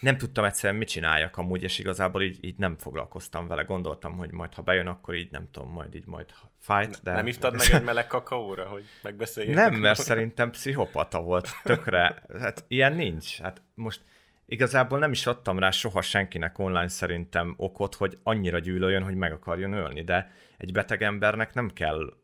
nem 0.00 0.16
tudtam 0.16 0.44
egyszerűen 0.44 0.78
mit 0.78 0.88
csináljak 0.88 1.36
amúgy, 1.36 1.62
és 1.62 1.78
igazából 1.78 2.22
így, 2.22 2.44
így 2.44 2.56
nem 2.56 2.76
foglalkoztam 2.76 3.46
vele. 3.46 3.62
Gondoltam, 3.62 4.16
hogy 4.16 4.32
majd 4.32 4.54
ha 4.54 4.62
bejön, 4.62 4.86
akkor 4.86 5.14
így 5.14 5.30
nem 5.30 5.48
tudom, 5.50 5.70
majd 5.70 5.94
így 5.94 6.06
majd 6.06 6.26
fight, 6.58 7.02
de... 7.02 7.12
Nem 7.12 7.26
iftad 7.26 7.56
meg 7.56 7.66
egy 7.72 7.84
meleg 7.84 8.06
kakaóra, 8.06 8.64
hogy 8.64 8.84
megbeszéljük? 9.02 9.54
Nem, 9.54 9.74
mert 9.74 10.00
szerintem 10.00 10.50
pszichopata 10.50 11.20
volt, 11.20 11.48
tökre. 11.62 12.22
Hát 12.40 12.64
ilyen 12.68 12.92
nincs. 12.92 13.40
Hát 13.40 13.62
most 13.74 14.00
igazából 14.46 14.98
nem 14.98 15.12
is 15.12 15.26
adtam 15.26 15.58
rá 15.58 15.70
soha 15.70 16.02
senkinek 16.02 16.58
online 16.58 16.88
szerintem 16.88 17.54
okot, 17.56 17.94
hogy 17.94 18.18
annyira 18.22 18.58
gyűlöljön, 18.58 19.02
hogy 19.02 19.14
meg 19.14 19.32
akarjon 19.32 19.72
ölni, 19.72 20.02
de 20.02 20.30
egy 20.56 20.72
beteg 20.72 21.02
embernek 21.02 21.54
nem 21.54 21.70
kell 21.70 22.16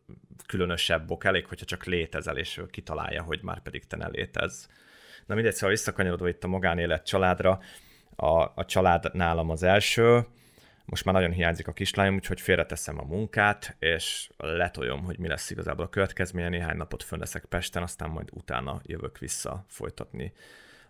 különösebb 0.46 1.10
ok, 1.10 1.24
elég, 1.24 1.46
hogyha 1.46 1.64
csak 1.64 1.84
létezel, 1.84 2.36
és 2.36 2.58
ő 2.58 2.66
kitalálja, 2.66 3.22
hogy 3.22 3.40
már 3.42 3.62
pedig 3.62 3.86
te 3.86 3.96
ne 3.96 4.08
létez. 4.08 4.68
Na 5.26 5.34
mindegy, 5.34 5.54
szóval 5.54 5.70
visszakanyarodva 5.70 6.28
itt 6.28 6.44
a 6.44 6.48
magánélet 6.48 7.06
családra, 7.06 7.60
a, 8.16 8.42
a 8.54 8.64
család 8.66 9.14
nálam 9.14 9.50
az 9.50 9.62
első, 9.62 10.26
most 10.84 11.04
már 11.04 11.14
nagyon 11.14 11.30
hiányzik 11.30 11.68
a 11.68 11.72
kislányom, 11.72 12.14
úgyhogy 12.14 12.40
félreteszem 12.40 13.00
a 13.00 13.04
munkát, 13.04 13.76
és 13.78 14.30
letoljom, 14.36 15.04
hogy 15.04 15.18
mi 15.18 15.28
lesz 15.28 15.50
igazából 15.50 15.84
a 15.84 15.88
következménye. 15.88 16.48
Néhány 16.48 16.76
napot 16.76 17.02
fönn 17.02 17.18
leszek 17.18 17.44
Pesten, 17.44 17.82
aztán 17.82 18.10
majd 18.10 18.28
utána 18.32 18.80
jövök 18.82 19.18
vissza 19.18 19.64
folytatni 19.68 20.32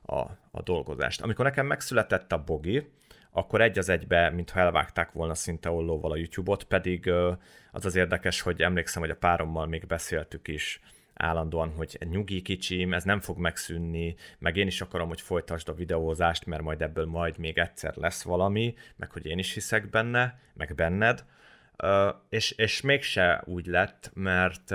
a, 0.02 0.18
a 0.50 0.62
dolgozást. 0.64 1.20
Amikor 1.20 1.44
nekem 1.44 1.66
megszületett 1.66 2.32
a 2.32 2.44
Bogi, 2.44 2.90
akkor 3.30 3.60
egy 3.60 3.78
az 3.78 3.88
egybe, 3.88 4.30
mintha 4.30 4.60
elvágták 4.60 5.12
volna 5.12 5.34
szinte 5.34 5.70
ollóval 5.70 6.10
a 6.10 6.16
YouTube-ot, 6.16 6.64
pedig 6.64 7.10
az 7.72 7.84
az 7.84 7.96
érdekes, 7.96 8.40
hogy 8.40 8.62
emlékszem, 8.62 9.02
hogy 9.02 9.10
a 9.10 9.16
párommal 9.16 9.66
még 9.66 9.86
beszéltük 9.86 10.48
is 10.48 10.80
állandóan, 11.14 11.72
hogy 11.76 11.98
nyugi 12.10 12.42
kicsim, 12.42 12.94
ez 12.94 13.04
nem 13.04 13.20
fog 13.20 13.38
megszűnni, 13.38 14.14
meg 14.38 14.56
én 14.56 14.66
is 14.66 14.80
akarom, 14.80 15.08
hogy 15.08 15.20
folytasd 15.20 15.68
a 15.68 15.74
videózást, 15.74 16.46
mert 16.46 16.62
majd 16.62 16.82
ebből 16.82 17.06
majd 17.06 17.38
még 17.38 17.58
egyszer 17.58 17.96
lesz 17.96 18.22
valami, 18.22 18.74
meg 18.96 19.10
hogy 19.10 19.26
én 19.26 19.38
is 19.38 19.54
hiszek 19.54 19.90
benne, 19.90 20.40
meg 20.54 20.74
benned, 20.74 21.24
és, 22.28 22.50
és 22.50 22.80
mégse 22.80 23.42
úgy 23.44 23.66
lett, 23.66 24.10
mert 24.14 24.74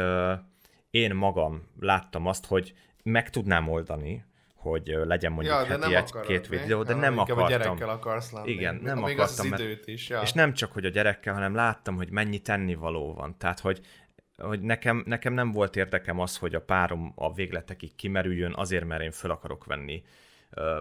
én 0.89 1.15
magam 1.15 1.67
láttam 1.79 2.25
azt, 2.25 2.45
hogy 2.45 2.73
meg 3.03 3.29
tudnám 3.29 3.69
oldani, 3.69 4.23
hogy 4.55 4.97
legyen 5.03 5.31
mondjuk 5.31 5.55
ja, 5.55 5.65
heti 5.65 5.95
egy-két 5.95 6.47
videó, 6.47 6.83
de 6.83 6.93
nem 6.93 7.17
akartam. 7.17 7.45
a 7.45 7.49
gyerekkel 7.49 7.89
akarsz 7.89 8.31
lenni. 8.31 8.51
Igen, 8.51 8.79
nem 8.83 8.97
Még 8.99 9.19
akartam. 9.19 9.45
Az, 9.45 9.51
az 9.51 9.59
időt 9.59 9.87
is, 9.87 10.09
ja. 10.09 10.21
És 10.21 10.33
nem 10.33 10.53
csak, 10.53 10.71
hogy 10.71 10.85
a 10.85 10.89
gyerekkel, 10.89 11.33
hanem 11.33 11.55
láttam, 11.55 11.95
hogy 11.95 12.09
mennyi 12.09 12.39
tennivaló 12.39 13.13
van. 13.13 13.37
Tehát, 13.37 13.59
hogy 13.59 13.81
hogy 14.39 14.61
nekem, 14.61 15.03
nekem 15.05 15.33
nem 15.33 15.51
volt 15.51 15.75
érdekem 15.75 16.19
az, 16.19 16.37
hogy 16.37 16.55
a 16.55 16.61
párom 16.61 17.11
a 17.15 17.33
végletekig 17.33 17.95
kimerüljön 17.95 18.53
azért, 18.55 18.85
mert 18.85 19.01
én 19.01 19.11
föl 19.11 19.31
akarok 19.31 19.65
venni 19.65 20.03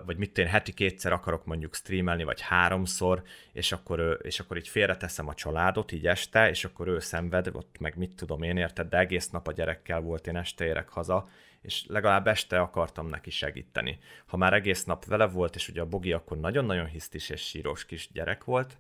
vagy 0.05 0.17
mit 0.17 0.39
én 0.39 0.47
heti 0.47 0.73
kétszer 0.73 1.13
akarok 1.13 1.45
mondjuk 1.45 1.75
streamelni, 1.75 2.25
vagy 2.25 2.41
háromszor, 2.41 3.23
és 3.53 3.73
akkor, 3.73 4.19
és 4.23 4.41
akkor 4.41 4.57
így 4.57 4.69
félreteszem 4.69 5.29
a 5.29 5.35
családot 5.35 5.93
így 5.93 6.07
este, 6.07 6.49
és 6.49 6.65
akkor 6.65 6.89
ő 6.89 6.99
szenved, 6.99 7.47
ott 7.53 7.77
meg 7.79 7.97
mit 7.97 8.15
tudom 8.15 8.43
én 8.43 8.57
érted, 8.57 8.89
de 8.89 8.99
egész 8.99 9.31
nap 9.31 9.49
a 9.49 9.53
gyerekkel 9.53 10.01
volt, 10.01 10.27
én 10.27 10.37
este 10.37 10.65
érek 10.65 10.89
haza, 10.89 11.29
és 11.61 11.85
legalább 11.87 12.27
este 12.27 12.61
akartam 12.61 13.07
neki 13.07 13.31
segíteni. 13.31 13.99
Ha 14.27 14.37
már 14.37 14.53
egész 14.53 14.85
nap 14.85 15.05
vele 15.05 15.27
volt, 15.27 15.55
és 15.55 15.69
ugye 15.69 15.81
a 15.81 15.87
Bogi 15.87 16.13
akkor 16.13 16.39
nagyon-nagyon 16.39 16.87
hisztis 16.87 17.29
és 17.29 17.41
sírós 17.41 17.85
kis 17.85 18.09
gyerek 18.13 18.45
volt, 18.45 18.77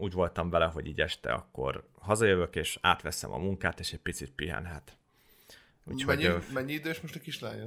úgy 0.00 0.12
voltam 0.12 0.50
vele, 0.50 0.64
hogy 0.64 0.86
így 0.86 1.00
este 1.00 1.32
akkor 1.32 1.88
hazajövök, 1.98 2.56
és 2.56 2.78
átveszem 2.80 3.32
a 3.32 3.38
munkát, 3.38 3.80
és 3.80 3.92
egy 3.92 4.00
picit 4.00 4.30
pihenhet. 4.30 4.98
Úgyhogy, 5.84 6.16
mennyi, 6.16 6.24
ö, 6.24 6.38
mennyi 6.52 6.72
idős 6.72 7.00
most 7.00 7.16
a 7.16 7.20
kislányom? 7.20 7.66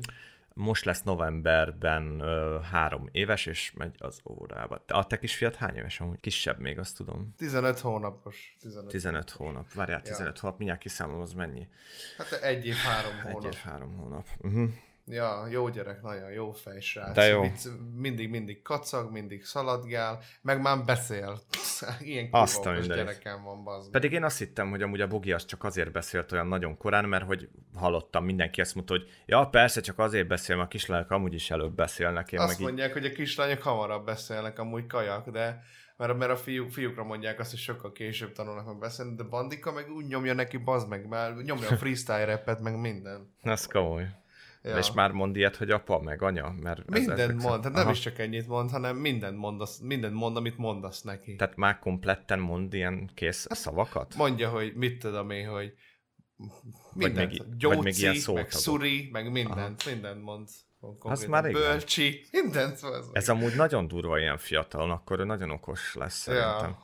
Most 0.54 0.86
lesz 0.86 1.02
novemberben 1.02 2.20
ö, 2.20 2.60
három 2.72 3.10
éves, 3.12 3.46
és 3.46 3.72
megy 3.72 3.96
az 3.98 4.22
órába. 4.30 4.84
A 4.88 5.08
te 5.08 5.20
kisfiat 5.20 5.56
hány 5.56 5.76
éves 5.76 6.00
amúgy? 6.00 6.20
Kisebb 6.20 6.60
még, 6.60 6.80
azt 6.80 6.98
tudom. 6.98 7.34
15 7.38 7.80
hónapos. 7.80 8.56
15, 8.60 8.88
15 8.90 9.30
hónap. 9.30 9.74
Várjál, 9.74 10.02
15 10.02 10.36
ja. 10.36 10.42
hónap, 10.42 10.58
mindjárt 10.58 10.82
kiszámolom, 10.82 11.22
az 11.22 11.34
mennyi? 11.34 11.68
Hát 12.18 12.32
egy 12.32 12.66
év, 12.66 12.76
három 12.76 13.22
hónap. 13.22 13.46
Egy 13.46 13.54
év, 13.54 13.60
három 13.60 13.96
hónap. 13.96 14.28
Uh-huh. 14.40 14.70
Ja, 15.12 15.48
jó 15.50 15.70
gyerek, 15.70 16.02
nagyon 16.02 16.32
jó 16.32 16.52
fej 16.52 16.80
srác. 16.80 17.14
De 17.14 17.26
jó. 17.26 17.42
Vicc, 17.42 17.68
mindig, 17.96 18.30
mindig 18.30 18.62
kacag, 18.62 19.12
mindig 19.12 19.44
szaladgál, 19.44 20.20
meg 20.42 20.62
már 20.62 20.86
beszél. 20.86 21.42
Ilyen 22.00 22.28
azt 22.32 22.66
a 22.66 22.80
gyerekem 22.80 23.44
van, 23.44 23.64
bazd. 23.64 23.92
Pedig 23.92 24.12
én 24.12 24.24
azt 24.24 24.38
hittem, 24.38 24.70
hogy 24.70 24.82
amúgy 24.82 25.02
a 25.02 25.08
Bogi 25.08 25.32
az 25.32 25.46
csak 25.46 25.64
azért 25.64 25.92
beszélt 25.92 26.32
olyan 26.32 26.48
nagyon 26.48 26.78
korán, 26.78 27.06
mert 27.06 27.26
hogy 27.26 27.50
hallottam, 27.76 28.26
mindenki 28.26 28.62
azt 28.62 28.76
mondta, 28.76 28.94
hogy 28.94 29.10
ja, 29.26 29.46
persze, 29.46 29.82
csak 29.82 30.00
azért 30.00 30.28
beszél, 30.28 30.56
mert 30.56 30.68
a 30.68 30.72
kislányok 30.72 31.12
amúgy 31.12 31.34
is 31.34 31.52
előbb 31.52 31.76
beszélnek. 31.76 32.32
Én 32.32 32.40
azt 32.40 32.58
meg 32.58 32.68
mondják, 32.68 32.88
így... 32.88 32.94
hogy 32.94 33.06
a 33.06 33.12
kislányok 33.12 33.62
hamarabb 33.62 34.06
beszélnek, 34.06 34.60
amúgy 34.60 34.86
kajak, 34.86 35.30
de 35.30 35.64
mert, 36.02 36.18
mert 36.18 36.32
a 36.32 36.36
fiú, 36.36 36.70
fiúkra 36.70 37.04
mondják 37.04 37.40
azt, 37.40 37.50
hogy 37.50 37.60
sokkal 37.60 37.92
később 37.92 38.32
tanulnak 38.32 38.66
meg 38.66 38.78
beszélni, 38.78 39.16
de 39.16 39.24
Bandika 39.24 39.72
meg 39.72 39.92
úgy 39.92 40.06
nyomja 40.06 40.34
neki, 40.34 40.58
bazd 40.58 40.88
meg, 40.90 41.08
mert 41.08 41.44
nyomja 41.44 41.70
a 41.70 41.78
freestyle 41.78 42.26
repet, 42.26 42.60
meg 42.60 42.80
minden. 42.80 43.34
Ez 43.42 43.66
komoly. 43.66 44.08
Ja. 44.64 44.78
És 44.78 44.92
már 44.92 45.12
mond 45.12 45.36
ilyet, 45.36 45.56
hogy 45.56 45.72
apa, 45.72 46.00
meg 46.00 46.22
anya? 46.22 46.56
Mert 46.62 46.90
mindent 46.90 47.42
mond, 47.42 47.64
hát 47.64 47.74
nem 47.74 47.90
is 47.90 48.00
csak 48.00 48.20
ennyit 48.20 48.48
mond, 48.48 48.70
hanem 48.70 48.98
mindent 48.98 49.38
mond, 49.38 49.62
az, 49.62 49.80
mindent 49.84 50.14
mond, 50.14 50.38
amit 50.38 50.58
mondasz 50.58 51.02
neki. 51.02 51.36
Tehát 51.36 51.56
már 51.56 51.80
kompletten 51.80 52.40
mond 52.40 52.74
ilyen 52.74 53.10
kész 53.14 53.48
hát 53.48 53.58
szavakat? 53.58 54.16
Mondja, 54.16 54.50
hogy 54.50 54.74
mit 54.76 55.00
tudom 55.00 55.30
én, 55.30 55.48
hogy 55.48 55.74
mindent. 56.94 57.38
Vagy 57.38 57.48
még, 57.48 57.58
Gyóci, 57.58 57.76
vagy 57.76 57.84
még 57.84 57.98
ilyen 57.98 58.16
meg 58.34 58.52
szuri, 58.52 59.10
meg 59.12 59.32
mindent, 59.32 59.82
Aha. 59.82 59.92
mindent 59.92 60.24
mond. 60.24 60.48
Az 61.00 61.26
már 61.26 61.46
igen. 61.46 61.62
Bölcsi, 61.62 62.26
mindent. 62.32 62.80
Az 62.82 63.10
Ez 63.12 63.30
amúgy 63.30 63.56
nagyon 63.56 63.88
durva 63.88 64.20
ilyen 64.20 64.38
fiatalon, 64.38 64.92
akkor 64.92 65.20
ő 65.20 65.24
nagyon 65.24 65.50
okos 65.50 65.96
lesz 65.96 66.16
szerintem. 66.16 66.78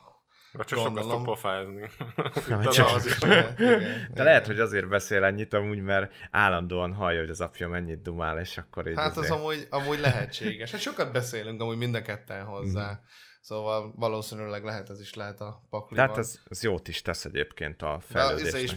Vagy 0.52 0.66
csak 0.66 0.78
sokat 0.78 1.04
fog 1.04 1.24
pofázni. 1.24 1.90
De, 2.62 2.68
csak... 2.70 2.88
az 2.88 3.06
is, 3.06 3.16
igen, 3.22 3.54
igen, 3.58 4.10
De 4.14 4.22
lehet, 4.22 4.46
hogy 4.46 4.60
azért 4.60 4.88
beszél 4.88 5.24
ennyit 5.24 5.54
amúgy, 5.54 5.80
mert 5.80 6.12
állandóan 6.30 6.94
hallja, 6.94 7.20
hogy 7.20 7.30
az 7.30 7.40
apja 7.40 7.68
mennyit 7.68 8.02
dumál, 8.02 8.38
és 8.38 8.58
akkor 8.58 8.88
így 8.88 8.96
Hát 8.96 9.16
azért... 9.16 9.32
az 9.32 9.38
amúgy, 9.38 9.66
amúgy 9.70 9.98
lehetséges. 9.98 10.70
Hát 10.70 10.80
sokat 10.80 11.12
beszélünk 11.12 11.60
amúgy 11.60 11.76
mind 11.76 11.94
a 11.94 12.02
ketten 12.02 12.44
hozzá. 12.44 12.90
Mm. 12.90 13.04
Szóval 13.40 13.92
valószínűleg 13.96 14.64
lehet, 14.64 14.90
ez 14.90 15.00
is 15.00 15.14
lehet 15.14 15.40
a 15.40 15.66
pakliban. 15.70 16.06
Tehát 16.06 16.18
ez, 16.18 16.40
ez 16.48 16.62
jót 16.62 16.88
is 16.88 17.02
tesz 17.02 17.24
egyébként 17.24 17.82
a 17.82 17.98
fejlődésnek. 18.00 18.62
Is, 18.62 18.72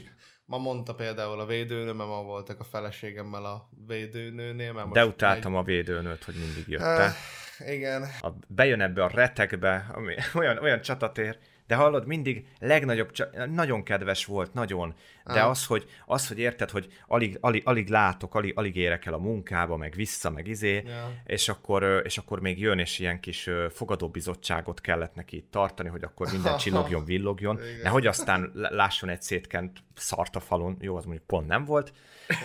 ma 0.45 0.57
mondta 0.57 0.95
például 0.95 1.39
a 1.39 1.45
védőnő, 1.45 1.93
mert 1.93 2.09
ma 2.09 2.22
voltak 2.24 2.59
a 2.59 2.63
feleségemmel 2.63 3.45
a 3.45 3.69
védőnőnél. 3.88 4.74
Mert 4.74 4.91
De 4.91 5.05
utáltam 5.05 5.53
egy... 5.53 5.59
a 5.59 5.63
védőnőt, 5.63 6.24
hogy 6.24 6.36
mindig 6.36 6.67
jötte. 6.67 7.13
Uh, 7.59 7.74
igen. 7.74 8.03
A, 8.22 8.30
bejön 8.47 8.82
ebbe 8.82 9.03
a 9.03 9.07
retekbe, 9.07 9.89
ami 9.93 10.15
olyan, 10.39 10.57
olyan 10.57 10.82
csatatér, 10.82 11.39
de 11.72 11.78
hallod, 11.78 12.07
mindig 12.07 12.45
legnagyobb, 12.59 13.11
nagyon 13.53 13.84
kedves 13.84 14.26
volt, 14.26 14.53
nagyon, 14.53 14.93
de 15.26 15.43
az, 15.43 15.65
hogy, 15.65 15.86
az, 16.05 16.28
hogy 16.28 16.39
érted, 16.39 16.69
hogy 16.69 16.88
alig, 17.07 17.38
alig, 17.41 17.61
alig 17.65 17.89
látok, 17.89 18.36
alig, 18.36 18.53
alig 18.55 18.76
érek 18.76 19.05
el 19.05 19.13
a 19.13 19.17
munkába, 19.17 19.78
meg 19.78 19.93
vissza, 19.95 20.30
meg 20.30 20.47
izé, 20.47 20.84
ja. 20.86 21.11
és, 21.26 21.49
akkor, 21.49 22.01
és 22.03 22.17
akkor 22.17 22.39
még 22.39 22.59
jön, 22.59 22.80
és 22.80 22.99
ilyen 22.99 23.19
kis 23.19 23.49
fogadóbizottságot 23.69 24.82
kellett 24.82 25.15
neki 25.15 25.47
tartani, 25.49 25.89
hogy 25.89 26.03
akkor 26.03 26.32
minden 26.32 26.57
csillogjon, 26.61 27.05
villogjon, 27.05 27.59
nehogy 27.84 28.07
aztán 28.07 28.51
lásson 28.53 29.09
egy 29.09 29.22
szétkent 29.22 29.80
szart 29.95 30.36
a 30.36 30.39
falon, 30.39 30.78
jó, 30.80 30.95
az 30.95 31.05
mondjuk 31.05 31.28
pont 31.28 31.47
nem 31.47 31.65
volt, 31.65 31.93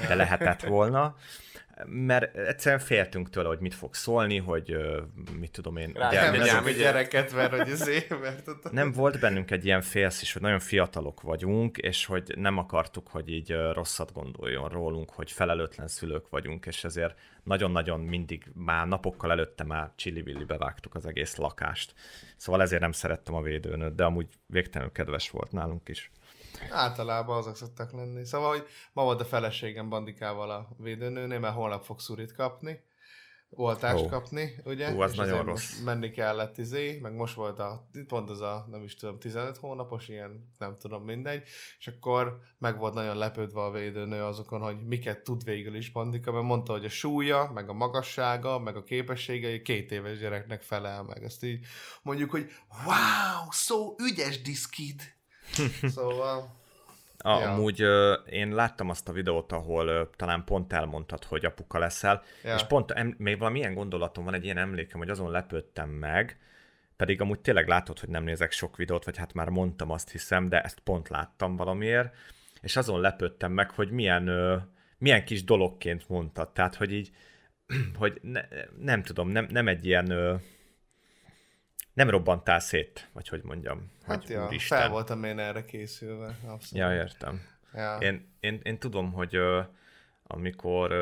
de 0.08 0.14
lehetett 0.14 0.62
volna, 0.62 1.16
mert 1.84 2.36
egyszerűen 2.36 2.80
féltünk 2.80 3.30
tőle, 3.30 3.48
hogy 3.48 3.58
mit 3.60 3.74
fog 3.74 3.94
szólni, 3.94 4.38
hogy 4.38 4.76
mit 5.38 5.50
tudom 5.50 5.76
én. 5.76 5.92
Rá, 5.94 6.30
nem 6.30 6.40
nem 6.40 6.66
egy 6.66 6.76
gyereket, 6.76 7.34
mert 7.34 7.50
hogy 7.50 7.70
az 7.70 7.90
mert 8.20 8.72
Nem 8.72 8.92
volt 8.92 9.20
bennünk 9.20 9.50
egy 9.50 9.64
ilyen 9.64 9.80
félsz 9.80 10.22
is, 10.22 10.32
hogy 10.32 10.42
nagyon 10.42 10.58
fiatalok 10.58 11.20
vagyunk, 11.20 11.78
és 11.78 12.04
hogy 12.04 12.32
nem 12.36 12.58
akartuk, 12.76 13.08
hogy 13.08 13.28
így 13.28 13.56
rosszat 13.72 14.12
gondoljon 14.12 14.68
rólunk, 14.68 15.10
hogy 15.10 15.30
felelőtlen 15.30 15.88
szülők 15.88 16.28
vagyunk, 16.28 16.66
és 16.66 16.84
ezért 16.84 17.18
nagyon-nagyon 17.42 18.00
mindig 18.00 18.50
már 18.54 18.86
napokkal 18.86 19.30
előtte 19.30 19.64
már 19.64 19.92
csili 19.94 20.44
bevágtuk 20.44 20.94
az 20.94 21.06
egész 21.06 21.36
lakást. 21.36 21.94
Szóval 22.36 22.62
ezért 22.62 22.80
nem 22.80 22.92
szerettem 22.92 23.34
a 23.34 23.42
védőnőt, 23.42 23.94
de 23.94 24.04
amúgy 24.04 24.28
végtelenül 24.46 24.92
kedves 24.92 25.30
volt 25.30 25.52
nálunk 25.52 25.88
is. 25.88 26.10
Általában 26.70 27.36
azok 27.36 27.56
szoktak 27.56 27.92
lenni. 27.92 28.24
Szóval, 28.24 28.48
hogy 28.48 28.66
ma 28.92 29.02
volt 29.02 29.20
a 29.20 29.24
feleségem 29.24 29.88
bandikával 29.88 30.50
a 30.50 30.68
védőnőnél, 30.78 31.38
mert 31.38 31.54
holnap 31.54 31.84
fog 31.84 32.00
szurit 32.00 32.34
kapni, 32.34 32.80
oltást 33.50 34.04
oh. 34.04 34.10
kapni, 34.10 34.54
ugye? 34.64 34.90
Hú, 34.90 35.00
az 35.00 35.10
és 35.10 35.16
nagyon 35.16 35.44
rossz. 35.44 35.80
Menni 35.80 36.10
kellett 36.10 36.58
izé, 36.58 36.98
meg 37.02 37.14
most 37.14 37.34
volt 37.34 37.58
a, 37.58 37.88
pont 38.06 38.30
az 38.30 38.40
a, 38.40 38.66
nem 38.70 38.82
is 38.82 38.96
tudom, 38.96 39.18
15 39.18 39.56
hónapos, 39.56 40.08
ilyen, 40.08 40.52
nem 40.58 40.76
tudom, 40.78 41.04
mindegy, 41.04 41.42
és 41.78 41.86
akkor 41.86 42.40
meg 42.58 42.78
volt 42.78 42.94
nagyon 42.94 43.16
lepődve 43.16 43.60
a 43.60 43.70
védőnő 43.70 44.22
azokon, 44.22 44.60
hogy 44.60 44.86
miket 44.86 45.22
tud 45.22 45.44
végül 45.44 45.74
is 45.74 45.90
bandika, 45.90 46.32
mert 46.32 46.44
mondta, 46.44 46.72
hogy 46.72 46.84
a 46.84 46.88
súlya, 46.88 47.50
meg 47.54 47.68
a 47.68 47.72
magassága, 47.72 48.58
meg 48.58 48.76
a 48.76 48.84
képességei 48.84 49.62
két 49.62 49.92
éves 49.92 50.18
gyereknek 50.18 50.62
felel 50.62 51.02
meg. 51.02 51.22
Ezt 51.22 51.44
így 51.44 51.66
mondjuk, 52.02 52.30
hogy 52.30 52.50
wow, 52.84 53.50
szó 53.50 53.94
so 53.98 54.04
ügyes 54.04 54.42
diszkid! 54.42 55.02
szóval... 55.94 56.64
A, 57.18 57.38
ja. 57.38 57.52
Amúgy 57.52 57.82
ö, 57.82 58.12
én 58.12 58.54
láttam 58.54 58.88
azt 58.88 59.08
a 59.08 59.12
videót, 59.12 59.52
ahol 59.52 59.86
ö, 59.86 60.02
talán 60.16 60.44
pont 60.44 60.72
elmondtad, 60.72 61.24
hogy 61.24 61.44
apuka 61.44 61.78
leszel, 61.78 62.22
ja. 62.44 62.54
és 62.54 62.62
pont 62.62 62.90
em, 62.90 63.14
még 63.18 63.38
valamilyen 63.38 63.74
gondolatom 63.74 64.24
van, 64.24 64.34
egy 64.34 64.44
ilyen 64.44 64.58
emlékem, 64.58 64.98
hogy 64.98 65.10
azon 65.10 65.30
lepődtem 65.30 65.88
meg, 65.88 66.38
pedig 66.96 67.20
amúgy 67.20 67.40
tényleg 67.40 67.68
látod, 67.68 67.98
hogy 67.98 68.08
nem 68.08 68.24
nézek 68.24 68.52
sok 68.52 68.76
videót, 68.76 69.04
vagy 69.04 69.16
hát 69.16 69.32
már 69.32 69.48
mondtam 69.48 69.90
azt 69.90 70.10
hiszem, 70.10 70.48
de 70.48 70.60
ezt 70.60 70.80
pont 70.80 71.08
láttam 71.08 71.56
valamiért, 71.56 72.14
és 72.60 72.76
azon 72.76 73.00
lepődtem 73.00 73.52
meg, 73.52 73.70
hogy 73.70 73.90
milyen, 73.90 74.28
ö, 74.28 74.56
milyen 74.98 75.24
kis 75.24 75.44
dologként 75.44 76.08
mondtad, 76.08 76.52
tehát 76.52 76.74
hogy 76.74 76.92
így, 76.92 77.10
hogy 77.98 78.18
ne, 78.22 78.40
nem 78.78 79.02
tudom, 79.02 79.28
nem, 79.28 79.46
nem 79.50 79.68
egy 79.68 79.86
ilyen... 79.86 80.10
Ö, 80.10 80.34
nem 81.96 82.10
robbantál 82.10 82.60
szét, 82.60 83.08
vagy 83.12 83.28
hogy 83.28 83.42
mondjam. 83.42 83.90
Hát 84.06 84.22
hogy 84.22 84.30
ja, 84.30 84.46
úristen. 84.46 84.78
fel 84.78 84.88
voltam 84.88 85.24
én 85.24 85.38
erre 85.38 85.64
készülve. 85.64 86.26
Abszolút. 86.26 86.86
Ja, 86.86 86.94
értem. 86.94 87.42
Ja. 87.74 87.96
Én, 88.00 88.28
én, 88.40 88.60
én 88.62 88.78
tudom, 88.78 89.12
hogy 89.12 89.38
amikor 90.26 90.92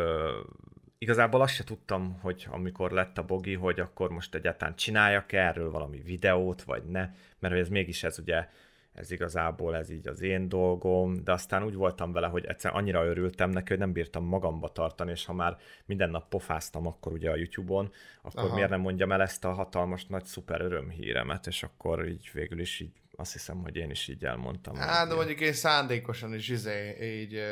igazából 0.98 1.40
azt 1.40 1.54
se 1.54 1.64
tudtam, 1.64 2.18
hogy 2.20 2.46
amikor 2.50 2.90
lett 2.90 3.18
a 3.18 3.24
bogi, 3.24 3.54
hogy 3.54 3.80
akkor 3.80 4.10
most 4.10 4.34
egyáltalán 4.34 4.76
csináljak 4.76 5.32
-e 5.32 5.46
erről 5.46 5.70
valami 5.70 5.98
videót, 5.98 6.62
vagy 6.62 6.84
ne, 6.84 7.10
mert 7.38 7.54
hogy 7.54 7.62
ez 7.62 7.68
mégis 7.68 8.02
ez 8.02 8.18
ugye 8.18 8.48
ez 8.94 9.10
igazából 9.10 9.76
ez 9.76 9.90
így 9.90 10.08
az 10.08 10.20
én 10.20 10.48
dolgom, 10.48 11.24
de 11.24 11.32
aztán 11.32 11.64
úgy 11.64 11.74
voltam 11.74 12.12
vele, 12.12 12.26
hogy 12.26 12.44
egyszer 12.44 12.74
annyira 12.74 13.04
örültem 13.04 13.50
neki, 13.50 13.68
hogy 13.68 13.78
nem 13.78 13.92
bírtam 13.92 14.24
magamba 14.24 14.72
tartani, 14.72 15.10
és 15.10 15.24
ha 15.24 15.32
már 15.32 15.56
minden 15.84 16.10
nap 16.10 16.28
pofáztam 16.28 16.86
akkor 16.86 17.12
ugye 17.12 17.30
a 17.30 17.36
YouTube-on, 17.36 17.92
akkor 18.22 18.44
Aha. 18.44 18.54
miért 18.54 18.70
nem 18.70 18.80
mondjam 18.80 19.12
el 19.12 19.22
ezt 19.22 19.44
a 19.44 19.52
hatalmas 19.52 20.06
nagy 20.06 20.24
szuper 20.24 20.60
örömhíremet, 20.60 21.46
és 21.46 21.62
akkor 21.62 22.08
így 22.08 22.30
végül 22.32 22.60
is 22.60 22.80
így 22.80 22.92
azt 23.16 23.32
hiszem, 23.32 23.62
hogy 23.62 23.76
én 23.76 23.90
is 23.90 24.08
így 24.08 24.24
elmondtam. 24.24 24.74
Hát, 24.74 25.08
de 25.08 25.14
mondjuk 25.14 25.40
én 25.40 25.52
szándékosan 25.52 26.34
is 26.34 26.48
izé, 26.48 26.96
így 27.20 27.42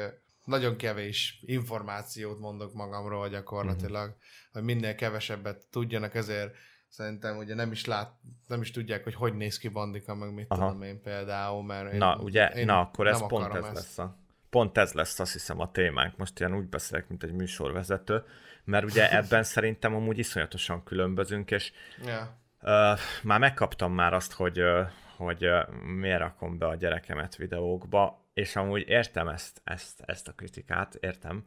nagyon 0.45 0.77
kevés 0.77 1.43
információt 1.47 2.39
mondok 2.39 2.75
magamról 2.75 3.29
gyakorlatilag, 3.29 4.09
uh-huh. 4.09 4.53
hogy 4.53 4.63
minél 4.63 4.95
kevesebbet 4.95 5.67
tudjanak, 5.71 6.15
ezért 6.15 6.55
Szerintem 6.93 7.37
ugye 7.37 7.55
nem 7.55 7.73
is 7.73 7.85
lát, 7.85 8.13
nem 8.47 8.61
is 8.61 8.71
tudják, 8.71 9.05
hogy 9.05 9.15
hogy 9.15 9.35
néz 9.35 9.59
ki 9.59 9.69
Bandika, 9.69 10.15
meg 10.15 10.35
mit 10.35 10.47
Aha. 10.49 10.67
tudom 10.67 10.83
én 10.83 11.03
például, 11.03 11.63
mert 11.63 11.93
én, 11.93 11.99
Na, 11.99 12.17
ugye, 12.17 12.49
én 12.49 12.65
na, 12.65 12.81
akkor 12.81 13.07
ez 13.07 13.27
pont 13.27 13.55
ez 13.55 13.65
ezt. 13.65 13.75
lesz 13.75 13.99
a, 13.99 14.17
pont 14.51 14.79
ez 14.79 14.93
lesz 14.93 15.21
azt 15.21 15.33
hiszem 15.33 15.61
a 15.61 15.71
témánk. 15.71 16.17
Most 16.17 16.41
ilyen 16.41 16.55
úgy 16.55 16.69
beszélek, 16.69 17.09
mint 17.09 17.23
egy 17.23 17.33
műsorvezető, 17.33 18.25
mert 18.65 18.85
ugye 18.85 19.11
ebben 19.19 19.43
szerintem 19.43 19.95
amúgy 19.95 20.19
iszonyatosan 20.19 20.85
különbözünk, 20.85 21.51
és 21.51 21.73
yeah. 22.05 22.27
uh, 22.63 22.99
már 23.23 23.39
megkaptam 23.39 23.93
már 23.93 24.13
azt, 24.13 24.33
hogy, 24.33 24.61
uh, 24.61 24.87
hogy 25.17 25.47
uh, 25.47 25.69
miért 25.75 26.21
rakom 26.21 26.59
be 26.59 26.67
a 26.67 26.75
gyerekemet 26.75 27.37
videókba, 27.37 28.25
és 28.35 28.57
amúgy 28.57 28.89
értem 28.89 29.29
ezt, 29.29 29.61
ezt, 29.65 30.01
ezt 30.07 30.29
a 30.29 30.33
kritikát, 30.33 30.95
értem, 30.95 31.45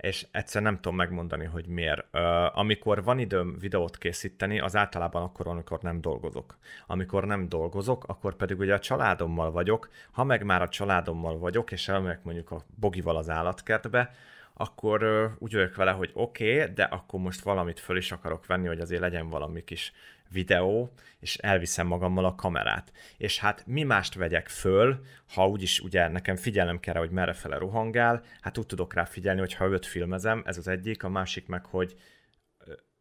és 0.00 0.26
egyszer 0.30 0.62
nem 0.62 0.74
tudom 0.74 0.96
megmondani, 0.96 1.44
hogy 1.44 1.66
miért. 1.66 2.14
Amikor 2.52 3.04
van 3.04 3.18
időm 3.18 3.56
videót 3.58 3.98
készíteni, 3.98 4.60
az 4.60 4.76
általában 4.76 5.22
akkor, 5.22 5.46
amikor 5.46 5.78
nem 5.80 6.00
dolgozok. 6.00 6.58
Amikor 6.86 7.24
nem 7.24 7.48
dolgozok, 7.48 8.04
akkor 8.06 8.34
pedig 8.34 8.58
ugye 8.58 8.74
a 8.74 8.78
családommal 8.78 9.50
vagyok. 9.50 9.88
Ha 10.10 10.24
meg 10.24 10.44
már 10.44 10.62
a 10.62 10.68
családommal 10.68 11.38
vagyok, 11.38 11.72
és 11.72 11.88
elmegyek 11.88 12.22
mondjuk 12.22 12.50
a 12.50 12.64
bogival 12.74 13.16
az 13.16 13.30
állatkertbe, 13.30 14.14
akkor 14.54 15.30
úgy 15.38 15.52
vagyok 15.52 15.74
vele, 15.74 15.90
hogy 15.90 16.10
oké, 16.14 16.60
okay, 16.60 16.72
de 16.72 16.82
akkor 16.82 17.20
most 17.20 17.42
valamit 17.42 17.80
föl 17.80 17.96
is 17.96 18.12
akarok 18.12 18.46
venni, 18.46 18.66
hogy 18.66 18.80
azért 18.80 19.00
legyen 19.00 19.28
valami 19.28 19.64
kis 19.64 19.92
videó, 20.30 20.92
és 21.20 21.36
elviszem 21.36 21.86
magammal 21.86 22.24
a 22.24 22.34
kamerát. 22.34 22.92
És 23.16 23.38
hát 23.38 23.66
mi 23.66 23.82
mást 23.82 24.14
vegyek 24.14 24.48
föl, 24.48 25.00
ha 25.34 25.48
úgyis 25.48 25.80
ugye 25.80 26.08
nekem 26.08 26.36
figyelnem 26.36 26.80
kell, 26.80 26.96
hogy 26.96 27.10
merre 27.10 27.32
fele 27.32 27.56
rohangál, 27.56 28.22
hát 28.40 28.58
úgy 28.58 28.66
tudok 28.66 28.94
rá 28.94 29.04
figyelni, 29.04 29.40
hogy 29.40 29.54
ha 29.54 29.66
őt 29.66 29.86
filmezem, 29.86 30.42
ez 30.46 30.58
az 30.58 30.68
egyik, 30.68 31.02
a 31.02 31.08
másik 31.08 31.46
meg, 31.46 31.64
hogy 31.64 31.96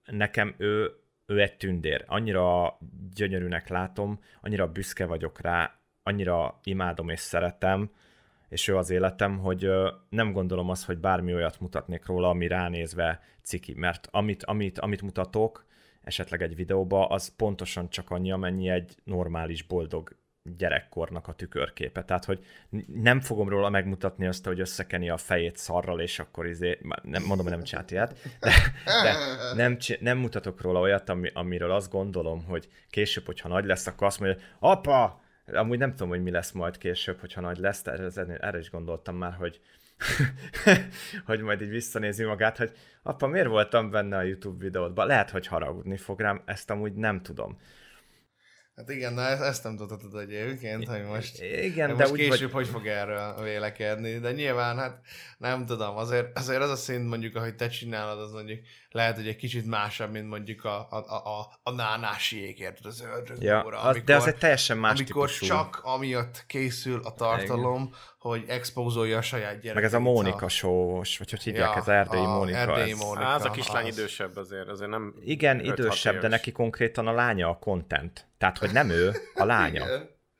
nekem 0.05 0.55
ő, 0.57 0.91
ő 1.25 1.41
egy 1.41 1.57
tündér. 1.57 2.03
Annyira 2.07 2.77
gyönyörűnek 3.13 3.67
látom, 3.67 4.19
annyira 4.41 4.71
büszke 4.71 5.05
vagyok 5.05 5.41
rá, 5.41 5.79
annyira 6.03 6.59
imádom 6.63 7.09
és 7.09 7.19
szeretem, 7.19 7.91
és 8.49 8.67
ő 8.67 8.77
az 8.77 8.89
életem, 8.89 9.37
hogy 9.37 9.69
nem 10.09 10.31
gondolom 10.31 10.69
azt, 10.69 10.85
hogy 10.85 10.97
bármi 10.97 11.33
olyat 11.33 11.59
mutatnék 11.59 12.05
róla, 12.05 12.29
ami 12.29 12.47
ránézve 12.47 13.21
ciki, 13.41 13.73
mert 13.73 14.07
amit, 14.11 14.43
amit, 14.43 14.79
amit 14.79 15.01
mutatok, 15.01 15.65
esetleg 16.07 16.41
egy 16.41 16.55
videóba, 16.55 17.07
az 17.07 17.35
pontosan 17.35 17.89
csak 17.89 18.09
annyi, 18.09 18.31
amennyi 18.31 18.69
egy 18.69 18.95
normális, 19.03 19.63
boldog 19.63 20.15
gyerekkornak 20.57 21.27
a 21.27 21.33
tükörképe. 21.33 22.03
Tehát, 22.03 22.25
hogy 22.25 22.45
nem 22.87 23.19
fogom 23.19 23.49
róla 23.49 23.69
megmutatni 23.69 24.27
azt, 24.27 24.45
hogy 24.45 24.59
összekeni 24.59 25.09
a 25.09 25.17
fejét 25.17 25.57
szarral, 25.57 25.99
és 25.99 26.19
akkor 26.19 26.47
izé, 26.47 26.79
nem, 27.03 27.23
mondom, 27.23 27.45
hogy 27.45 27.55
nem 27.55 27.63
csinált 27.63 27.91
ilyet, 27.91 28.19
de, 28.39 28.51
de 28.85 29.15
nem, 29.55 29.77
nem 29.99 30.17
mutatok 30.17 30.61
róla 30.61 30.79
olyat, 30.79 31.09
ami, 31.09 31.29
amiről 31.33 31.71
azt 31.71 31.91
gondolom, 31.91 32.43
hogy 32.45 32.69
később, 32.89 33.25
hogyha 33.25 33.49
nagy 33.49 33.65
lesz, 33.65 33.87
akkor 33.87 34.07
azt 34.07 34.19
mondja, 34.19 34.43
apa, 34.59 35.21
amúgy 35.45 35.77
nem 35.77 35.91
tudom, 35.91 36.09
hogy 36.09 36.23
mi 36.23 36.31
lesz 36.31 36.51
majd 36.51 36.77
később, 36.77 37.19
hogyha 37.19 37.41
nagy 37.41 37.57
lesz, 37.57 37.83
de 37.83 37.91
erre, 37.91 38.37
erre 38.37 38.59
is 38.59 38.69
gondoltam 38.69 39.15
már, 39.15 39.33
hogy, 39.33 39.61
hogy 41.25 41.41
majd 41.41 41.61
így 41.61 41.69
visszanézi 41.69 42.23
magát, 42.23 42.57
hogy 42.57 42.71
apa, 43.03 43.27
miért 43.27 43.47
voltam 43.47 43.89
benne 43.89 44.17
a 44.17 44.21
YouTube 44.21 44.63
videódban? 44.63 45.07
Lehet, 45.07 45.29
hogy 45.29 45.47
haragudni 45.47 45.97
fog 45.97 46.19
rám, 46.19 46.41
ezt 46.45 46.69
amúgy 46.69 46.93
nem 46.93 47.21
tudom. 47.21 47.57
Hát 48.77 48.89
igen, 48.89 49.13
na 49.13 49.21
ezt, 49.21 49.63
nem 49.63 49.75
tudhatod 49.75 50.19
egyébként, 50.19 50.87
hogy 50.87 51.03
most, 51.03 51.41
igen, 51.41 51.87
hogy 51.87 51.97
de 51.97 52.03
most 52.03 52.11
úgy 52.11 52.19
később 52.19 52.51
vagy... 52.51 52.63
hogy 52.63 52.73
fog 52.73 52.87
erről 52.87 53.43
vélekedni, 53.43 54.19
de 54.19 54.31
nyilván 54.31 54.77
hát 54.77 54.99
nem 55.37 55.65
tudom, 55.65 55.97
azért, 55.97 56.37
azért 56.37 56.61
az 56.61 56.69
a 56.69 56.75
szint 56.75 57.07
mondjuk, 57.07 57.35
ahogy 57.35 57.55
te 57.55 57.67
csinálod, 57.67 58.19
az 58.19 58.31
mondjuk 58.31 58.59
lehet, 58.89 59.15
hogy 59.15 59.27
egy 59.27 59.35
kicsit 59.35 59.65
másabb, 59.65 60.11
mint 60.11 60.27
mondjuk 60.27 60.63
a, 60.63 60.87
a, 60.89 60.95
a, 60.95 61.39
a, 61.39 61.59
a 61.63 61.71
nánásiék, 61.71 62.59
érted, 62.59 62.85
az 62.85 63.01
ördög 63.01 63.41
ja, 63.41 63.63
óra, 63.65 63.77
az, 63.77 63.83
amikor, 63.83 64.03
de 64.03 64.15
az 64.15 64.27
egy 64.27 64.37
teljesen 64.37 64.77
más 64.77 64.99
amikor 64.99 65.29
típusú. 65.29 65.45
csak 65.45 65.79
amiatt 65.83 66.43
készül 66.47 66.99
a 67.03 67.13
tartalom, 67.13 67.81
igen. 67.81 67.95
Hogy 68.27 68.43
expózolja 68.47 69.17
a 69.17 69.21
saját 69.21 69.49
gyerekeit. 69.49 69.73
Meg 69.73 69.83
ez 69.83 69.93
a 69.93 69.99
Mónika 69.99 70.49
sós, 70.49 71.17
vagy 71.17 71.29
hogy 71.29 71.43
hívják, 71.43 71.69
ja, 71.69 71.75
ez 71.75 71.87
erdélyi 71.87 72.23
a 72.23 72.27
Mónika. 72.27 72.57
Erdélyi 72.57 72.91
ez... 72.91 72.97
Mónika. 72.97 73.25
Á, 73.25 73.35
az 73.35 73.45
a 73.45 73.51
kislány 73.51 73.87
az... 73.87 73.97
idősebb 73.97 74.35
azért, 74.35 74.67
azért 74.67 74.89
nem... 74.89 75.13
Igen, 75.19 75.59
idősebb, 75.59 76.19
de 76.19 76.27
neki 76.27 76.51
konkrétan 76.51 77.07
a 77.07 77.11
lánya 77.11 77.49
a 77.49 77.57
content. 77.57 78.27
Tehát, 78.37 78.57
hogy 78.57 78.71
nem 78.71 78.89
ő, 78.89 79.11
a 79.35 79.45
lánya. 79.45 79.85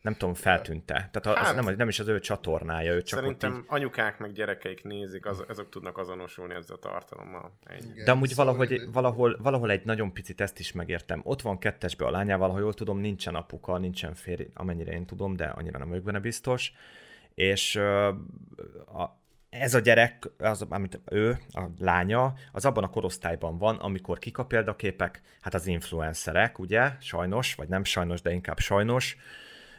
nem 0.02 0.16
tudom, 0.16 0.34
feltűnte. 0.34 0.94
Tehát 0.94 1.40
az 1.40 1.46
hát, 1.46 1.56
nem, 1.56 1.76
nem 1.76 1.88
is 1.88 2.00
az 2.00 2.08
ő 2.08 2.20
csatornája, 2.20 2.94
ő 2.94 3.02
csak 3.02 3.20
Szerintem 3.20 3.52
ott 3.52 3.60
így... 3.60 3.66
anyukák 3.68 4.20
meg 4.20 4.32
gyerekeik 4.32 4.84
nézik, 4.84 5.26
az, 5.26 5.44
azok 5.48 5.70
tudnak 5.70 5.98
azonosulni 5.98 6.54
ezzel 6.54 6.76
a 6.76 6.80
tartalommal. 6.80 7.58
Ennyi. 7.64 8.04
De 8.04 8.12
amúgy 8.12 8.30
szóval 8.30 8.46
valahogy, 8.46 8.82
valahol, 8.92 9.38
valahol 9.42 9.72
egy 9.72 9.86
nagyon 9.86 10.14
picit 10.14 10.42
ezt 10.42 10.60
is 10.60 10.72
megértem. 10.72 11.22
Ott 11.24 11.42
van 11.42 11.58
kettesbe 11.58 12.06
a 12.06 12.12
lányával, 12.12 12.50
ha 12.50 12.60
jól 12.60 12.74
tudom, 12.74 12.98
nincsen 13.00 13.36
apuka, 13.36 13.78
nincsen 13.78 14.14
férj, 14.14 14.44
amennyire 14.54 14.92
én 14.92 15.06
tudom, 15.06 15.36
de 15.36 15.46
annyira 15.46 15.78
nem 15.78 15.90
vagyok 15.90 16.04
benne 16.04 16.20
biztos. 16.20 16.74
És 17.38 17.76
a, 17.76 19.20
ez 19.50 19.74
a 19.74 19.80
gyerek, 19.80 20.30
az, 20.38 20.66
amit 20.70 21.00
ő, 21.12 21.38
a 21.54 21.64
lánya, 21.80 22.34
az 22.52 22.66
abban 22.66 22.84
a 22.84 22.90
korosztályban 22.90 23.58
van, 23.58 23.76
amikor 23.76 24.20
kik 24.20 24.38
a 24.38 24.46
példaképek? 24.46 25.22
Hát 25.42 25.54
az 25.54 25.68
influencerek, 25.68 26.60
ugye? 26.60 26.92
Sajnos, 27.00 27.56
vagy 27.56 27.68
nem 27.68 27.84
sajnos, 27.84 28.22
de 28.22 28.32
inkább 28.32 28.60
sajnos 28.60 29.18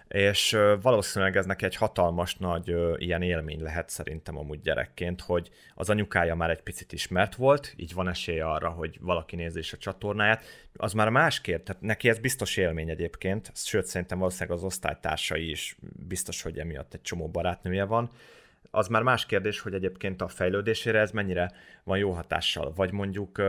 és 0.09 0.57
valószínűleg 0.83 1.37
ez 1.37 1.47
neki 1.47 1.65
egy 1.65 1.77
hatalmas 1.77 2.37
nagy 2.37 2.75
ilyen 2.97 3.23
élmény 3.23 3.63
lehet 3.63 3.89
szerintem 3.89 4.39
amúgy 4.39 4.61
gyerekként, 4.61 5.21
hogy 5.21 5.51
az 5.75 5.91
anyukája 5.91 6.35
már 6.35 6.51
egy 6.51 6.63
picit 6.63 6.93
ismert 6.93 7.35
volt, 7.35 7.75
így 7.77 7.95
van 7.95 8.09
esélye 8.09 8.45
arra, 8.45 8.69
hogy 8.69 8.99
valaki 9.01 9.37
nézi 9.37 9.61
a 9.73 9.77
csatornáját, 9.77 10.45
az 10.77 10.93
már 10.93 11.09
másképp, 11.09 11.65
tehát 11.65 11.83
neki 11.83 12.09
ez 12.09 12.19
biztos 12.19 12.57
élmény 12.57 12.91
egyébként, 12.91 13.51
sőt 13.55 13.87
szerintem 13.87 14.19
valószínűleg 14.19 14.57
az 14.57 14.65
osztálytársai 14.65 15.51
is 15.51 15.77
biztos, 16.09 16.43
hogy 16.43 16.59
emiatt 16.59 16.95
egy 16.95 17.03
csomó 17.03 17.29
barátnője 17.29 17.85
van, 17.85 18.11
az 18.71 18.89
már 18.89 19.03
más 19.03 19.27
kérdés, 19.27 19.61
hogy 19.61 19.75
egyébként 19.75 20.23
a 20.23 20.29
fejlődésére 20.29 21.01
ez 21.01 21.11
mennyire 21.11 21.53
van 21.85 21.99
jó 21.99 22.11
hatással. 22.11 22.73
Vagy 22.75 22.93
mondjuk 22.93 23.43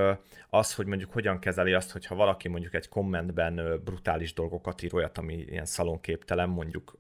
az, 0.50 0.74
hogy 0.74 0.86
mondjuk 0.86 1.12
hogyan 1.12 1.40
kezeli 1.40 1.74
azt, 1.74 1.92
hogyha 1.92 2.16
valaki 2.16 2.48
mondjuk 2.48 2.74
egy 2.74 2.90
kommentben 2.90 3.82
brutális 3.84 4.34
dolgokat 4.34 4.82
ír, 4.82 4.94
olyat, 4.94 5.18
ami 5.18 5.34
ilyen 5.34 5.66
szalonképtelen, 5.66 6.50
mondjuk 6.50 6.98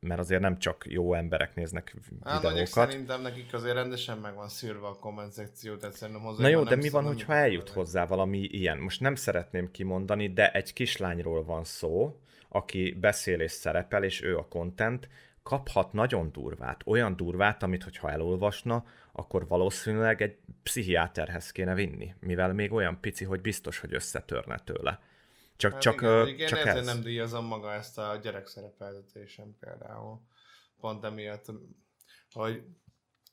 mert 0.00 0.20
azért 0.20 0.40
nem 0.40 0.58
csak 0.58 0.84
jó 0.88 1.14
emberek 1.14 1.54
néznek 1.54 1.94
hát, 2.24 2.42
videókat. 2.42 2.66
szerintem 2.66 3.22
nekik 3.22 3.54
azért 3.54 3.74
rendesen 3.74 4.18
meg 4.18 4.34
van 4.34 4.48
szűrve 4.48 4.86
a 4.86 4.96
komment 4.98 5.32
szekció, 5.32 5.76
tehát 5.76 5.96
szerintem 5.96 6.24
hozzá 6.24 6.42
Na 6.42 6.48
jó, 6.48 6.62
de 6.62 6.76
mi 6.76 6.88
van, 6.88 7.04
hogyha 7.04 7.34
eljut 7.34 7.68
hozzá 7.68 8.06
valami 8.06 8.38
ilyen? 8.38 8.78
Most 8.78 9.00
nem 9.00 9.14
szeretném 9.14 9.70
kimondani, 9.70 10.32
de 10.32 10.52
egy 10.52 10.72
kislányról 10.72 11.44
van 11.44 11.64
szó, 11.64 12.20
aki 12.48 12.96
beszél 13.00 13.40
és 13.40 13.50
szerepel, 13.50 14.04
és 14.04 14.22
ő 14.22 14.36
a 14.36 14.48
content, 14.48 15.08
kaphat 15.42 15.92
nagyon 15.92 16.32
durvát, 16.32 16.82
olyan 16.86 17.16
durvát, 17.16 17.62
amit 17.62 17.82
hogyha 17.82 18.10
elolvasna, 18.10 18.84
akkor 19.12 19.48
valószínűleg 19.48 20.22
egy 20.22 20.38
pszichiáterhez 20.62 21.50
kéne 21.50 21.74
vinni, 21.74 22.14
mivel 22.20 22.52
még 22.52 22.72
olyan 22.72 23.00
pici, 23.00 23.24
hogy 23.24 23.40
biztos, 23.40 23.78
hogy 23.78 23.94
összetörne 23.94 24.58
tőle. 24.58 25.00
Csak, 25.56 25.72
hát 25.72 25.80
csak, 25.80 26.00
igen, 26.00 26.28
igen, 26.28 26.48
csak 26.48 26.66
ez. 26.66 26.86
nem 26.86 27.02
díjazom 27.02 27.44
maga 27.44 27.72
ezt 27.72 27.98
a 27.98 28.18
gyerekszerepeltetésem 28.22 29.56
például. 29.60 30.20
Pont 30.80 31.04
emiatt, 31.04 31.52
hogy 32.30 32.62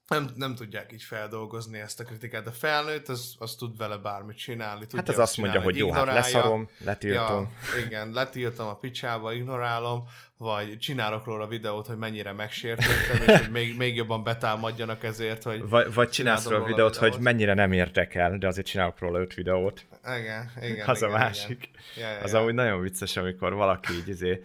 nem, 0.07 0.29
nem 0.35 0.55
tudják 0.55 0.91
így 0.93 1.03
feldolgozni 1.03 1.79
ezt 1.79 1.99
a 1.99 2.03
kritikát. 2.03 2.47
A 2.47 2.51
felnőtt, 2.51 3.07
az, 3.07 3.35
az 3.39 3.55
tud 3.55 3.77
vele 3.77 3.97
bármit 3.97 4.37
csinálni. 4.37 4.81
Tudja 4.81 4.97
hát 4.97 5.09
az 5.09 5.19
azt 5.19 5.37
mondja, 5.37 5.61
hogy 5.61 5.77
jó, 5.77 5.91
hát 5.91 6.05
leszarom, 6.05 6.69
letiltom. 6.77 7.51
Ja, 7.75 7.85
igen, 7.85 8.11
letiltom 8.11 8.67
a 8.67 8.75
picsába, 8.75 9.33
ignorálom, 9.33 10.07
vagy 10.37 10.77
csinálok 10.77 11.25
róla 11.25 11.47
videót, 11.47 11.87
hogy 11.87 11.97
mennyire 11.97 12.31
megsértettem, 12.31 13.27
és 13.27 13.41
hogy 13.41 13.51
még, 13.51 13.77
még 13.77 13.95
jobban 13.95 14.23
betámadjanak 14.23 15.03
ezért, 15.03 15.43
hogy... 15.43 15.69
Vagy, 15.69 15.93
vagy 15.93 16.09
csinálsz 16.09 16.45
róla 16.45 16.65
videót, 16.65 16.93
videót, 16.93 17.13
hogy 17.13 17.23
mennyire 17.23 17.53
nem 17.53 17.71
érdekel, 17.71 18.37
de 18.37 18.47
azért 18.47 18.67
csinálok 18.67 18.99
róla 18.99 19.19
öt 19.19 19.33
videót. 19.33 19.85
Igen, 20.19 20.51
igen. 20.61 20.87
Az 20.87 20.97
igen, 20.97 21.13
a 21.13 21.17
másik. 21.17 21.69
Igen. 21.95 22.09
Ja, 22.09 22.15
ja, 22.17 22.23
az 22.23 22.31
ja. 22.31 22.39
amúgy 22.39 22.53
nagyon 22.53 22.81
vicces, 22.81 23.17
amikor 23.17 23.53
valaki 23.53 23.93
így 23.93 24.07
izé, 24.07 24.43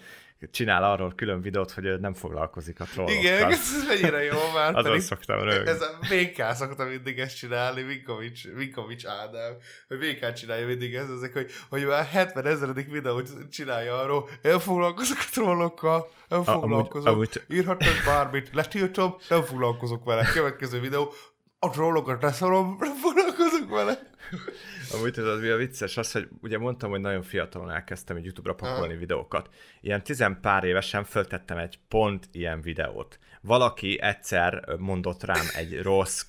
csinál 0.50 0.84
arról 0.84 1.12
külön 1.16 1.40
videót, 1.40 1.70
hogy 1.70 2.00
nem 2.00 2.14
foglalkozik 2.14 2.80
a 2.80 2.84
trollokkal. 2.84 3.18
Igen, 3.18 3.50
ez 3.50 3.84
mennyire 3.88 4.22
jó 4.22 4.38
már. 4.54 4.74
Azon 4.74 5.00
szoktam 5.00 5.40
rögni. 5.42 5.70
Ez 5.70 5.80
a 5.80 5.98
VK 6.00 6.54
szoktam 6.54 6.88
mindig 6.88 7.18
ezt 7.18 7.36
csinálni, 7.36 7.82
Vinkovics, 7.82 8.48
Vinkovics 8.48 9.06
Ádám, 9.06 9.56
hogy 9.88 9.98
VK 9.98 10.32
csinálja 10.32 10.66
mindig 10.66 10.94
ez, 10.94 11.10
ezek, 11.10 11.32
hogy, 11.32 11.50
hogy 11.68 11.86
már 11.86 12.04
70 12.04 12.46
ezredik 12.46 12.90
videót 12.90 13.48
csinálja 13.50 13.98
arról, 13.98 14.28
nem 14.42 14.58
foglalkozok 14.58 15.18
a 15.20 15.28
trollokkal, 15.32 16.10
nem 16.28 16.42
foglalkozok, 16.44 17.12
amúgy, 17.12 17.30
amúgy... 17.34 17.58
írhatnak 17.58 18.02
bármit, 18.06 18.50
letiltom, 18.52 19.16
nem 19.28 19.42
foglalkozok 19.42 20.04
vele. 20.04 20.24
Következő 20.24 20.80
videó, 20.80 21.12
a 21.58 21.70
trollokat 21.70 22.22
leszorom, 22.22 22.76
nem 22.80 22.94
foglalkozok 22.94 23.68
vele. 23.68 23.98
Amúgy 24.90 25.12
tudod, 25.12 25.40
mi 25.40 25.48
a 25.48 25.56
vicces? 25.56 25.96
Az, 25.96 26.12
hogy 26.12 26.28
ugye 26.40 26.58
mondtam, 26.58 26.90
hogy 26.90 27.00
nagyon 27.00 27.22
fiatalon 27.22 27.70
elkezdtem 27.70 28.16
egy 28.16 28.24
YouTube-ra 28.24 28.54
pakolni 28.54 28.96
videókat. 28.96 29.48
Ilyen 29.80 30.02
tizen 30.02 30.40
pár 30.40 30.64
évesen 30.64 31.04
föltettem 31.04 31.58
egy 31.58 31.78
pont 31.88 32.28
ilyen 32.32 32.60
videót. 32.60 33.18
Valaki 33.40 34.00
egyszer 34.00 34.64
mondott 34.78 35.22
rám 35.22 35.46
egy 35.56 35.82
rossz 35.82 36.26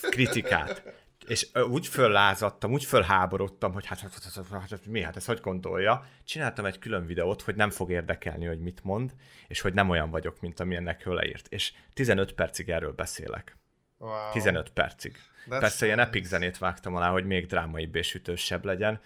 kritikát. 0.00 1.00
És 1.26 1.48
úgy 1.70 1.86
föllázadtam, 1.86 2.72
úgy 2.72 2.84
fölháborodtam, 2.84 3.72
hogy 3.72 3.86
hát, 3.86 4.00
hát, 4.00 4.12
hát, 4.12 4.46
hát, 4.50 4.70
hát 4.70 4.86
mi, 4.86 5.02
hát 5.02 5.16
ezt 5.16 5.26
hogy 5.26 5.40
gondolja. 5.40 6.06
Csináltam 6.24 6.64
egy 6.64 6.78
külön 6.78 7.06
videót, 7.06 7.42
hogy 7.42 7.54
nem 7.54 7.70
fog 7.70 7.90
érdekelni, 7.90 8.46
hogy 8.46 8.60
mit 8.60 8.84
mond, 8.84 9.14
és 9.48 9.60
hogy 9.60 9.74
nem 9.74 9.90
olyan 9.90 10.10
vagyok, 10.10 10.40
mint 10.40 10.60
amilyennek 10.60 11.06
ő 11.06 11.12
leírt. 11.12 11.46
És 11.48 11.72
15 11.94 12.32
percig 12.32 12.68
erről 12.68 12.92
beszélek. 12.92 13.56
Wow. 13.98 14.32
15 14.32 14.70
percig. 14.70 15.16
That's 15.48 15.60
Persze 15.60 15.86
ilyen 15.86 15.98
epic 15.98 16.26
zenét 16.26 16.58
vágtam 16.58 16.94
alá, 16.94 17.10
hogy 17.10 17.26
még 17.26 17.46
drámaibb 17.46 17.94
és 17.94 18.14
ütősebb 18.14 18.64
legyen, 18.64 19.00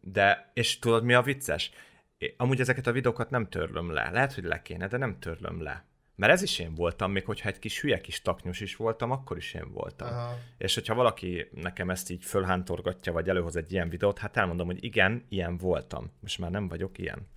de, 0.00 0.50
és 0.54 0.78
tudod 0.78 1.04
mi 1.04 1.14
a 1.14 1.22
vicces? 1.22 1.70
É, 2.18 2.34
amúgy 2.36 2.60
ezeket 2.60 2.86
a 2.86 2.92
videókat 2.92 3.30
nem 3.30 3.48
törlöm 3.48 3.90
le. 3.90 4.10
Lehet, 4.10 4.34
hogy 4.34 4.44
le 4.44 4.62
kéne, 4.62 4.88
de 4.88 4.96
nem 4.96 5.18
törlöm 5.18 5.62
le. 5.62 5.84
Mert 6.16 6.32
ez 6.32 6.42
is 6.42 6.58
én 6.58 6.74
voltam, 6.74 7.12
még 7.12 7.24
hogyha 7.24 7.48
egy 7.48 7.58
kis 7.58 7.80
hülye 7.80 8.00
kis 8.00 8.22
taknyos 8.22 8.60
is 8.60 8.76
voltam, 8.76 9.10
akkor 9.10 9.36
is 9.36 9.54
én 9.54 9.72
voltam. 9.72 10.08
Aha. 10.08 10.38
És 10.58 10.74
hogyha 10.74 10.94
valaki 10.94 11.48
nekem 11.52 11.90
ezt 11.90 12.10
így 12.10 12.24
fölhántorgatja, 12.24 13.12
vagy 13.12 13.28
előhoz 13.28 13.56
egy 13.56 13.72
ilyen 13.72 13.88
videót, 13.88 14.18
hát 14.18 14.36
elmondom, 14.36 14.66
hogy 14.66 14.84
igen, 14.84 15.26
ilyen 15.28 15.56
voltam. 15.56 16.12
Most 16.20 16.38
már 16.38 16.50
nem 16.50 16.68
vagyok 16.68 16.98
ilyen. 16.98 17.28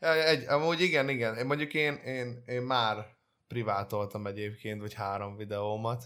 Egy, 0.00 0.44
amúgy 0.46 0.80
igen, 0.80 1.08
igen. 1.08 1.46
Mondjuk 1.46 1.74
én, 1.74 1.94
én, 1.94 2.42
én 2.46 2.62
már 2.62 3.06
privátoltam 3.48 4.26
egyébként, 4.26 4.80
vagy 4.80 4.94
három 4.94 5.36
videómat 5.36 6.04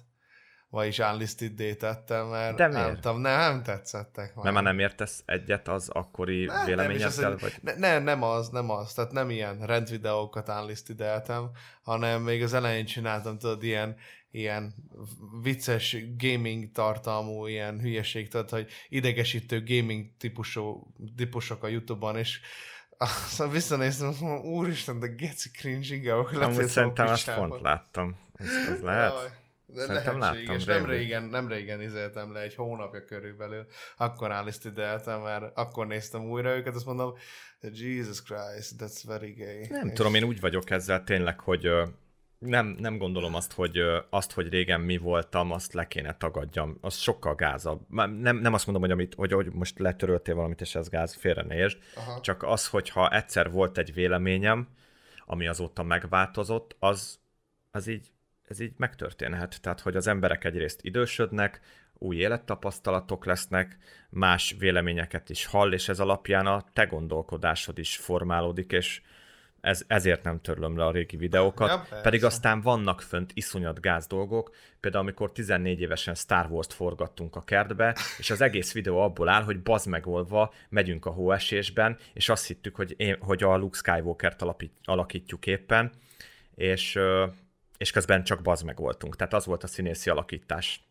vagyis 0.71 0.99
unlisted 0.99 1.53
détettem, 1.53 2.27
mert 2.27 2.57
De 2.57 2.67
nem, 2.67 2.95
tudom, 2.95 3.21
nem, 3.21 3.39
nem 3.39 3.63
tetszettek 3.63 4.35
már. 4.35 4.45
Mert 4.45 4.55
már 4.55 4.65
nem 4.65 4.79
értesz 4.79 5.23
egyet 5.27 5.69
az 5.69 5.89
akkori 5.89 6.45
ne, 6.45 6.65
véleményeddel? 6.65 7.37
Vagy... 7.37 7.55
Ne, 7.63 7.75
ne, 7.75 7.99
nem 7.99 8.23
az, 8.23 8.49
nem 8.49 8.71
az. 8.71 8.93
Tehát 8.93 9.13
nem 9.13 9.31
ilyen 9.31 9.67
rendvideókat 9.67 10.49
unlistedeltem, 10.49 11.51
hanem 11.83 12.23
még 12.23 12.43
az 12.43 12.53
elején 12.53 12.85
csináltam, 12.85 13.39
tudod, 13.39 13.63
ilyen, 13.63 13.97
ilyen 14.31 14.75
vicces 15.43 15.97
gaming 16.19 16.73
tartalmú 16.73 17.47
ilyen 17.47 17.81
hülyeség, 17.81 18.29
tudod, 18.29 18.51
hogy 18.51 18.69
idegesítő 18.89 19.63
gaming 19.65 20.07
típusú, 20.19 20.95
típusok 21.17 21.63
a 21.63 21.69
Youtube-on, 21.69 22.17
és 22.17 22.41
aztán 22.99 23.51
visszanéztem, 23.51 24.15
úristen, 24.43 24.99
de 24.99 25.07
geci 25.07 25.51
cringe, 25.51 25.95
inkább 25.95 26.27
Amúgy 26.35 26.67
szerintem 26.67 27.07
azt 27.07 27.35
pont 27.35 27.61
láttam. 27.61 28.17
Ez, 28.35 28.49
ez 28.69 28.81
lehet? 28.81 29.13
Jaj. 29.13 29.39
De 29.75 29.85
Szerintem 29.85 30.19
lehetséges. 30.19 30.65
Nem 30.65 30.87
régen, 30.87 31.23
nem 31.23 31.49
régen 31.49 31.81
izéltem 31.81 32.33
le, 32.33 32.41
egy 32.41 32.55
hónapja 32.55 33.05
körülbelül. 33.05 33.67
Akkor 33.97 34.33
állítideltem, 34.33 35.21
mert 35.21 35.57
akkor 35.59 35.87
néztem 35.87 36.31
újra 36.31 36.57
őket, 36.57 36.75
azt 36.75 36.87
mondom, 36.87 37.15
Jesus 37.61 38.23
Christ, 38.23 38.75
that's 38.79 39.03
very 39.07 39.33
gay. 39.33 39.67
Nem 39.69 39.87
és... 39.87 39.93
tudom, 39.93 40.15
én 40.15 40.25
úgy 40.25 40.41
vagyok 40.41 40.71
ezzel 40.71 41.05
tényleg, 41.05 41.41
hogy 41.41 41.69
nem, 42.41 42.67
nem 42.79 42.99
gondolom 42.99 43.35
azt 43.35 43.53
hogy, 43.53 43.79
azt, 44.11 44.33
hogy 44.33 44.49
régen 44.49 44.81
mi 44.81 44.97
voltam, 44.97 45.53
azt 45.53 45.73
le 45.73 45.87
kéne 45.87 46.17
tagadjam. 46.17 46.79
Az 46.81 46.97
sokkal 46.97 47.35
gázabb. 47.35 47.81
Nem, 47.89 48.37
nem 48.37 48.55
azt 48.55 48.67
mondom, 48.67 48.83
hogy, 48.83 48.93
amit, 48.93 49.15
hogy, 49.15 49.33
hogy 49.33 49.53
most 49.53 49.79
letöröltél 49.79 50.35
valamit, 50.35 50.61
és 50.61 50.75
ez 50.75 50.89
gáz, 50.89 51.15
félre 51.15 51.43
ne 51.43 51.55
értsd. 51.55 51.79
Aha. 51.95 52.21
Csak 52.21 52.43
az, 52.43 52.69
hogyha 52.69 53.11
egyszer 53.11 53.51
volt 53.51 53.79
egy 53.79 53.95
véleményem, 53.95 54.69
ami 55.25 55.47
azóta 55.47 55.83
megváltozott, 55.83 56.77
az, 56.79 57.19
az 57.71 57.87
így 57.87 58.11
ez 58.51 58.61
így 58.61 58.73
megtörténhet. 58.77 59.61
Tehát, 59.61 59.81
hogy 59.81 59.97
az 59.97 60.07
emberek 60.07 60.45
egyrészt 60.45 60.81
idősödnek, 60.83 61.61
új 61.99 62.17
élettapasztalatok 62.17 63.25
lesznek, 63.25 63.77
más 64.11 64.55
véleményeket 64.59 65.31
is 65.31 65.47
hall, 65.47 65.73
és 65.73 65.89
ez 65.89 66.01
alapján 66.01 66.47
a 66.47 66.65
te 66.73 66.85
gondolkodásod 66.85 67.79
is 67.79 67.97
formálódik, 67.97 68.73
és 68.73 69.01
ez, 69.61 69.85
ezért 69.87 70.23
nem 70.23 70.41
törlöm 70.41 70.77
le 70.77 70.85
a 70.85 70.91
régi 70.91 71.17
videókat, 71.17 71.69
Ja, 71.69 71.77
persze. 71.77 72.01
pedig 72.01 72.25
aztán 72.25 72.61
vannak 72.61 73.01
fönt 73.01 73.31
iszonyat 73.35 73.81
gáz 73.81 74.07
dolgok, 74.07 74.55
például 74.81 75.03
amikor 75.03 75.33
14 75.33 75.81
évesen 75.81 76.15
Star 76.15 76.47
Wars-t 76.51 76.73
forgattunk 76.73 77.37
a 77.37 77.41
kertbe, 77.41 77.97
és 78.19 78.31
az 78.31 78.41
egész 78.41 78.73
videó 78.73 78.99
abból 78.99 79.29
áll, 79.29 79.43
hogy 79.43 79.63
bazd 79.63 79.87
megolva 79.89 80.53
megyünk 80.69 81.07
a 81.07 81.11
hóesésben, 81.11 81.99
és 82.13 82.29
azt 82.29 82.47
hittük, 82.47 82.77
hogy, 82.77 82.95
én, 82.97 83.17
hogy 83.21 83.43
a 83.43 83.57
Luke 83.57 83.79
Skywalker-t 83.79 84.45
alakítjuk 84.85 85.47
éppen, 85.47 85.91
és, 86.55 86.99
és 87.81 87.91
közben 87.91 88.25
csak 88.25 88.43
bazd 88.43 88.65
meg 88.65 88.77
voltunk. 88.77 89.17
Tehát 89.17 89.35
az 89.35 89.47
volt 89.47 89.63
a 89.63 89.67
színészi 89.67 90.11
alakítás. 90.11 90.85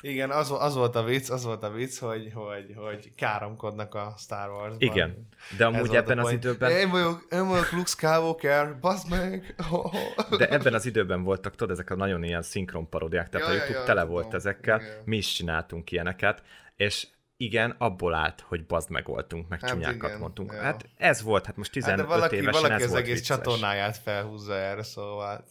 Igen, 0.00 0.30
az, 0.30 0.50
az, 0.58 0.74
volt 0.74 0.96
a 0.96 1.02
vicc, 1.02 1.30
az 1.30 1.44
volt 1.44 1.62
a 1.62 1.70
vicc, 1.70 1.98
hogy, 1.98 2.30
hogy, 2.34 2.74
hogy 2.76 3.14
káromkodnak 3.14 3.94
a 3.94 4.14
Star 4.18 4.50
Wars-ban. 4.50 4.80
Igen, 4.80 5.28
de 5.56 5.66
amúgy 5.66 5.94
ebben 5.94 6.18
az 6.18 6.24
point. 6.24 6.44
időben... 6.44 6.70
Én 6.70 6.90
vagyok, 6.90 7.26
én 7.30 7.46
vagyok 7.46 7.72
Luke 7.72 7.88
Skywalker, 7.88 8.78
bazd 8.78 9.10
meg! 9.10 9.54
De 10.38 10.48
ebben 10.48 10.74
az 10.74 10.86
időben 10.86 11.22
voltak, 11.22 11.54
tudod, 11.54 11.70
ezek 11.70 11.90
a 11.90 11.96
nagyon 11.96 12.22
ilyen 12.22 12.42
szinkron 12.42 12.88
paródiák, 12.88 13.28
tehát 13.28 13.46
Ja, 13.46 13.52
a 13.52 13.56
YouTube 13.56 13.78
ja, 13.78 13.84
tele 13.84 14.00
tudom. 14.00 14.14
volt 14.14 14.34
ezekkel, 14.34 14.80
Igen. 14.80 15.02
mi 15.04 15.16
is 15.16 15.32
csináltunk 15.32 15.90
ilyeneket, 15.90 16.42
és 16.76 17.06
igen, 17.40 17.70
abból 17.78 18.14
állt, 18.14 18.40
hogy 18.40 18.66
bazd 18.66 18.90
meg 18.90 19.04
voltunk, 19.06 19.48
meg 19.48 19.60
Hát 19.60 19.70
csúnyákat 19.70 20.08
igen, 20.08 20.18
mondtunk. 20.20 20.52
ja. 20.52 20.60
Hát 20.60 20.88
ez 20.96 21.22
volt, 21.22 21.46
hát 21.46 21.56
most 21.56 21.72
15 21.72 21.98
Hát 21.98 22.06
de 22.08 22.14
valaki, 22.14 22.36
évesen 22.36 22.52
valaki 22.62 22.74
ez 22.74 22.82
az 22.82 22.90
volt 22.90 23.02
egész 23.02 23.18
vicces. 23.18 23.36
csatornáját 23.36 23.96
felhúzza 23.96 24.54
erre, 24.54 24.82
szóval... 24.82 25.44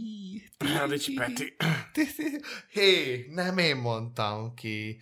Hadics 0.78 1.14
Peti. 1.16 1.56
Hé, 2.76 3.26
nem 3.30 3.58
én 3.58 3.76
mondtam 3.76 4.54
ki. 4.54 5.00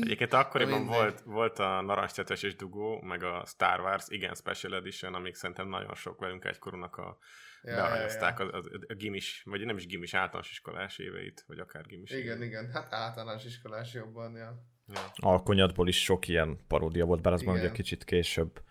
Egyébként 0.00 0.32
akkoriban 0.32 0.86
volt, 0.86 1.20
volt 1.20 1.58
a 1.58 1.80
Narancstetes 1.80 2.42
és 2.42 2.56
Dugó, 2.56 3.00
meg 3.00 3.22
a 3.22 3.44
Star 3.46 3.80
Wars, 3.80 4.04
igen, 4.08 4.34
Special 4.34 4.74
Edition, 4.74 5.14
amik 5.14 5.34
szerintem 5.34 5.68
nagyon 5.68 5.94
sok 5.94 6.20
velünk 6.20 6.44
egykorúnak 6.44 6.96
a 6.96 7.18
Ja, 7.64 7.74
bearanyozták 7.74 8.40
a, 8.40 8.44
a, 8.44 8.62
a, 8.88 8.94
gimis, 8.94 9.42
vagy 9.44 9.64
nem 9.64 9.76
is 9.76 9.86
gimis, 9.86 10.14
általános 10.14 10.50
iskolás 10.50 10.98
éveit, 10.98 11.44
vagy 11.46 11.58
akár 11.58 11.86
gimis 11.86 12.10
Igen, 12.10 12.36
éveit. 12.36 12.48
igen, 12.50 12.70
hát 12.72 12.92
általános 12.92 13.44
iskolás 13.44 13.94
jobban, 13.94 14.36
ja. 14.36 14.70
Ja. 14.94 15.10
Alkonyatból 15.16 15.88
is 15.88 16.02
sok 16.02 16.28
ilyen 16.28 16.58
paródia 16.68 17.04
volt, 17.04 17.20
bár 17.22 17.32
az 17.32 17.42
már 17.42 17.56
ugye 17.56 17.72
kicsit 17.72 18.04
később 18.04 18.62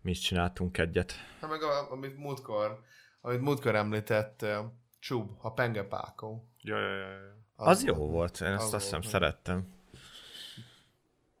mi 0.00 0.10
is 0.10 0.18
csináltunk 0.18 0.78
egyet. 0.78 1.12
Hát 1.40 1.50
meg 1.50 1.62
a, 1.62 1.90
amit 1.90 2.18
múltkor, 2.18 2.80
amit 3.20 3.40
múltkor 3.40 3.74
említett 3.74 4.42
uh, 4.42 4.50
Csub, 4.98 5.30
a 5.40 5.52
pengepákó. 5.52 6.48
Ja, 6.62 6.78
ja, 6.78 6.88
ja, 6.96 6.96
ja. 7.08 7.34
Az, 7.56 7.84
jó 7.84 7.94
volt, 7.94 8.40
én 8.40 8.48
az 8.52 8.62
ezt 8.64 8.74
azt 8.74 8.84
hiszem 8.84 9.02
szerettem. 9.02 9.74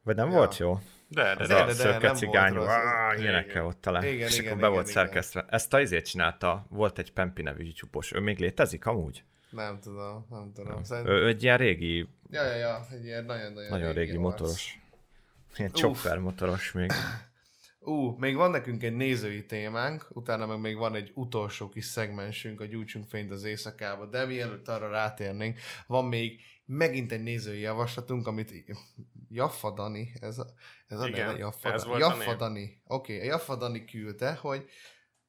Vagy 0.02 0.16
nem 0.16 0.30
Ja. 0.30 0.36
volt 0.36 0.56
jó? 0.56 0.78
De, 1.08 1.22
de, 1.22 1.42
Az 1.42 1.48
de, 1.48 1.54
de, 1.54 1.62
a 1.62 1.66
de, 1.66 1.72
szőke 1.72 2.06
nem 2.06 2.14
cigány, 2.14 2.52
volt 2.54 2.66
rossz, 2.66 2.74
"Áh", 2.76 3.12
ez- 3.12 3.20
ilyenekkel 3.20 3.66
ott 3.66 3.80
tele. 3.80 4.08
Igen, 4.12 4.26
és 4.28 4.38
igen, 4.38 4.46
akkor 4.46 4.60
be 4.60 4.66
igen, 4.66 4.70
volt 4.72 4.88
igen. 4.90 5.02
szerkesztve. 5.04 5.44
Ezt 5.48 5.74
a 5.74 5.80
izét 5.80 6.06
csinálta, 6.06 6.66
volt 6.68 6.98
egy 6.98 7.12
Pempi 7.12 7.42
nevű 7.42 7.62
youtube 7.62 8.06
ő 8.14 8.20
még 8.20 8.38
létezik 8.38 8.86
amúgy? 8.86 9.24
Nem 9.56 9.80
tudom, 9.80 10.26
nem 10.30 10.52
tudom. 10.54 10.78
Ő, 10.78 10.84
Szerintem... 10.84 11.14
ő 11.14 11.26
egy 11.26 11.42
ilyen 11.42 11.58
régi, 11.58 12.08
Ja, 12.30 12.44
ja, 12.44 12.56
ja, 12.56 12.86
egy 12.90 13.04
ilyen 13.04 13.24
nagyon-nagyon 13.24 13.70
nagyon 13.70 13.92
régi 13.92 14.10
arc. 14.10 14.20
motoros. 14.20 14.78
Ilyen 15.56 15.70
Uff. 15.70 15.80
chopper 15.80 16.18
motoros 16.18 16.72
még. 16.72 16.90
Ú, 17.80 18.16
még 18.18 18.36
van 18.36 18.50
nekünk 18.50 18.82
egy 18.82 18.96
nézői 18.96 19.46
témánk, 19.46 20.06
utána 20.08 20.46
meg 20.46 20.60
még 20.60 20.76
van 20.76 20.94
egy 20.94 21.12
utolsó 21.14 21.68
kis 21.68 21.84
szegmensünk, 21.84 22.60
a 22.60 22.64
gyújtsunk 22.64 23.08
fényt 23.08 23.30
az 23.30 23.44
éjszakába, 23.44 24.06
de 24.06 24.24
mielőtt 24.24 24.68
arra 24.68 24.88
rátérnénk, 24.88 25.58
van 25.86 26.04
még 26.04 26.40
megint 26.64 27.12
egy 27.12 27.22
nézői 27.22 27.60
javaslatunk, 27.60 28.26
amit 28.26 28.52
Jaffa 29.28 29.70
Dani, 29.70 30.12
ez 30.20 30.38
a, 30.38 30.46
ez 30.86 31.00
a 31.00 31.08
Igen, 31.08 31.26
neve, 31.26 31.38
Jaffa, 31.38 31.72
ez 31.72 31.82
Dani. 31.82 31.98
volt 31.98 32.16
Jaffa. 32.16 32.34
Dani. 32.34 32.82
Oké, 32.86 33.14
okay, 33.14 33.26
Jaffa 33.26 33.56
Dani 33.56 33.84
küldte, 33.84 34.34
hogy 34.34 34.68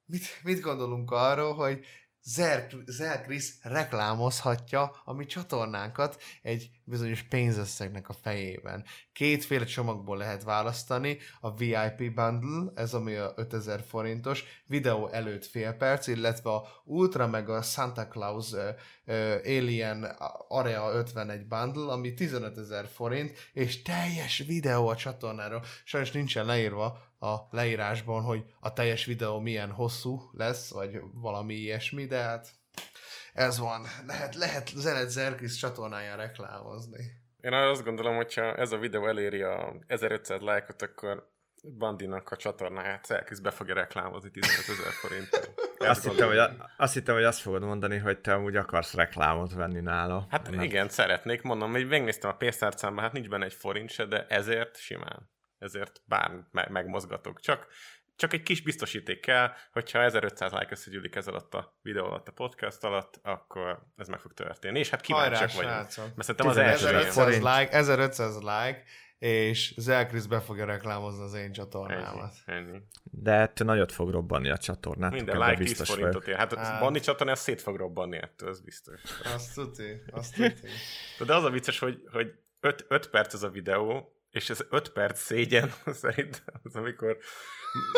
mit, 0.06 0.24
mit 0.44 0.60
gondolunk 0.60 1.12
arról, 1.12 1.54
hogy 1.54 1.86
Zer, 2.30 2.68
Zer 2.86 3.22
Chris 3.22 3.54
reklámozhatja 3.62 5.02
a 5.04 5.14
mi 5.14 5.26
csatornánkat 5.26 6.22
egy 6.42 6.70
bizonyos 6.84 7.24
pénzösszegnek 7.24 8.10
a 8.10 8.14
fejében. 8.14 8.84
Kétféle 9.14 9.66
csomagból 9.66 10.18
lehet 10.18 10.44
választani, 10.44 11.18
a 11.40 11.56
VIP 11.56 12.14
bundle, 12.14 12.72
ez 12.76 12.94
ami 12.94 13.16
a 13.16 13.34
5000 13.36 13.84
forintos, 13.88 14.44
videó 14.66 15.08
előtt 15.08 15.46
fél 15.46 15.74
perc, 15.74 16.08
illetve 16.08 16.50
a 16.50 16.68
Ultra 16.84 17.28
meg 17.28 17.50
a 17.50 17.62
Santa 17.62 18.08
Claus 18.08 18.52
uh, 18.52 18.60
Alien 19.44 20.04
Area 20.48 20.92
51 20.92 21.48
bundle, 21.48 21.92
ami 21.92 22.14
15 22.14 22.58
ezer 22.58 22.88
forint, 22.88 23.38
és 23.54 23.82
teljes 23.82 24.38
videó 24.38 24.88
a 24.88 24.96
csatornáról. 24.96 25.64
Sajnos 25.84 26.12
nincsen 26.12 26.46
leírva 26.46 27.07
a 27.20 27.36
leírásban, 27.50 28.24
hogy 28.24 28.44
a 28.60 28.74
teljes 28.74 29.06
videó 29.06 29.40
milyen 29.40 29.72
hosszú 29.72 30.30
lesz, 30.32 30.72
vagy 30.72 31.00
valami 31.14 31.54
ilyesmi, 31.54 32.06
de 32.06 32.18
hát 32.18 32.48
ez 33.34 33.60
van. 33.60 33.86
Lehet, 34.06 34.36
lehet 34.36 34.68
Zenet 34.68 35.10
Zerkis 35.10 35.56
csatornáján 35.56 36.18
reklámozni. 36.18 37.06
Én 37.42 37.54
azt 37.54 37.84
gondolom, 37.84 38.16
hogyha 38.16 38.56
ez 38.56 38.72
a 38.72 38.78
videó 38.78 39.08
eléri 39.08 39.42
a 39.42 39.74
1500 39.88 40.42
lájkot, 40.42 40.82
akkor 40.82 41.36
Bandinak 41.78 42.32
a 42.32 42.36
csatornáját 42.36 43.12
elkezd 43.12 43.44
be 43.44 43.52
fogja 43.52 43.74
reklámozni 43.74 44.32
15 44.32 44.60
ezer 44.70 44.92
forinttal. 44.92 45.40
Ezt 45.78 45.90
Azt 45.90 46.04
hittem, 46.04 46.28
hogy, 46.28 46.38
azt 46.78 46.94
hittem, 46.94 47.16
hogy 47.16 47.24
azt 47.24 47.40
fogod 47.40 47.62
mondani, 47.64 47.98
hogy 47.98 48.20
te 48.20 48.38
úgy 48.38 48.56
akarsz 48.56 48.94
reklámot 48.94 49.54
venni 49.54 49.80
nála. 49.80 50.28
Hát 50.30 50.50
Mert- 50.50 50.64
igen, 50.64 50.90
szeretnék, 50.90 51.42
mondom, 51.42 51.72
hogy 51.72 51.88
megnéztem 51.88 52.30
a 52.30 52.36
pénztárcámban, 52.36 53.04
hát 53.04 53.14
nincs 53.14 53.30
benne 53.30 53.46
egy 53.46 53.54
forint 53.54 53.90
se, 53.90 54.06
de 54.06 54.26
ezért 54.30 54.78
simán. 54.78 55.30
Ezért 55.60 56.02
bár 56.06 56.32
me- 56.52 56.70
megmozgatok. 56.70 57.40
Csak, 57.40 57.68
csak 58.16 58.34
egy 58.34 58.44
kis 58.44 58.62
biztosíték 58.62 59.20
kell, 59.20 59.52
hogyha 59.72 60.00
1500 60.04 60.52
like 60.52 60.68
összegyűlik 60.72 61.16
ez 61.16 61.28
alatt 61.28 61.54
a 61.54 61.78
videó 61.82 62.06
alatt, 62.06 62.28
a 62.28 62.32
podcast 62.32 62.84
alatt, 62.84 63.20
akkor 63.24 63.84
ez 63.96 64.08
meg 64.08 64.20
fog 64.20 64.34
történni. 64.34 64.80
És 64.80 64.90
hát 64.90 65.02
kíváncsiak 65.02 65.52
vagyunk. 65.52 65.74
srácok! 65.74 66.16
Mert 66.16 66.28
szerintem 66.28 66.48
az 66.48 66.56
15 66.56 66.72
első 66.72 66.88
ezer 66.88 66.94
ilyen. 66.94 67.08
1500 67.08 67.24
forint. 67.40 67.60
like, 67.60 67.78
1500 67.78 68.36
like, 68.42 68.84
és 69.18 69.74
Zelkris 69.78 70.28
be 70.28 70.40
fogja 70.40 70.66
reklámozni 70.66 71.24
az 71.24 71.34
én 71.34 71.42
Ennyi, 71.44 71.52
csatornámat. 71.54 72.34
ennyi. 72.46 72.82
De 73.04 73.32
ettől 73.32 73.68
nagyot 73.68 73.92
fog 73.92 74.10
robbanni 74.12 74.50
a 74.50 74.58
csatornát. 74.58 75.12
Minden 75.12 75.38
like 75.38 75.54
10 75.56 75.68
biztos 75.68 75.90
forintot 75.90 76.14
vagyok. 76.14 76.28
ér. 76.28 76.36
Hát 76.36 76.54
a 76.54 76.60
Hát. 76.60 76.80
Bandi 76.82 77.00
csatorna 77.00 77.36
szét 77.36 77.62
fog 77.62 77.76
robbanni 77.78 78.18
ettől, 78.18 78.50
ez 78.50 78.62
biztos. 78.62 79.02
Azt 79.24 79.54
tuti, 79.54 80.02
azt 80.12 80.36
tuti. 80.36 80.68
De 81.26 81.36
az 81.36 81.44
a 81.44 81.50
vicces, 81.50 81.80
hogy, 81.80 82.02
hogy 82.12 82.28
5 82.88 83.10
perc 83.10 83.34
ez 83.34 83.44
a 83.44 83.50
videó, 83.50 84.17
és 84.32 84.50
ez 84.50 84.66
5 84.70 84.90
perc 84.90 85.20
szégyen, 85.20 85.74
szerintem 86.04 86.54
az, 86.64 86.76
amikor 86.76 87.18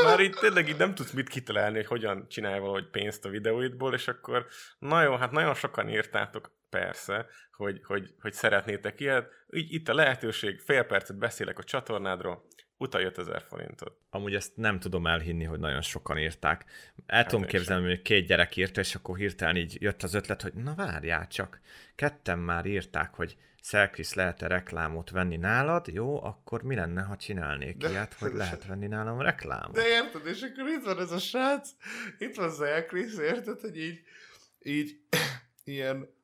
már 0.03 0.19
így 0.19 0.35
tényleg 0.39 0.69
így 0.69 0.77
nem 0.77 0.95
tudsz 0.95 1.11
mit 1.11 1.29
kitalálni, 1.29 1.75
hogy 1.75 1.85
hogyan 1.85 2.27
csinálj 2.27 2.59
valahogy 2.59 2.89
pénzt 2.89 3.25
a 3.25 3.29
videóidból, 3.29 3.93
és 3.93 4.07
akkor 4.07 4.45
na 4.79 5.03
jó, 5.03 5.15
hát 5.15 5.31
nagyon 5.31 5.53
sokan 5.53 5.89
írtátok, 5.89 6.51
persze, 6.69 7.25
hogy, 7.51 7.81
hogy, 7.83 8.13
hogy 8.19 8.33
szeretnétek 8.33 8.99
ilyet. 8.99 9.31
Így, 9.49 9.73
itt 9.73 9.89
a 9.89 9.93
lehetőség, 9.93 10.59
fél 10.59 10.83
percet 10.83 11.17
beszélek 11.17 11.59
a 11.59 11.63
csatornádról, 11.63 12.47
utalj 12.77 13.05
5000 13.05 13.41
forintot. 13.41 13.97
Amúgy 14.09 14.35
ezt 14.35 14.57
nem 14.57 14.79
tudom 14.79 15.07
elhinni, 15.07 15.43
hogy 15.43 15.59
nagyon 15.59 15.81
sokan 15.81 16.17
írták. 16.17 16.65
El 17.05 17.25
tudom 17.25 17.43
én 17.43 17.49
képzelni, 17.49 17.87
hogy 17.87 18.01
két 18.01 18.25
gyerek 18.25 18.55
írta, 18.55 18.79
és 18.79 18.95
akkor 18.95 19.17
hirtelen 19.17 19.55
így 19.55 19.81
jött 19.81 20.03
az 20.03 20.13
ötlet, 20.13 20.41
hogy 20.41 20.53
na 20.53 20.73
várjál 20.75 21.27
csak, 21.27 21.59
ketten 21.95 22.39
már 22.39 22.65
írták, 22.65 23.13
hogy 23.13 23.37
Szelkris 23.61 24.13
lehet-e 24.13 24.47
reklámot 24.47 25.09
venni 25.09 25.37
nálad, 25.37 25.87
jó, 25.87 26.23
akkor 26.23 26.61
mi 26.61 26.75
lenne, 26.75 27.01
ha 27.01 27.15
csinálnék 27.15 27.77
De- 27.77 27.89
ilyet, 27.89 28.13
hogy 28.13 28.33
lehet 28.33 28.65
venni 28.65 28.87
nálam 28.87 29.21
reklámot? 29.21 29.75
De 29.75 29.87
érted, 29.87 30.25
és 30.25 30.41
akkor 30.41 30.69
itt 30.69 30.83
van 30.83 30.99
ez 30.99 31.11
a 31.11 31.19
srác, 31.19 31.69
itt 32.17 32.35
van 32.35 32.51
Zelkris, 32.51 33.17
érted, 33.17 33.59
hogy 33.59 33.77
így, 33.77 34.01
így 34.59 34.99
ilyen 35.63 36.17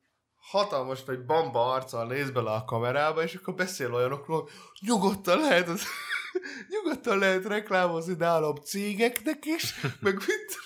hatalmas 0.50 1.04
vagy 1.04 1.24
bamba 1.24 1.72
arccal 1.72 2.06
néz 2.06 2.30
bele 2.30 2.50
a 2.50 2.64
kamerába, 2.64 3.22
és 3.22 3.34
akkor 3.34 3.54
beszél 3.54 3.94
olyanokról, 3.94 4.40
hogy 4.42 4.78
nyugodtan 4.80 5.38
lehet, 5.38 5.68
az, 5.68 5.82
nyugodtan 6.72 7.18
lehet 7.18 7.44
reklámozni 7.44 8.14
nálam 8.18 8.54
cégeknek 8.54 9.44
is, 9.44 9.80
meg 10.00 10.14
mit 10.14 10.58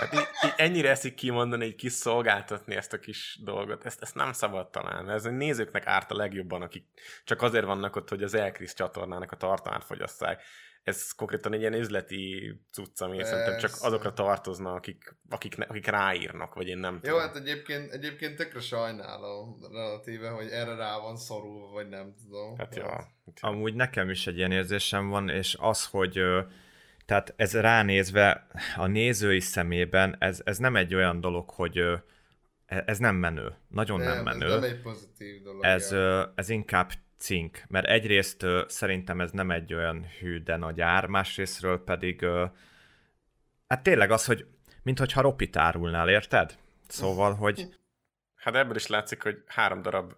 Hát 0.00 0.14
így, 0.14 0.28
így 0.44 0.54
ennyire 0.56 0.90
eszik 0.90 1.14
kimondani, 1.14 1.64
egy 1.64 1.74
kis 1.74 1.92
szolgáltatni 1.92 2.74
ezt 2.74 2.92
a 2.92 2.98
kis 2.98 3.38
dolgot. 3.44 3.84
Ezt, 3.84 4.02
ezt 4.02 4.14
nem 4.14 4.32
szabad 4.32 4.70
talán. 4.70 5.10
Ez 5.10 5.24
a 5.24 5.30
nézőknek 5.30 5.86
árt 5.86 6.10
a 6.10 6.16
legjobban, 6.16 6.62
akik 6.62 6.84
csak 7.24 7.42
azért 7.42 7.64
vannak 7.64 7.96
ott, 7.96 8.08
hogy 8.08 8.22
az 8.22 8.34
Elkrisz 8.34 8.74
csatornának 8.74 9.32
a 9.32 9.36
tartalmát 9.36 9.84
fogyasszák. 9.84 10.42
Ez 10.82 11.12
konkrétan 11.12 11.52
egy 11.52 11.60
ilyen 11.60 11.74
üzleti 11.74 12.52
cucc, 12.72 13.00
ami 13.00 13.24
szerintem 13.24 13.58
csak 13.58 13.70
azokra 13.80 14.12
tartozna, 14.12 14.72
akik, 14.72 15.16
akik, 15.28 15.56
ne, 15.56 15.64
akik 15.64 15.86
ráírnak, 15.86 16.54
vagy 16.54 16.68
én 16.68 16.78
nem 16.78 16.94
Jó, 16.94 17.00
tudom. 17.00 17.20
hát 17.20 17.36
egyébként, 17.36 17.92
egyébként 17.92 18.36
tökre 18.36 18.60
sajnálom 18.60 19.56
relatíve, 19.72 20.28
hogy 20.28 20.48
erre 20.48 20.74
rá 20.74 20.98
van 20.98 21.16
szorulva, 21.16 21.72
vagy 21.72 21.88
nem 21.88 22.14
tudom. 22.22 22.58
Hát. 22.58 22.74
Hát 22.74 22.76
ja. 22.76 23.06
Amúgy 23.40 23.74
nekem 23.74 24.10
is 24.10 24.26
egy 24.26 24.36
ilyen 24.36 24.52
érzésem 24.52 25.08
van, 25.08 25.28
és 25.28 25.56
az, 25.60 25.86
hogy 25.86 26.22
tehát 27.10 27.34
ez 27.36 27.54
ránézve 27.54 28.46
a 28.76 28.86
nézői 28.86 29.40
szemében, 29.40 30.16
ez, 30.18 30.40
ez 30.44 30.58
nem 30.58 30.76
egy 30.76 30.94
olyan 30.94 31.20
dolog, 31.20 31.50
hogy 31.50 31.78
e- 32.66 32.82
ez 32.86 32.98
nem 32.98 33.16
menő. 33.16 33.56
Nagyon 33.68 34.00
nem, 34.00 34.14
nem 34.14 34.24
menő. 34.24 34.46
Ez 34.46 34.60
nem 34.60 34.62
egy 34.62 34.80
pozitív 34.80 35.42
dolog. 35.42 35.64
ez, 35.64 35.94
ez 36.34 36.48
inkább 36.48 36.90
cink, 37.18 37.64
mert 37.68 37.86
egyrészt 37.86 38.46
szerintem 38.66 39.20
ez 39.20 39.30
nem 39.30 39.50
egy 39.50 39.74
olyan 39.74 40.06
hű, 40.20 40.42
de 40.42 40.56
nagy 40.56 40.80
ár, 40.80 41.06
másrésztről 41.06 41.84
pedig 41.84 42.26
hát 43.68 43.82
tényleg 43.82 44.10
az, 44.10 44.24
hogy 44.24 44.46
minthogyha 44.82 45.20
ropit 45.20 45.56
árulnál, 45.56 46.08
érted? 46.08 46.56
Szóval, 46.88 47.34
hogy... 47.34 47.66
Hát 48.34 48.54
ebből 48.54 48.76
is 48.76 48.86
látszik, 48.86 49.22
hogy 49.22 49.42
három 49.46 49.82
darab 49.82 50.12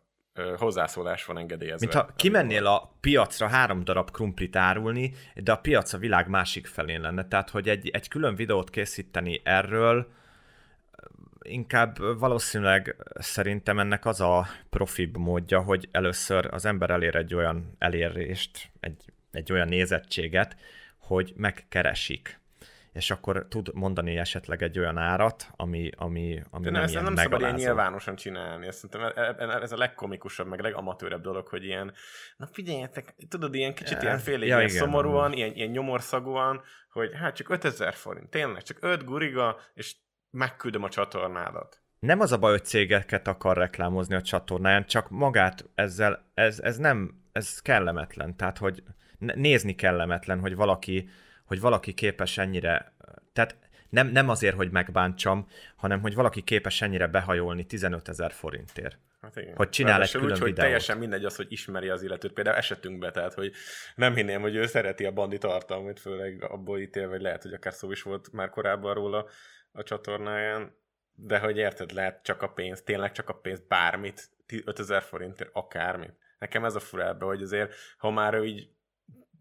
hozzászólás 0.57 1.25
van 1.25 1.39
engedélyezve. 1.39 1.87
Mint 1.87 1.99
ha 1.99 2.13
kimennél 2.17 2.67
a 2.67 2.95
piacra 3.01 3.49
három 3.49 3.85
darab 3.85 4.11
krumplit 4.11 4.57
árulni, 4.57 5.15
de 5.35 5.53
a 5.53 5.57
piac 5.57 5.93
a 5.93 5.99
világ 5.99 6.29
másik 6.29 6.67
felén 6.67 7.01
lenne. 7.01 7.29
Tehát, 7.29 7.51
hogy 7.51 7.69
egy, 7.69 7.89
egy 7.89 8.09
külön 8.09 8.35
videót 8.35 8.71
készíteni 8.71 9.41
erről, 9.45 10.13
inkább 11.43 12.19
valószínűleg 12.19 12.97
szerintem 13.15 13.79
ennek 13.79 14.07
az 14.07 14.21
a 14.21 14.47
profibb 14.71 15.17
módja, 15.17 15.61
hogy 15.61 15.89
először 15.91 16.49
az 16.51 16.65
ember 16.65 16.91
elér 16.91 17.17
egy 17.17 17.35
olyan 17.35 17.77
elérést, 17.79 18.71
egy, 18.81 19.05
egy 19.31 19.53
olyan 19.53 19.69
nézettséget, 19.69 20.57
hogy 20.99 21.33
megkeresik 21.37 22.41
és 22.93 23.11
akkor 23.11 23.47
tud 23.49 23.71
mondani 23.75 24.17
esetleg 24.17 24.63
egy 24.63 24.79
olyan 24.79 24.99
árat, 24.99 25.49
ami, 25.57 25.91
ami, 25.97 26.43
ami 26.51 26.65
De 26.65 26.71
nem, 26.71 26.81
nem, 26.81 26.91
ilyen 26.91 27.05
nem 27.05 27.17
szabad 27.17 27.41
ilyen 27.41 27.55
nyilvánosan 27.55 28.17
csinálni. 28.17 28.67
Ezt 28.67 28.79
szerintem 28.79 29.25
e- 29.25 29.35
e- 29.39 29.61
ez 29.63 29.73
a 29.73 29.77
legkomikusabb, 29.77 30.47
meg 30.47 30.61
legamatőrebb 30.61 31.23
dolog, 31.23 31.49
hogy 31.49 31.65
ilyen, 31.65 31.93
na 32.37 32.47
figyeljetek, 32.47 33.15
tudod, 33.29 33.55
ilyen 33.55 33.75
kicsit 33.75 34.03
ilyen 34.03 34.19
félig, 34.19 34.49
ja, 34.49 34.57
ilyen 34.57 34.69
igen, 34.69 34.83
szomorúan, 34.83 35.33
ilyen, 35.33 35.53
ilyen 35.55 35.71
nyomorszagúan, 35.71 36.63
hogy 36.91 37.11
hát 37.15 37.37
csak 37.37 37.49
5000 37.49 37.95
forint, 37.95 38.31
tényleg, 38.31 38.63
csak 38.63 38.79
5 38.81 39.05
guriga, 39.05 39.61
és 39.75 39.97
megküldöm 40.31 40.83
a 40.83 40.89
csatornádat. 40.89 41.83
Nem 41.99 42.21
az 42.21 42.33
a 42.33 42.39
baj, 42.39 42.51
hogy 42.51 42.65
cégeket 42.65 43.29
akar 43.29 43.57
reklámozni 43.57 44.15
a 44.15 44.23
csatornáján, 44.23 44.87
csak 44.87 45.11
magát 45.11 45.65
ezzel, 45.75 46.31
ez, 46.35 46.61
ez 46.61 46.77
nem, 46.77 47.15
ez 47.33 47.61
kellemetlen. 47.61 48.37
Tehát, 48.37 48.59
hogy 48.59 48.83
nézni 49.19 49.75
kellemetlen, 49.75 50.41
hogy 50.41 50.55
valaki, 50.55 51.09
hogy 51.53 51.61
valaki 51.61 51.93
képes 51.95 52.39
ennyire, 52.39 52.93
tehát 53.33 53.57
nem, 53.89 54.07
nem 54.09 54.29
azért, 54.29 54.57
hogy 54.57 54.71
megbántsam, 54.71 55.49
hanem 55.77 56.01
hogy 56.01 56.15
valaki 56.15 56.43
képes 56.43 56.83
ennyire 56.83 57.07
behajolni 57.07 57.67
15 57.67 58.09
ezer 58.09 58.33
forintért. 58.33 58.99
Hát 59.21 59.37
igen. 59.37 59.57
Hogy 59.57 59.69
csinál 59.69 59.93
egy 59.93 59.97
Ráadásul 59.99 60.21
külön 60.21 60.35
úgy, 60.35 60.41
hogy 60.41 60.49
videót. 60.49 60.67
teljesen 60.67 60.99
mindegy 60.99 61.25
az, 61.25 61.37
hogy 61.37 61.47
ismeri 61.49 61.89
az 61.89 62.03
illetőt. 62.03 62.33
Például 62.33 62.57
esetünkben, 62.57 63.13
tehát, 63.13 63.35
hogy 63.35 63.53
nem 63.95 64.15
hinném, 64.15 64.41
hogy 64.41 64.55
ő 64.57 64.67
szereti 64.67 65.05
a 65.05 65.13
bandi 65.13 65.39
tartalmat, 65.39 66.01
főleg 66.01 66.45
abból 66.45 66.79
ítél, 66.81 67.09
vagy 67.09 67.21
lehet, 67.21 67.43
hogy 67.43 67.53
akár 67.53 67.73
szó 67.73 67.91
is 67.91 68.03
volt 68.03 68.33
már 68.33 68.51
korábban 68.51 68.95
róla 68.95 69.27
a 69.73 69.83
csatornáján, 69.83 70.77
de 71.15 71.39
hogy 71.39 71.57
érted, 71.57 71.93
lehet 71.93 72.23
csak 72.23 72.43
a 72.43 72.49
pénz, 72.49 72.83
tényleg 72.83 73.13
csak 73.13 73.29
a 73.29 73.35
pénz, 73.35 73.63
bármit, 73.69 74.29
5000 74.65 75.03
forintért, 75.03 75.51
akármit. 75.53 76.15
Nekem 76.39 76.65
ez 76.65 76.75
a 76.75 76.81
fura 76.81 77.09
ebbe, 77.09 77.25
hogy 77.25 77.43
azért, 77.43 77.75
ha 77.99 78.11
már 78.11 78.35
ő 78.35 78.45
így 78.45 78.69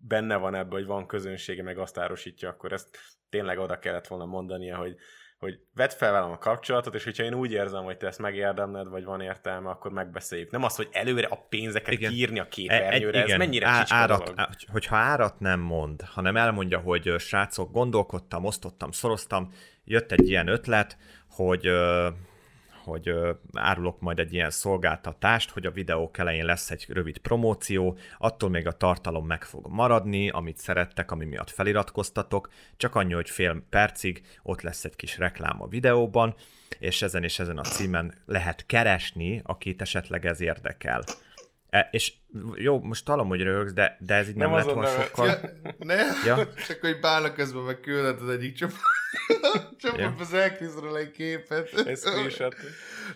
benne 0.07 0.35
van 0.35 0.55
ebbe, 0.55 0.75
hogy 0.75 0.85
van 0.85 1.07
közönsége, 1.07 1.63
meg 1.63 1.77
azt 1.77 1.97
árosítja, 1.97 2.49
akkor 2.49 2.73
ezt 2.73 2.97
tényleg 3.29 3.59
oda 3.59 3.79
kellett 3.79 4.07
volna 4.07 4.25
mondania, 4.25 4.77
hogy, 4.77 4.95
hogy 5.37 5.59
vedd 5.73 5.89
fel 5.89 6.11
velem 6.11 6.31
a 6.31 6.37
kapcsolatot, 6.37 6.95
és 6.95 7.03
hogyha 7.03 7.23
én 7.23 7.33
úgy 7.33 7.51
érzem, 7.51 7.83
hogy 7.83 7.97
te 7.97 8.07
ezt 8.07 8.19
megérdemled, 8.19 8.87
vagy 8.87 9.03
van 9.03 9.21
értelme, 9.21 9.69
akkor 9.69 9.91
megbeszéljük. 9.91 10.51
Nem 10.51 10.63
az, 10.63 10.75
hogy 10.75 10.89
előre 10.91 11.27
a 11.27 11.45
pénzeket 11.49 11.93
Igen. 11.93 12.11
kiírni 12.11 12.39
a 12.39 12.43
E- 12.43 12.47
képernyőre, 12.47 13.23
ez 13.23 13.37
mennyire 13.37 13.67
á- 13.67 13.91
árat, 13.91 14.31
á- 14.35 14.65
hogyha 14.71 14.95
árat 14.95 15.39
nem 15.39 15.59
mond, 15.59 16.01
hanem 16.01 16.37
elmondja, 16.37 16.79
hogy 16.79 17.13
srácok, 17.17 17.71
gondolkodtam, 17.71 18.45
osztottam, 18.45 18.91
szoroztam, 18.91 19.53
jött 19.83 20.11
egy 20.11 20.29
ilyen 20.29 20.47
ötlet, 20.47 20.97
hogy 21.29 21.69
hogy 22.83 23.13
árulok 23.53 23.99
majd 23.99 24.19
egy 24.19 24.33
ilyen 24.33 24.49
szolgáltatást, 24.49 25.49
hogy 25.49 25.65
a 25.65 25.71
videók 25.71 26.17
elején 26.17 26.45
lesz 26.45 26.71
egy 26.71 26.85
rövid 26.89 27.17
promóció, 27.17 27.97
attól 28.17 28.49
még 28.49 28.67
a 28.67 28.71
tartalom 28.71 29.25
meg 29.25 29.43
fog 29.43 29.67
maradni, 29.67 30.29
amit 30.29 30.57
szerettek, 30.57 31.11
ami 31.11 31.25
miatt 31.25 31.49
feliratkoztatok, 31.49 32.49
csak 32.77 32.95
annyi, 32.95 33.13
hogy 33.13 33.29
fél 33.29 33.63
percig 33.69 34.21
ott 34.43 34.61
lesz 34.61 34.85
egy 34.85 34.95
kis 34.95 35.17
reklám 35.17 35.61
a 35.61 35.67
videóban, 35.67 36.35
és 36.79 37.01
ezen 37.01 37.23
és 37.23 37.39
ezen 37.39 37.57
a 37.57 37.63
címen 37.63 38.13
lehet 38.25 38.65
keresni, 38.65 39.41
akit 39.43 39.81
esetleg 39.81 40.25
ez 40.25 40.41
érdekel. 40.41 41.03
E, 41.71 41.87
és 41.91 42.13
jó, 42.55 42.79
most 42.79 43.05
talán, 43.05 43.25
hogy 43.25 43.41
röhögsz, 43.41 43.73
de, 43.73 43.97
de 43.99 44.13
ez 44.15 44.29
így 44.29 44.35
nem, 44.35 44.49
Nem 44.49 44.57
lett 44.57 44.73
volna 44.73 44.89
sokkal... 44.89 45.27
Ja, 45.27 45.39
ne, 45.77 45.95
Ja. 46.25 46.53
csak 46.67 46.79
hogy 46.79 46.99
bálnak 46.99 47.33
közben 47.35 47.61
meg 47.63 47.79
küldött 47.79 48.19
az 48.21 48.29
egyik 48.29 48.55
csoport. 48.55 48.79
Csoportba 49.81 50.25
ja. 50.31 50.41
elküzdről 50.41 50.97
egy 50.97 51.11
képet. 51.11 51.73
Egy 51.73 51.97
screenshot. 51.97 52.55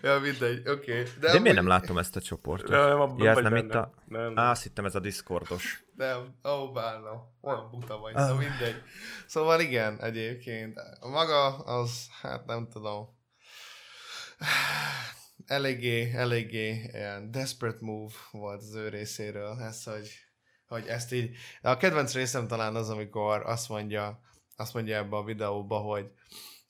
ja, 0.02 0.20
mindegy, 0.20 0.68
oké. 0.68 0.92
Okay. 0.92 1.04
De 1.20 1.28
amúgy- 1.30 1.42
miért 1.42 1.56
nem 1.58 1.68
látom 1.68 1.98
ezt 1.98 2.16
a 2.16 2.22
csoportot? 2.22 2.70
Nem, 2.70 2.88
nem, 2.88 3.00
abban 3.00 3.24
ja, 3.24 3.30
ez 3.30 3.38
nem 3.38 3.52
benne. 3.52 3.66
itt 3.66 3.74
a... 3.74 3.94
Nem, 4.08 4.22
nem. 4.22 4.38
Á, 4.38 4.50
azt 4.50 4.64
hittem 4.64 4.86
ez 4.86 4.96
a 4.96 5.00
Discordos. 5.00 5.84
Nem, 5.96 6.36
ó, 6.50 6.72
bálna. 6.72 7.12
Olyan 7.42 7.70
buta 7.72 7.98
vagy, 7.98 8.16
Ah. 8.16 8.28
na 8.28 8.36
mindegy. 8.36 8.82
Szóval 9.26 9.60
igen, 9.60 10.02
egyébként. 10.02 10.78
A 11.00 11.08
maga 11.08 11.56
az, 11.58 12.08
hát 12.22 12.46
nem 12.46 12.68
tudom. 12.74 13.08
Eléggé, 15.46 16.12
eléggé 16.14 16.90
ilyen 16.94 17.32
desperate 17.32 17.86
move 17.86 18.14
volt 18.32 18.62
az 18.62 18.74
ő 18.74 18.90
részéről, 18.90 19.60
ez, 19.62 19.84
hogy, 19.84 20.10
hogy 20.68 20.88
ezt 20.88 21.14
így... 21.14 21.36
A 21.62 21.78
kedvenc 21.78 22.14
részem 22.14 22.48
talán 22.48 22.76
az, 22.76 22.90
amikor 22.90 23.42
azt 23.46 23.70
mondja, 23.70 24.20
azt 24.56 24.74
mondja 24.74 24.98
ebbe 24.98 25.16
a 25.16 25.24
videóba, 25.24 25.78
hogy, 25.78 26.12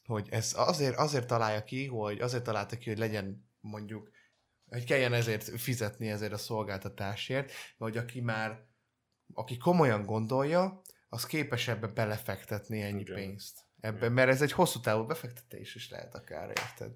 hogy 0.05 0.27
ez 0.31 0.53
azért, 0.57 0.95
azért 0.97 1.27
találja 1.27 1.63
ki, 1.63 1.85
hogy 1.85 2.19
azért 2.21 2.43
találta 2.43 2.77
ki, 2.77 2.89
hogy 2.89 2.97
legyen 2.99 3.49
mondjuk, 3.59 4.09
hogy 4.69 4.83
kelljen 4.83 5.13
ezért 5.13 5.59
fizetni 5.59 6.09
ezért 6.09 6.33
a 6.33 6.37
szolgáltatásért, 6.37 7.51
hogy 7.77 7.97
aki 7.97 8.21
már 8.21 8.65
aki 9.33 9.57
komolyan 9.57 10.05
gondolja, 10.05 10.81
az 11.09 11.25
képes 11.25 11.67
ebbe 11.67 11.87
belefektetni 11.87 12.81
ennyi. 12.81 12.99
Igen. 12.99 13.15
pénzt. 13.15 13.59
Ebben, 13.85 14.11
mert 14.11 14.29
ez 14.29 14.41
egy 14.41 14.51
hosszú 14.51 14.79
távú 14.79 15.05
befektetés 15.05 15.75
is 15.75 15.89
lehet 15.89 16.15
akár, 16.15 16.47
érted? 16.47 16.91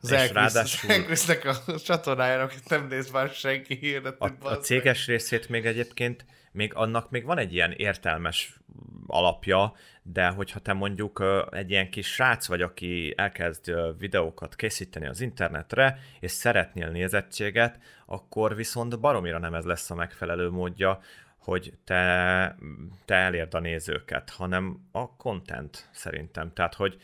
Az 0.00 0.12
Elkrisznek 0.12 1.44
a 1.66 1.80
csatornájának 1.80 2.52
nem 2.68 2.86
néz 2.86 3.10
már 3.10 3.28
senki 3.28 3.74
hirdetni. 3.74 4.32
A, 4.40 4.48
a 4.48 4.56
céges 4.56 5.06
részét 5.06 5.48
még 5.48 5.66
egyébként, 5.66 6.24
még 6.52 6.74
annak 6.74 7.10
még 7.10 7.24
van 7.24 7.38
egy 7.38 7.52
ilyen 7.52 7.72
értelmes 7.72 8.58
alapja, 9.06 9.74
de 10.02 10.28
hogyha 10.28 10.58
te 10.58 10.72
mondjuk 10.72 11.24
egy 11.50 11.70
ilyen 11.70 11.90
kis 11.90 12.12
srác 12.12 12.46
vagy, 12.46 12.62
aki 12.62 13.14
elkezd 13.16 13.72
videókat 13.98 14.56
készíteni 14.56 15.06
az 15.06 15.20
internetre, 15.20 15.98
és 16.20 16.30
szeretnél 16.30 16.88
nézettséget, 16.88 17.78
akkor 18.06 18.54
viszont 18.56 19.00
baromira 19.00 19.38
nem 19.38 19.54
ez 19.54 19.64
lesz 19.64 19.90
a 19.90 19.94
megfelelő 19.94 20.50
módja, 20.50 21.00
hogy 21.44 21.72
te, 21.84 22.56
te 23.04 23.14
elérd 23.14 23.54
a 23.54 23.58
nézőket, 23.58 24.30
hanem 24.30 24.88
a 24.92 25.16
content 25.16 25.88
szerintem. 25.92 26.52
Tehát, 26.52 26.74
hogy 26.74 26.96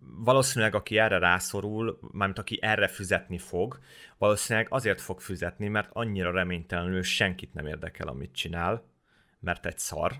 valószínűleg 0.00 0.74
aki 0.74 0.98
erre 0.98 1.18
rászorul, 1.18 1.98
mármint 2.12 2.38
aki 2.38 2.58
erre 2.62 2.88
fizetni 2.88 3.38
fog, 3.38 3.78
valószínűleg 4.18 4.66
azért 4.70 5.00
fog 5.00 5.20
fizetni, 5.20 5.68
mert 5.68 5.88
annyira 5.92 6.30
reménytelenül 6.30 7.02
senkit 7.02 7.54
nem 7.54 7.66
érdekel, 7.66 8.08
amit 8.08 8.34
csinál, 8.34 8.84
mert 9.40 9.66
egy 9.66 9.78
szar, 9.78 10.12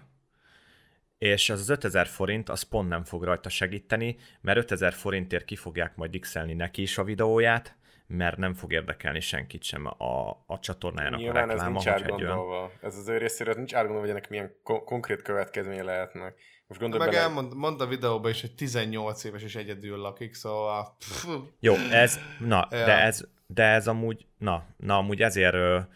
és 1.19 1.51
az 1.51 1.61
az 1.61 1.69
5000 1.69 2.07
forint, 2.07 2.49
az 2.49 2.63
pont 2.63 2.89
nem 2.89 3.05
fog 3.05 3.25
rajta 3.25 3.49
segíteni, 3.49 4.17
mert 4.41 4.59
5000 4.59 4.93
forintért 4.93 5.45
ki 5.45 5.57
fogják 5.57 5.97
majd 5.97 6.19
x 6.19 6.35
neki 6.35 6.83
is 6.83 6.99
a 6.99 7.05
videóját, 7.05 7.77
mert 8.09 8.37
nem 8.37 8.55
fog 8.55 8.73
érdekelni 8.73 9.21
senkit 9.21 9.63
sem 9.63 9.87
a, 9.87 10.29
a 10.47 10.59
csatornájának 10.61 11.21
Nyilván 11.21 11.49
a 11.49 11.53
ez 11.53 11.59
rekláma, 11.59 11.71
nincs 11.71 11.85
hogyha 11.89 12.15
egy 12.15 12.25
olyan... 12.25 12.71
Ez 12.81 12.97
az 12.97 13.09
ő 13.09 13.17
részéről 13.19 13.55
nincs 13.55 13.75
átgondolva, 13.75 14.01
hogy 14.01 14.11
ennek 14.11 14.29
milyen 14.29 14.55
ko- 14.63 14.85
konkrét 14.85 15.23
következménye 15.23 15.83
lehetnek. 15.83 16.35
Most 16.67 16.81
gondolj 16.81 17.05
Meg 17.05 17.13
bele, 17.13 17.23
elmond, 17.23 17.55
mondta 17.55 17.85
a 17.85 17.87
videóban 17.87 18.31
is, 18.31 18.41
hogy 18.41 18.55
18 18.55 19.25
éves 19.25 19.43
és 19.43 19.55
egyedül 19.55 19.97
lakik, 19.97 20.35
szóval... 20.35 20.97
Pff, 20.99 21.27
Jó, 21.61 21.75
ez, 21.75 22.19
na, 22.39 22.69
Ja. 22.71 22.85
de 22.85 23.03
ez, 23.03 23.25
de 23.47 23.65
ez 23.65 23.89
amúgy, 23.89 24.27
na, 24.39 24.65
na 24.77 24.97
amúgy 24.97 25.23
ezért, 25.23 25.87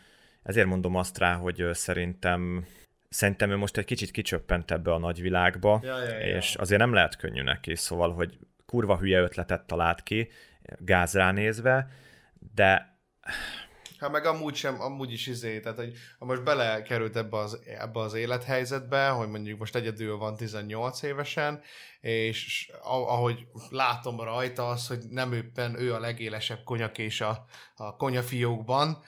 ezért 0.43 0.67
mondom 0.67 0.97
azt 0.97 1.19
rá, 1.19 1.35
hogy 1.35 1.69
szerintem, 1.73 2.67
szerintem 3.09 3.51
ő 3.51 3.57
most 3.57 3.77
egy 3.77 3.85
kicsit 3.85 4.11
kicsöppent 4.11 4.71
ebbe 4.71 4.93
a 4.93 4.99
nagyvilágba, 4.99 5.81
Ja, 5.83 6.03
ja, 6.03 6.19
ja. 6.19 6.37
és 6.37 6.55
azért 6.55 6.81
nem 6.81 6.93
lehet 6.93 7.17
könnyű 7.17 7.43
neki, 7.43 7.75
szóval, 7.77 8.13
hogy 8.13 8.39
kurva 8.67 8.99
hülye 8.99 9.21
ötletet 9.21 9.67
talált 9.67 10.03
ki, 10.03 10.29
gáz 10.79 11.13
ránézve, 11.13 11.89
de 12.55 12.91
Hát 14.03 14.11
meg 14.11 14.27
amúgy 14.27 14.55
sem, 14.55 14.81
amúgy 14.81 15.13
is 15.13 15.27
izé, 15.27 15.61
tehát 15.61 15.79
hogy 15.79 15.93
ha 16.19 16.25
most 16.25 16.45
belekerült 16.45 17.17
ebbe 17.17 17.37
az, 17.37 17.61
ebbe 17.67 18.01
az 18.01 18.15
élethelyzetbe, 18.15 19.09
hogy 19.09 19.29
mondjuk 19.29 19.59
most 19.59 19.77
egyedül 19.77 20.17
van 20.17 20.37
18 20.37 21.03
évesen, 21.03 21.61
és 22.01 22.71
ahogy 22.83 23.47
látom 23.71 24.21
rajta 24.21 24.69
az, 24.69 24.87
hogy 24.87 25.05
nem 25.11 25.33
éppen 25.33 25.81
ő 25.81 25.95
a 25.95 26.01
legélesebb 26.01 26.63
konyakés 26.65 27.21
a, 27.21 27.45
a 27.75 27.97
konyafiókban, 27.97 29.03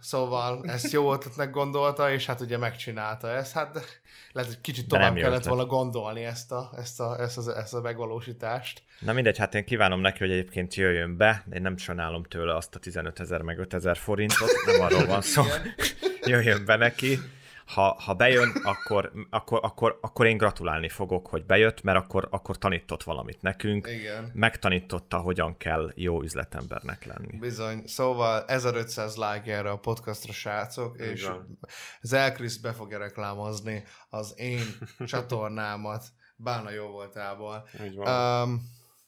szóval 0.00 0.64
ezt 0.64 0.92
jó 0.92 1.12
ötletnek 1.12 1.50
gondolta, 1.50 2.12
és 2.12 2.26
hát 2.26 2.40
ugye 2.40 2.58
megcsinálta 2.58 3.28
ezt, 3.28 3.52
hát 3.52 4.00
lehet, 4.32 4.50
hogy 4.50 4.60
kicsit 4.60 4.88
tovább 4.88 5.14
kellett 5.14 5.30
ötlet. 5.30 5.46
volna 5.46 5.66
gondolni 5.66 6.24
ezt 6.24 6.52
a, 6.52 6.70
ezt 6.76 7.00
a, 7.00 7.20
ezt 7.20 7.38
a, 7.38 7.56
ezt 7.56 7.74
a 7.74 7.80
megvalósítást. 7.80 8.82
Na 9.00 9.12
mindegy, 9.12 9.38
hát 9.38 9.54
én 9.54 9.64
kívánom 9.64 10.00
neki, 10.00 10.18
hogy 10.18 10.30
egyébként 10.30 10.74
jöjjön 10.74 11.16
be, 11.16 11.44
én 11.52 11.62
nem 11.62 11.76
sajnálom 11.76 12.24
tőle 12.24 12.54
azt 12.54 12.74
a 12.74 12.78
15 12.78 13.20
ezer 13.20 13.42
meg 13.42 13.58
5 13.58 13.74
ezer 13.74 13.96
forintot, 13.96 14.50
nem 14.66 14.80
arról 14.80 15.06
van 15.06 15.22
szó, 15.22 15.42
jöjjön 16.24 16.64
be 16.64 16.76
neki, 16.76 17.18
ha, 17.66 17.96
ha 18.00 18.14
bejön, 18.14 18.50
akkor, 18.62 19.12
akkor, 19.30 19.60
akkor, 19.62 19.98
akkor 20.00 20.26
én 20.26 20.36
gratulálni 20.36 20.88
fogok, 20.88 21.26
hogy 21.26 21.44
bejött, 21.44 21.82
mert 21.82 21.98
akkor, 21.98 22.28
akkor 22.30 22.58
tanított 22.58 23.02
valamit 23.02 23.42
nekünk. 23.42 23.86
Igen. 23.86 24.30
Megtanította, 24.34 25.18
hogyan 25.18 25.56
kell 25.56 25.92
jó 25.94 26.22
üzletembernek 26.22 27.04
lenni. 27.04 27.38
Bizony. 27.38 27.82
Szóval 27.86 28.44
1500 28.46 29.16
like 29.16 29.56
erre 29.56 29.70
a 29.70 29.78
podcastra, 29.78 30.32
srácok, 30.32 30.96
Így 31.00 31.06
és 31.06 31.24
van. 31.24 31.58
Zelkris 32.00 32.60
be 32.60 32.72
fogja 32.72 32.98
reklámozni 32.98 33.84
az 34.08 34.34
én 34.36 34.64
csatornámat 35.06 36.04
Bána 36.36 36.70
jó 36.70 36.86
voltából. 36.86 37.68
Um, 37.96 38.62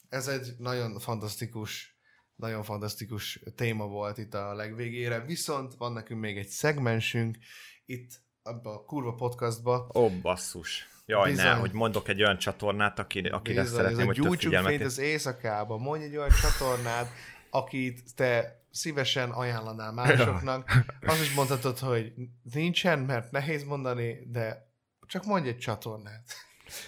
ez 0.09 0.29
egy 0.29 0.55
nagyon 0.59 0.99
fantasztikus 0.99 1.97
nagyon 2.35 2.63
fantasztikus 2.63 3.43
téma 3.55 3.87
volt 3.87 4.19
itt 4.19 4.35
a 4.35 4.55
legvégére, 4.55 5.21
viszont 5.21 5.75
van 5.75 5.93
nekünk 5.93 6.21
még 6.21 6.37
egy 6.37 6.49
szegmensünk 6.49 7.37
itt 7.85 8.27
abba 8.49 8.75
a 8.75 8.85
kurva 8.85 9.15
podcastba. 9.15 9.87
Ó, 9.95 10.09
basszus. 10.23 10.89
Jaj, 11.07 11.31
Bizony. 11.31 11.45
ne, 11.45 11.55
hogy 11.55 11.73
mondok 11.73 12.09
egy 12.09 12.23
olyan 12.23 12.39
csatornát, 12.39 12.99
aki, 12.99 13.19
akire 13.19 13.61
Bizony, 13.61 13.77
szeretném, 13.77 14.11
ez 14.11 14.17
hogy 14.17 14.29
több 14.29 14.39
figyelmet... 14.39 14.71
fényt 14.71 14.85
az 14.85 14.99
éjszakába. 14.99 15.77
Mondj 15.77 16.05
egy 16.05 16.17
olyan 16.17 16.31
csatornát, 16.43 17.09
akit 17.51 18.15
te 18.15 18.59
szívesen 18.71 19.31
ajánlanál 19.31 19.93
másoknak. 19.93 20.71
Azt 21.07 21.23
is 21.23 21.35
mondhatod, 21.35 21.79
hogy 21.79 22.13
nincsen, 22.53 22.99
mert 22.99 23.31
nehéz 23.31 23.65
mondani, 23.65 24.19
de 24.31 24.73
csak 25.07 25.25
mondj 25.25 25.49
egy 25.49 25.59
csatornát. 25.59 26.23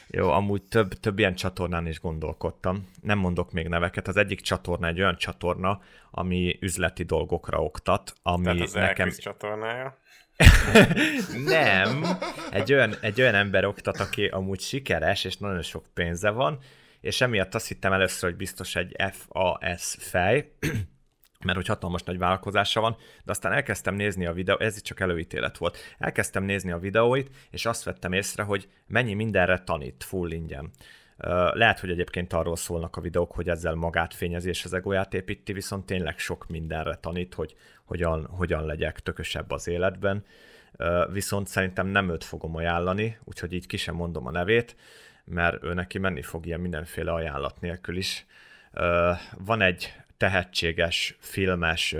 Jó, 0.06 0.30
amúgy 0.30 0.62
több, 0.62 0.92
több 0.92 1.18
ilyen 1.18 1.34
csatornán 1.34 1.86
is 1.86 2.00
gondolkodtam. 2.00 2.88
Nem 3.02 3.18
mondok 3.18 3.52
még 3.52 3.68
neveket. 3.68 4.08
Az 4.08 4.16
egyik 4.16 4.40
csatorna 4.40 4.86
egy 4.86 5.00
olyan 5.00 5.16
csatorna, 5.16 5.80
ami 6.10 6.58
üzleti 6.60 7.02
dolgokra 7.02 7.62
oktat, 7.62 8.12
ami 8.22 8.44
Tehát 8.44 8.60
az 8.60 8.72
nekem... 8.72 9.06
nekem... 9.06 9.20
csatornája. 9.20 9.98
Nem, 11.44 12.06
egy 12.50 12.72
olyan, 12.72 12.94
egy 13.00 13.20
olyan 13.20 13.34
ember 13.34 13.64
oktat, 13.64 14.00
aki 14.00 14.26
amúgy 14.26 14.60
sikeres, 14.60 15.24
és 15.24 15.36
nagyon 15.36 15.62
sok 15.62 15.84
pénze 15.94 16.30
van, 16.30 16.58
és 17.00 17.20
emiatt 17.20 17.54
azt 17.54 17.68
hittem 17.68 17.92
először, 17.92 18.28
hogy 18.28 18.38
biztos 18.38 18.76
egy 18.76 18.96
FAS 19.12 19.96
fej, 19.98 20.52
mert 21.44 21.56
hogy 21.56 21.66
hatalmas 21.66 22.02
nagy 22.02 22.18
vállalkozása 22.18 22.80
van, 22.80 22.96
de 23.24 23.30
aztán 23.30 23.52
elkezdtem 23.52 23.94
nézni 23.94 24.26
a 24.26 24.32
videó, 24.32 24.58
ez 24.58 24.76
itt 24.76 24.84
csak 24.84 25.00
előítélet 25.00 25.58
volt, 25.58 25.78
elkezdtem 25.98 26.44
nézni 26.44 26.70
a 26.70 26.78
videóit, 26.78 27.30
és 27.50 27.66
azt 27.66 27.84
vettem 27.84 28.12
észre, 28.12 28.42
hogy 28.42 28.68
mennyi 28.86 29.14
mindenre 29.14 29.58
tanít 29.58 30.04
full 30.04 30.30
ingyen. 30.30 30.70
Lehet, 31.52 31.80
hogy 31.80 31.90
egyébként 31.90 32.32
arról 32.32 32.56
szólnak 32.56 32.96
a 32.96 33.00
videók, 33.00 33.32
hogy 33.32 33.48
ezzel 33.48 33.74
magát 33.74 34.14
fényezi 34.14 34.48
és 34.48 34.64
az 34.64 34.72
egóját 34.72 35.14
építi, 35.14 35.52
viszont 35.52 35.86
tényleg 35.86 36.18
sok 36.18 36.48
mindenre 36.48 36.94
tanít, 36.94 37.34
hogy 37.34 37.54
hogyan, 37.84 38.26
hogyan 38.26 38.66
legyek 38.66 39.00
tökösebb 39.00 39.50
az 39.50 39.68
életben. 39.68 40.24
Viszont 41.12 41.46
szerintem 41.46 41.86
nem 41.86 42.10
őt 42.10 42.24
fogom 42.24 42.56
ajánlani, 42.56 43.18
úgyhogy 43.24 43.52
így 43.52 43.66
ki 43.66 43.76
sem 43.76 43.94
mondom 43.94 44.26
a 44.26 44.30
nevét, 44.30 44.76
mert 45.24 45.62
ő 45.62 45.74
neki 45.74 45.98
menni 45.98 46.22
fog 46.22 46.46
ilyen 46.46 46.60
mindenféle 46.60 47.12
ajánlat 47.12 47.60
nélkül 47.60 47.96
is. 47.96 48.26
Van 49.38 49.60
egy 49.60 49.94
tehetséges, 50.16 51.16
filmes 51.18 51.96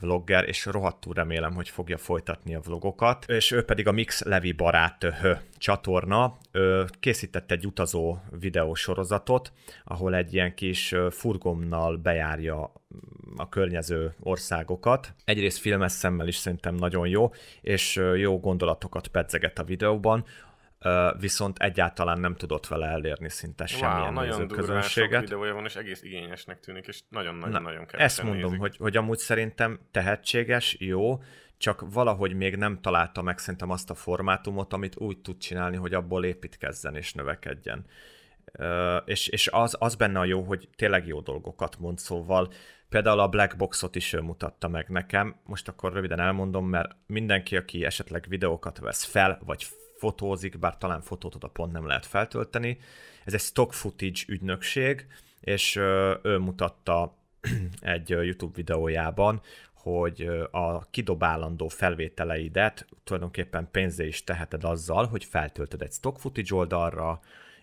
vlogger, 0.00 0.48
és 0.48 0.64
rohadtul 0.64 1.14
remélem, 1.14 1.54
hogy 1.54 1.68
fogja 1.68 1.96
folytatni 1.96 2.54
a 2.54 2.60
vlogokat, 2.60 3.24
és 3.28 3.50
ő 3.50 3.64
pedig 3.64 3.86
a 3.86 3.92
Mix 3.92 4.22
Levi 4.22 4.52
barát 4.52 5.04
ö, 5.04 5.32
csatorna, 5.58 6.36
ö, 6.52 6.84
készített 7.00 7.50
egy 7.50 7.66
utazó 7.66 8.18
videósorozatot, 8.38 9.52
ahol 9.84 10.14
egy 10.14 10.34
ilyen 10.34 10.54
kis 10.54 10.92
ö, 10.92 11.08
furgonnal 11.10 11.96
bejárja 11.96 12.72
a 13.36 13.48
környező 13.48 14.14
országokat. 14.20 15.14
Egyrészt 15.24 15.58
filmes 15.58 15.92
szemmel 15.92 16.28
is 16.28 16.36
szerintem 16.36 16.74
nagyon 16.74 17.08
jó, 17.08 17.32
és 17.60 18.00
jó 18.16 18.40
gondolatokat 18.40 19.08
pedzeget 19.08 19.58
a 19.58 19.64
videóban, 19.64 20.24
viszont 21.18 21.58
egyáltalán 21.58 22.20
nem 22.20 22.34
tudott 22.34 22.66
vele 22.66 22.86
elérni 22.86 23.30
szinte 23.30 23.66
semmilyen 23.66 24.00
wow, 24.00 24.12
nagyon 24.12 24.28
durván 24.28 24.38
sok 24.38 24.56
nézőközönséget. 24.56 25.20
videója 25.20 25.54
van, 25.54 25.64
és 25.64 25.76
egész 25.76 26.02
igényesnek 26.02 26.60
tűnik, 26.60 26.86
és 26.86 27.00
nagyon-nagyon-nagyon 27.08 27.86
Na, 27.92 27.98
ezt 27.98 28.22
mondom, 28.22 28.42
nézik. 28.42 28.58
hogy, 28.58 28.76
hogy 28.76 28.96
amúgy 28.96 29.18
szerintem 29.18 29.80
tehetséges, 29.90 30.76
jó, 30.78 31.22
csak 31.58 31.92
valahogy 31.92 32.34
még 32.34 32.56
nem 32.56 32.80
találta 32.80 33.22
meg 33.22 33.38
szerintem 33.38 33.70
azt 33.70 33.90
a 33.90 33.94
formátumot, 33.94 34.72
amit 34.72 34.96
úgy 34.96 35.18
tud 35.18 35.38
csinálni, 35.38 35.76
hogy 35.76 35.94
abból 35.94 36.24
építkezzen 36.24 36.96
és 36.96 37.12
növekedjen. 37.12 37.84
Ö, 38.52 38.96
és, 38.96 39.28
és 39.28 39.48
az, 39.48 39.76
az 39.78 39.94
benne 39.94 40.18
a 40.18 40.24
jó, 40.24 40.42
hogy 40.42 40.68
tényleg 40.76 41.06
jó 41.06 41.20
dolgokat 41.20 41.78
mond, 41.78 41.98
szóval 41.98 42.52
például 42.88 43.20
a 43.20 43.28
Black 43.28 43.56
Boxot 43.56 43.96
is 43.96 44.12
ő 44.12 44.20
mutatta 44.20 44.68
meg 44.68 44.88
nekem, 44.88 45.36
most 45.44 45.68
akkor 45.68 45.92
röviden 45.92 46.20
elmondom, 46.20 46.68
mert 46.68 46.96
mindenki, 47.06 47.56
aki 47.56 47.84
esetleg 47.84 48.26
videókat 48.28 48.78
vesz 48.78 49.04
fel, 49.04 49.38
vagy 49.44 49.66
fotózik, 50.00 50.58
bár 50.58 50.78
talán 50.78 51.00
fotót 51.00 51.34
oda 51.34 51.48
pont 51.48 51.72
nem 51.72 51.86
lehet 51.86 52.06
feltölteni, 52.06 52.78
ez 53.24 53.34
egy 53.34 53.40
stock 53.40 53.72
footage 53.72 54.20
ügynökség, 54.26 55.06
és 55.40 55.76
ő 56.22 56.38
mutatta 56.38 57.14
egy 57.80 58.08
YouTube 58.08 58.52
videójában, 58.54 59.40
hogy 59.72 60.30
a 60.50 60.90
kidobálandó 60.90 61.68
felvételeidet 61.68 62.86
tulajdonképpen 63.04 63.68
pénzé 63.70 64.06
is 64.06 64.24
teheted 64.24 64.64
azzal, 64.64 65.06
hogy 65.06 65.24
feltöltöd 65.24 65.82
egy 65.82 65.92
stock 65.92 66.18
footage 66.18 66.54
oldalra, 66.54 67.20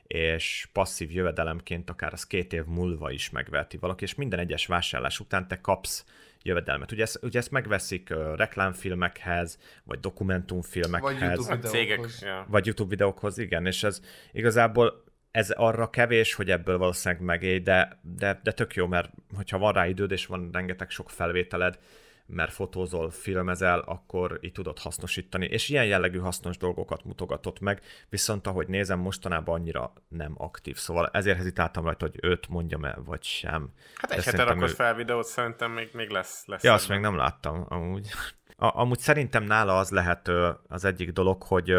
és 0.07 0.67
passzív 0.73 1.11
jövedelemként 1.11 1.89
akár 1.89 2.13
az 2.13 2.27
két 2.27 2.53
év 2.53 2.65
múlva 2.65 3.11
is 3.11 3.29
megveheti 3.29 3.77
valaki, 3.77 4.03
és 4.03 4.15
minden 4.15 4.39
egyes 4.39 4.65
vásárlás 4.65 5.19
után 5.19 5.47
te 5.47 5.61
kapsz 5.61 6.05
jövedelmet. 6.41 6.91
Ugye 6.91 7.03
ezt, 7.03 7.19
ugye 7.23 7.39
ezt 7.39 7.51
megveszik 7.51 8.13
reklámfilmekhez, 8.35 9.59
vagy 9.83 9.99
dokumentumfilmekhez, 9.99 11.19
Vagy 11.19 11.29
YouTube 11.29 11.67
cégek, 11.67 11.87
videókhoz. 11.87 12.21
ja. 12.21 12.45
vagy 12.49 12.65
YouTube 12.65 12.89
videókhoz, 12.89 13.37
igen, 13.37 13.65
és 13.65 13.83
ez 13.83 14.01
igazából 14.31 15.03
ez 15.31 15.49
arra 15.49 15.89
kevés, 15.89 16.33
hogy 16.33 16.51
ebből 16.51 16.77
valószínűleg 16.77 17.23
megélj, 17.23 17.59
de, 17.59 17.99
de, 18.01 18.39
de 18.43 18.51
tök 18.51 18.75
jó, 18.75 18.87
mert 18.87 19.11
hogyha 19.35 19.57
van 19.57 19.73
rá 19.73 19.87
időd, 19.87 20.11
és 20.11 20.25
van 20.25 20.49
rengeteg 20.51 20.89
sok 20.89 21.09
felvételed, 21.09 21.79
mert 22.27 22.53
fotózol, 22.53 23.09
filmezel, 23.09 23.79
akkor 23.79 24.37
így 24.41 24.51
tudod 24.51 24.79
hasznosítani. 24.79 25.45
És 25.45 25.69
ilyen 25.69 25.85
jellegű 25.85 26.19
hasznos 26.19 26.57
dolgokat 26.57 27.03
mutogatott 27.03 27.59
meg, 27.59 27.81
viszont 28.09 28.47
ahogy 28.47 28.67
nézem, 28.67 28.99
mostanában 28.99 29.59
annyira 29.59 29.93
nem 30.07 30.33
aktív. 30.37 30.77
Szóval 30.77 31.09
ezért 31.13 31.37
hezitáltam 31.37 31.83
rajta, 31.83 32.05
hogy 32.05 32.19
őt 32.21 32.47
mondjam 32.47 32.85
el, 32.85 33.01
vagy 33.05 33.23
sem. 33.23 33.69
Hát 33.95 34.11
egy 34.11 34.23
hete 34.23 34.43
rakott 34.43 34.69
ő- 34.69 34.73
fel 34.73 34.95
videót, 34.95 35.25
szerintem 35.25 35.71
még, 35.71 35.89
még 35.93 36.09
lesz. 36.09 36.45
lesz 36.45 36.63
Ja, 36.63 36.73
azt 36.73 36.89
még 36.89 36.99
nem 36.99 37.15
láttam 37.15 37.65
amúgy. 37.69 38.09
A, 38.59 38.79
amúgy 38.79 38.99
szerintem 38.99 39.43
nála 39.43 39.77
az 39.77 39.89
lehet 39.89 40.31
az 40.67 40.85
egyik 40.85 41.11
dolog, 41.11 41.43
hogy 41.43 41.75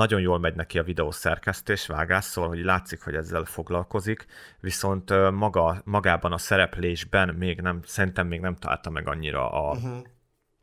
nagyon 0.00 0.20
jól 0.20 0.38
megy 0.38 0.54
neki 0.54 0.78
a 0.78 0.82
videó 0.82 1.10
szerkesztés, 1.10 1.86
vágás, 1.86 2.24
szóval, 2.24 2.50
hogy 2.50 2.64
látszik, 2.64 3.02
hogy 3.02 3.14
ezzel 3.14 3.44
foglalkozik, 3.44 4.26
viszont 4.60 5.30
maga, 5.30 5.80
magában 5.84 6.32
a 6.32 6.38
szereplésben 6.38 7.34
még 7.34 7.60
nem, 7.60 7.80
szerintem 7.84 8.26
még 8.26 8.40
nem 8.40 8.56
találta 8.56 8.90
meg 8.90 9.08
annyira 9.08 9.52
a, 9.52 9.76
uh-huh. 9.76 10.06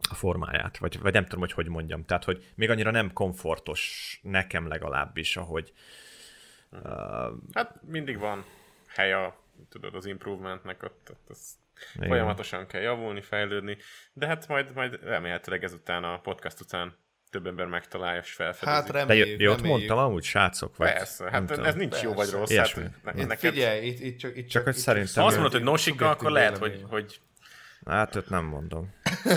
a 0.09 0.13
formáját, 0.13 0.77
vagy, 0.77 0.99
vagy 0.99 1.13
nem 1.13 1.23
tudom, 1.23 1.39
hogy 1.39 1.51
hogy 1.51 1.67
mondjam, 1.67 2.05
tehát, 2.05 2.23
hogy 2.23 2.51
még 2.55 2.69
annyira 2.69 2.91
nem 2.91 3.13
komfortos 3.13 4.19
nekem 4.23 4.67
legalábbis, 4.67 5.37
ahogy 5.37 5.73
uh, 6.71 6.81
Hát 7.53 7.83
mindig 7.83 8.19
van 8.19 8.45
hely 8.87 9.13
a, 9.13 9.35
tudod, 9.69 9.95
az 9.95 10.05
improvementnek, 10.05 10.83
ott, 10.83 11.09
ott 11.11 11.29
az 11.29 11.57
Igen. 11.95 12.07
folyamatosan 12.07 12.67
kell 12.67 12.81
javulni, 12.81 13.21
fejlődni, 13.21 13.77
de 14.13 14.27
hát 14.27 14.47
majd, 14.47 14.73
majd 14.73 14.99
remélhetőleg 15.03 15.63
ezután 15.63 16.03
a 16.03 16.19
podcast 16.19 16.61
után 16.61 16.95
több 17.37 17.47
ember 17.47 17.65
megtalálja 17.65 18.21
és 18.21 18.31
felfedezi. 18.31 18.77
Hát 18.77 18.91
de 18.91 18.99
reméljük, 18.99 19.27
jó, 19.27 19.33
jót 19.49 19.55
reméljük. 19.55 19.77
mondtam 19.77 19.97
amúgy, 19.97 20.23
srácok? 20.23 20.77
Vagy, 20.77 20.93
Persze, 20.93 21.29
hát 21.31 21.45
tudom. 21.45 21.65
ez 21.65 21.75
nincs 21.75 22.01
jó 22.01 22.13
vagy 22.13 22.29
rossz. 22.29 22.49
Ilyesmi. 22.49 22.83
Hát, 23.05 23.13
ne, 23.15 23.21
Itt 23.21 23.27
neked, 23.27 23.53
figyelj, 23.53 23.85
itt, 23.87 23.99
itt 23.99 24.17
csak... 24.17 24.37
Itt 24.37 24.47
Csak 24.47 24.63
hogy 24.63 24.75
itt 24.75 24.81
szerintem- 24.81 25.21
ha 25.21 25.25
azt 25.27 25.35
Jó. 25.35 25.41
mondod, 25.41 25.59
hogy 25.59 25.69
no 25.69 25.77
sika, 25.77 25.95
Szubjektív 25.97 26.19
akkor 26.19 26.31
lehet, 26.31 26.57
hogy, 26.57 26.83
hogy 26.89 27.19
Hát 27.85 28.15
őt 28.15 28.29
nem 28.29 28.45
mondom. 28.45 28.93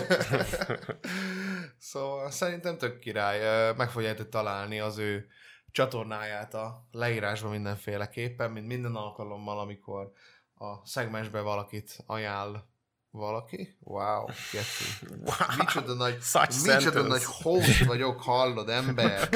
Szóval 1.79 2.31
szerintem 2.31 2.79
tök 2.79 2.99
király. 2.99 3.73
Meg 3.77 3.91
fogjátok 3.91 4.29
találni 4.29 4.81
az 4.81 4.99
ő 4.99 5.27
csatornáját 5.73 6.55
a 6.55 6.89
leírásban 6.93 7.51
mindenféleképpen, 7.51 8.51
mint 8.51 8.67
minden 8.67 8.95
alkalommal, 8.95 9.59
amikor 9.59 10.13
a 10.55 10.87
szegmensbe 10.87 11.41
valakit 11.41 11.99
ajánl 12.07 12.69
valaki. 13.11 13.77
Wow, 13.81 14.27
Geci. 14.53 14.85
wow, 15.11 15.57
Micsoda 15.59 15.95
nagy, 15.95 16.21
Such 16.21 16.49
micsoda 16.49 16.81
sentence. 16.81 17.09
nagy 17.09 17.25
host 17.25 17.85
vagyok, 17.85 18.23
hallod, 18.23 18.69
ember. 18.69 19.29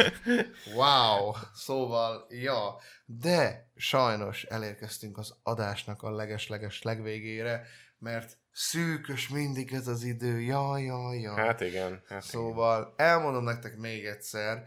Wow. 0.75 1.33
Szóval, 1.55 2.27
ja. 2.29 2.77
De 3.07 3.71
sajnos 3.77 4.45
elérkeztünk 4.45 5.19
az 5.19 5.35
adásnak 5.43 6.03
a 6.03 6.11
leges-leges 6.11 6.83
legvégére, 6.83 7.67
mert 7.99 8.39
szűkös 8.53 9.29
mindig 9.29 9.73
ez 9.73 9.87
az 9.89 10.03
idő. 10.03 10.41
Ja, 10.41 10.79
ja, 10.79 11.15
ja. 11.15 11.35
hát 11.35 11.61
igen. 11.61 12.03
Hát 12.09 12.23
Szóval 12.23 12.95
elmondom 12.97 13.45
nektek 13.45 13.77
még 13.77 14.05
egyszer, 14.05 14.63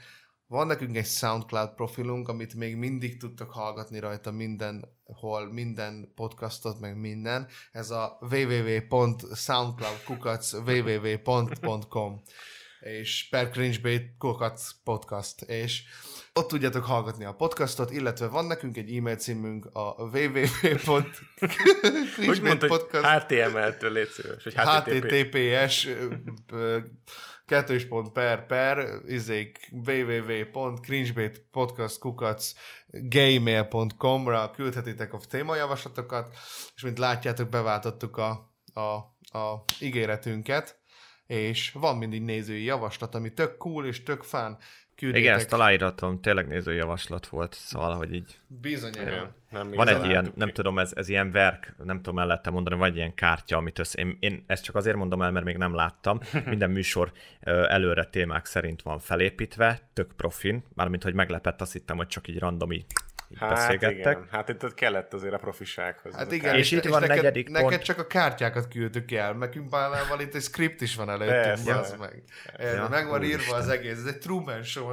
van 0.48 0.68
nekünk 0.68 0.98
egy 0.98 1.06
SoundCloud 1.06 1.74
profilunk, 1.76 2.28
amit 2.28 2.54
még 2.54 2.76
mindig 2.76 3.20
tudtok 3.20 3.52
hallgatni 3.52 4.00
rajta 4.00 4.32
mindenhol, 4.32 5.52
minden 5.52 6.12
podcastot, 6.16 6.80
meg 6.80 6.98
minden. 6.98 7.48
Ez 7.72 7.90
a 7.90 8.18
www.soundcloudkukac 8.22 10.54
www.com 10.54 12.22
és 12.80 13.28
per 13.30 13.50
cringebait 13.50 14.18
kukac 14.18 14.72
podcast, 14.84 15.42
és 15.42 15.84
ott 16.34 16.48
tudjátok 16.48 16.84
hallgatni 16.84 17.26
a 17.26 17.34
podcastot, 17.34 17.92
illetve 17.92 18.28
van 18.28 18.46
nekünk 18.46 18.78
egy 18.78 18.96
e-mail 18.96 19.16
címünk 19.16 19.70
a 19.74 19.96
www. 20.02 21.02
Úgy 22.30 22.42
mondta, 22.42 22.68
podcast. 22.68 23.06
HTML-től 23.06 23.92
légy 23.92 24.10
szíves, 24.10 24.44
hogy 24.44 24.56
HTTPS 24.56 25.88
kettős 27.48 27.86
pont 27.86 28.12
per 28.12 28.46
per 28.46 29.02
izék 29.08 29.70
www.cringebait.podcast 29.72 32.56
gmail.com-ra 32.92 34.52
küldhetitek 34.52 35.14
a 35.14 35.20
témajavaslatokat, 35.30 36.36
és 36.76 36.82
mint 36.82 36.98
látjátok, 36.98 37.50
beváltottuk 37.50 38.18
a, 38.18 38.54
a, 38.74 38.82
a 39.38 39.64
ígéretünket, 39.80 40.80
és 41.28 41.72
van 41.72 41.98
mindig 41.98 42.22
nézői 42.22 42.64
javaslat, 42.64 43.16
ami 43.16 43.34
tök 43.34 43.58
cool 43.58 43.86
és 43.86 44.04
tök 44.04 44.24
fán. 44.24 44.58
Küldjétek. 44.98 45.24
Igen, 45.24 45.38
ezt 45.40 45.54
aláíratom, 45.54 46.22
tényleg 46.22 46.48
néző 46.48 46.74
javaslat 46.74 47.28
volt, 47.28 47.54
szóval, 47.54 47.96
hogy 47.96 48.14
így... 48.14 48.40
Bizonyára. 48.48 49.36
Nem, 49.50 49.72
van 49.72 49.88
egy 49.88 50.06
ilyen, 50.06 50.32
nem 50.36 50.52
tudom, 50.52 50.80
ez, 50.80 50.92
ez 50.96 51.10
ilyen 51.10 51.32
verk, 51.32 51.76
nem 51.84 51.98
tudom 51.98 52.16
mellette 52.16 52.50
mondani, 52.50 52.76
vagy 52.76 52.96
ilyen 52.96 53.14
kártya, 53.14 53.58
amit 53.58 53.80
össze, 53.80 54.00
én, 54.02 54.18
én 54.20 54.44
ezt 54.48 54.64
csak 54.64 54.76
azért 54.76 54.96
mondom 54.96 55.22
el, 55.22 55.32
mert 55.32 55.46
még 55.46 55.58
nem 55.58 55.76
láttam. 55.76 56.20
Minden 56.46 56.70
műsor 56.70 57.12
előre 57.68 58.06
témák 58.06 58.46
szerint 58.46 58.82
van 58.82 59.00
felépítve, 59.00 59.80
tök 59.94 60.14
profin, 60.16 60.64
mármint, 60.74 61.04
hogy 61.04 61.14
meglepett, 61.14 61.62
azt 61.62 61.74
hittem, 61.74 61.98
hogy 61.98 62.08
csak 62.08 62.28
így 62.28 62.40
hát 63.36 63.50
beszélgettek. 63.50 64.18
Igen. 64.18 64.28
Hát 64.32 64.50
itt 64.50 64.74
kellett 64.74 65.14
azért 65.14 65.34
a 65.34 65.38
profisághoz. 65.38 66.16
Hát 66.16 66.32
igen, 66.32 66.56
és, 66.56 66.72
és 66.72 66.78
itt 66.78 66.90
van 66.90 67.02
neked, 67.02 67.16
negyedik 67.16 67.50
neked 67.50 67.70
pont. 67.70 67.84
csak 67.84 67.98
a 67.98 68.08
kártyákat 68.08 68.68
küldtük 68.68 69.12
el, 69.12 69.34
nekünk 69.34 69.70
Bálával 69.70 70.20
itt 70.20 70.36
egy 70.36 70.42
script 70.42 70.82
is 70.82 70.96
van 70.96 71.10
előttünk, 71.10 71.78
az 71.78 71.96
meg. 72.00 72.24
Ja, 72.58 72.88
meg 72.90 73.08
van 73.08 73.24
írva 73.24 73.56
az 73.56 73.70
egész, 73.70 73.98
ez 73.98 74.06
egy 74.06 74.18
Truman 74.18 74.64
Show. 74.64 74.92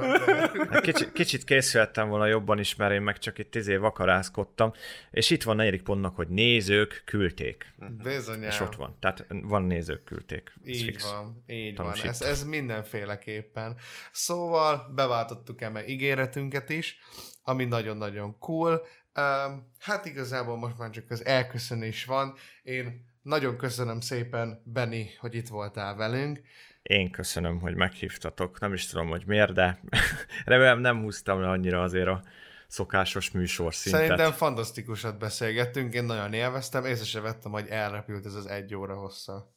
hát 0.69 0.81
kicsit, 0.81 1.11
kicsit 1.11 1.43
készültem 1.43 2.09
volna 2.09 2.25
jobban 2.25 2.59
is, 2.59 2.75
mert 2.75 2.93
én 2.93 3.01
meg 3.01 3.17
csak 3.17 3.37
itt 3.37 3.55
izé 3.55 3.75
vakarázkodtam, 3.75 4.73
és 5.11 5.29
itt 5.29 5.43
van 5.43 5.55
negyedik 5.55 5.81
pontnak, 5.81 6.15
hogy 6.15 6.27
nézők 6.27 7.01
küldték. 7.05 7.73
Bizonyám. 8.03 8.49
És 8.49 8.59
ott 8.59 8.75
van, 8.75 8.97
tehát 8.99 9.25
van 9.29 9.63
nézők 9.63 10.03
küldték. 10.03 10.53
Ez 10.63 10.69
így 10.69 10.83
fix. 10.83 11.11
van, 11.11 11.43
így 11.47 11.77
van, 11.77 11.93
ez, 12.03 12.21
ez 12.21 12.43
mindenféleképpen. 12.43 13.75
Szóval 14.11 14.91
beváltottuk 14.95 15.61
eme 15.61 15.85
ígéretünket 15.87 16.69
is, 16.69 16.99
ami 17.47 17.65
nagyon-nagyon 17.65 18.37
cool. 18.39 18.71
Um, 19.15 19.71
hát 19.79 20.05
igazából 20.05 20.57
most 20.57 20.77
már 20.77 20.89
csak 20.89 21.09
az 21.09 21.25
elköszönés 21.25 22.05
van. 22.05 22.33
Én 22.63 23.05
nagyon 23.21 23.57
köszönöm 23.57 23.99
szépen, 23.99 24.61
Benny, 24.63 25.03
hogy 25.19 25.35
itt 25.35 25.47
voltál 25.47 25.95
velünk. 25.95 26.41
Én 26.81 27.11
köszönöm, 27.11 27.59
hogy 27.59 27.75
meghívtatok. 27.75 28.59
Nem 28.59 28.73
is 28.73 28.87
tudom, 28.87 29.07
hogy 29.07 29.23
miért, 29.25 29.53
de 29.53 29.79
remélem 30.45 30.79
nem 30.79 31.01
húztam 31.01 31.41
le 31.41 31.49
annyira 31.49 31.83
azért 31.83 32.07
a 32.07 32.23
szokásos 32.67 33.31
műsor 33.31 33.73
szintet. 33.73 34.01
Szerintem 34.01 34.31
fantasztikusat 34.31 35.19
beszélgettünk, 35.19 35.93
én 35.93 36.03
nagyon 36.03 36.33
élveztem, 36.33 36.85
észre 36.85 37.05
se 37.05 37.19
vettem, 37.19 37.51
hogy 37.51 37.67
elrepült 37.67 38.25
ez 38.25 38.33
az 38.33 38.45
egy 38.45 38.75
óra 38.75 38.95
hossza. 38.95 39.54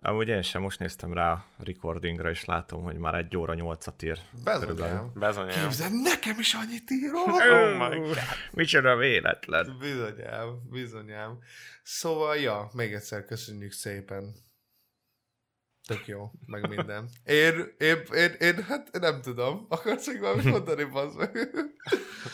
Amúgy 0.00 0.28
én 0.28 0.42
sem 0.42 0.62
most 0.62 0.78
néztem 0.78 1.12
rá 1.12 1.30
a 1.32 1.44
recordingra, 1.64 2.30
és 2.30 2.44
látom, 2.44 2.82
hogy 2.82 2.96
már 2.96 3.14
egy 3.14 3.36
óra 3.36 3.54
nyolcat 3.54 4.02
ír. 4.02 4.18
Bezonyám. 4.44 5.12
Bezonyám. 5.14 5.62
Képzeld, 5.62 6.02
nekem 6.02 6.38
is 6.38 6.54
annyit 6.54 6.90
ír. 6.90 7.10
Oh 7.12 7.88
my 7.88 7.98
God. 7.98 8.16
Micsoda 8.52 8.96
véletlen. 8.96 9.76
Bizonyám, 9.78 10.68
bizonyám. 10.70 11.38
Szóval, 11.82 12.36
ja, 12.36 12.70
még 12.72 12.92
egyszer 12.92 13.24
köszönjük 13.24 13.72
szépen. 13.72 14.34
Tök 15.86 16.06
jó, 16.06 16.30
meg 16.46 16.68
minden. 16.68 17.08
Én, 17.24 17.74
én, 17.78 18.02
én, 18.14 18.30
én 18.38 18.62
hát 18.62 18.98
nem 19.00 19.20
tudom. 19.20 19.66
Akarsz 19.68 20.06
még 20.06 20.20
valamit 20.20 20.44
mondani, 20.44 20.84
bazd 20.84 21.30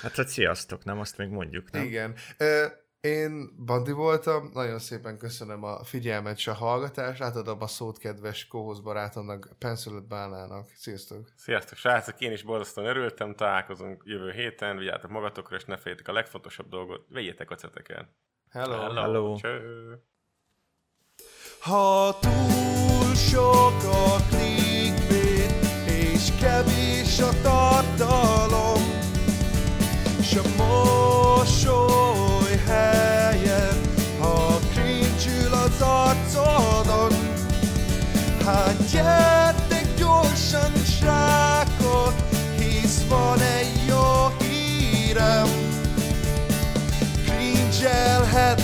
Hát, 0.03 0.15
hogy 0.15 0.27
sziasztok, 0.27 0.85
nem? 0.85 1.01
Azt 1.01 1.17
még 1.17 1.29
mondjuk, 1.29 1.71
nem? 1.71 1.83
Igen. 1.83 2.15
Én 3.05 3.51
Bandi 3.65 3.93
voltam, 3.93 4.51
nagyon 4.53 4.79
szépen 4.79 5.19
köszönöm 5.19 5.65
a 5.65 5.85
figyelmet 5.85 6.37
és 6.37 6.47
a 6.47 6.53
hallgatást, 6.53 7.23
átadom 7.23 7.63
a 7.63 7.67
szót 7.67 7.99
kedves 7.99 8.47
kóhoz 8.47 8.81
barátomnak, 8.81 9.49
Penciled 9.59 10.03
Bánának. 10.05 10.69
Sziasztok! 10.75 11.29
Sziasztok, 11.37 11.79
srácok! 11.79 12.21
Én 12.21 12.33
is 12.33 12.43
borzasztóan 12.43 12.87
örültem, 12.87 13.35
találkozunk 13.35 14.03
jövő 14.05 14.31
héten, 14.31 14.77
vigyátok 14.77 15.11
magatokra, 15.11 15.57
és 15.57 15.65
ne 15.65 15.77
féljetek 15.77 16.09
a 16.09 16.13
legfontosabb 16.13 16.69
dolgot, 16.69 17.07
vegyétek 17.09 17.51
a 17.51 17.55
ceteket. 17.55 18.09
Hello! 18.51 18.81
Hello! 18.81 19.01
Hello. 19.01 19.37
Cső. 19.37 20.03
Ha 21.61 22.19
túl 22.21 23.15
sok 23.15 23.83
a 23.83 24.17
clickbait, 24.29 25.53
és 25.87 26.31
kevés 26.41 27.21
a 27.21 27.31
tartalom, 27.43 28.83
s 30.23 30.37
a 30.37 30.43
mosoly 30.57 31.94
Hát 38.45 38.91
gyertek 38.93 39.95
gyorsan, 39.97 40.73
srákok, 40.99 42.15
hisz 42.59 43.05
van 43.09 43.41
egy 43.41 43.87
jó 43.89 44.33
hírem. 44.39 45.49
Cringe-elhetünk 47.25 48.64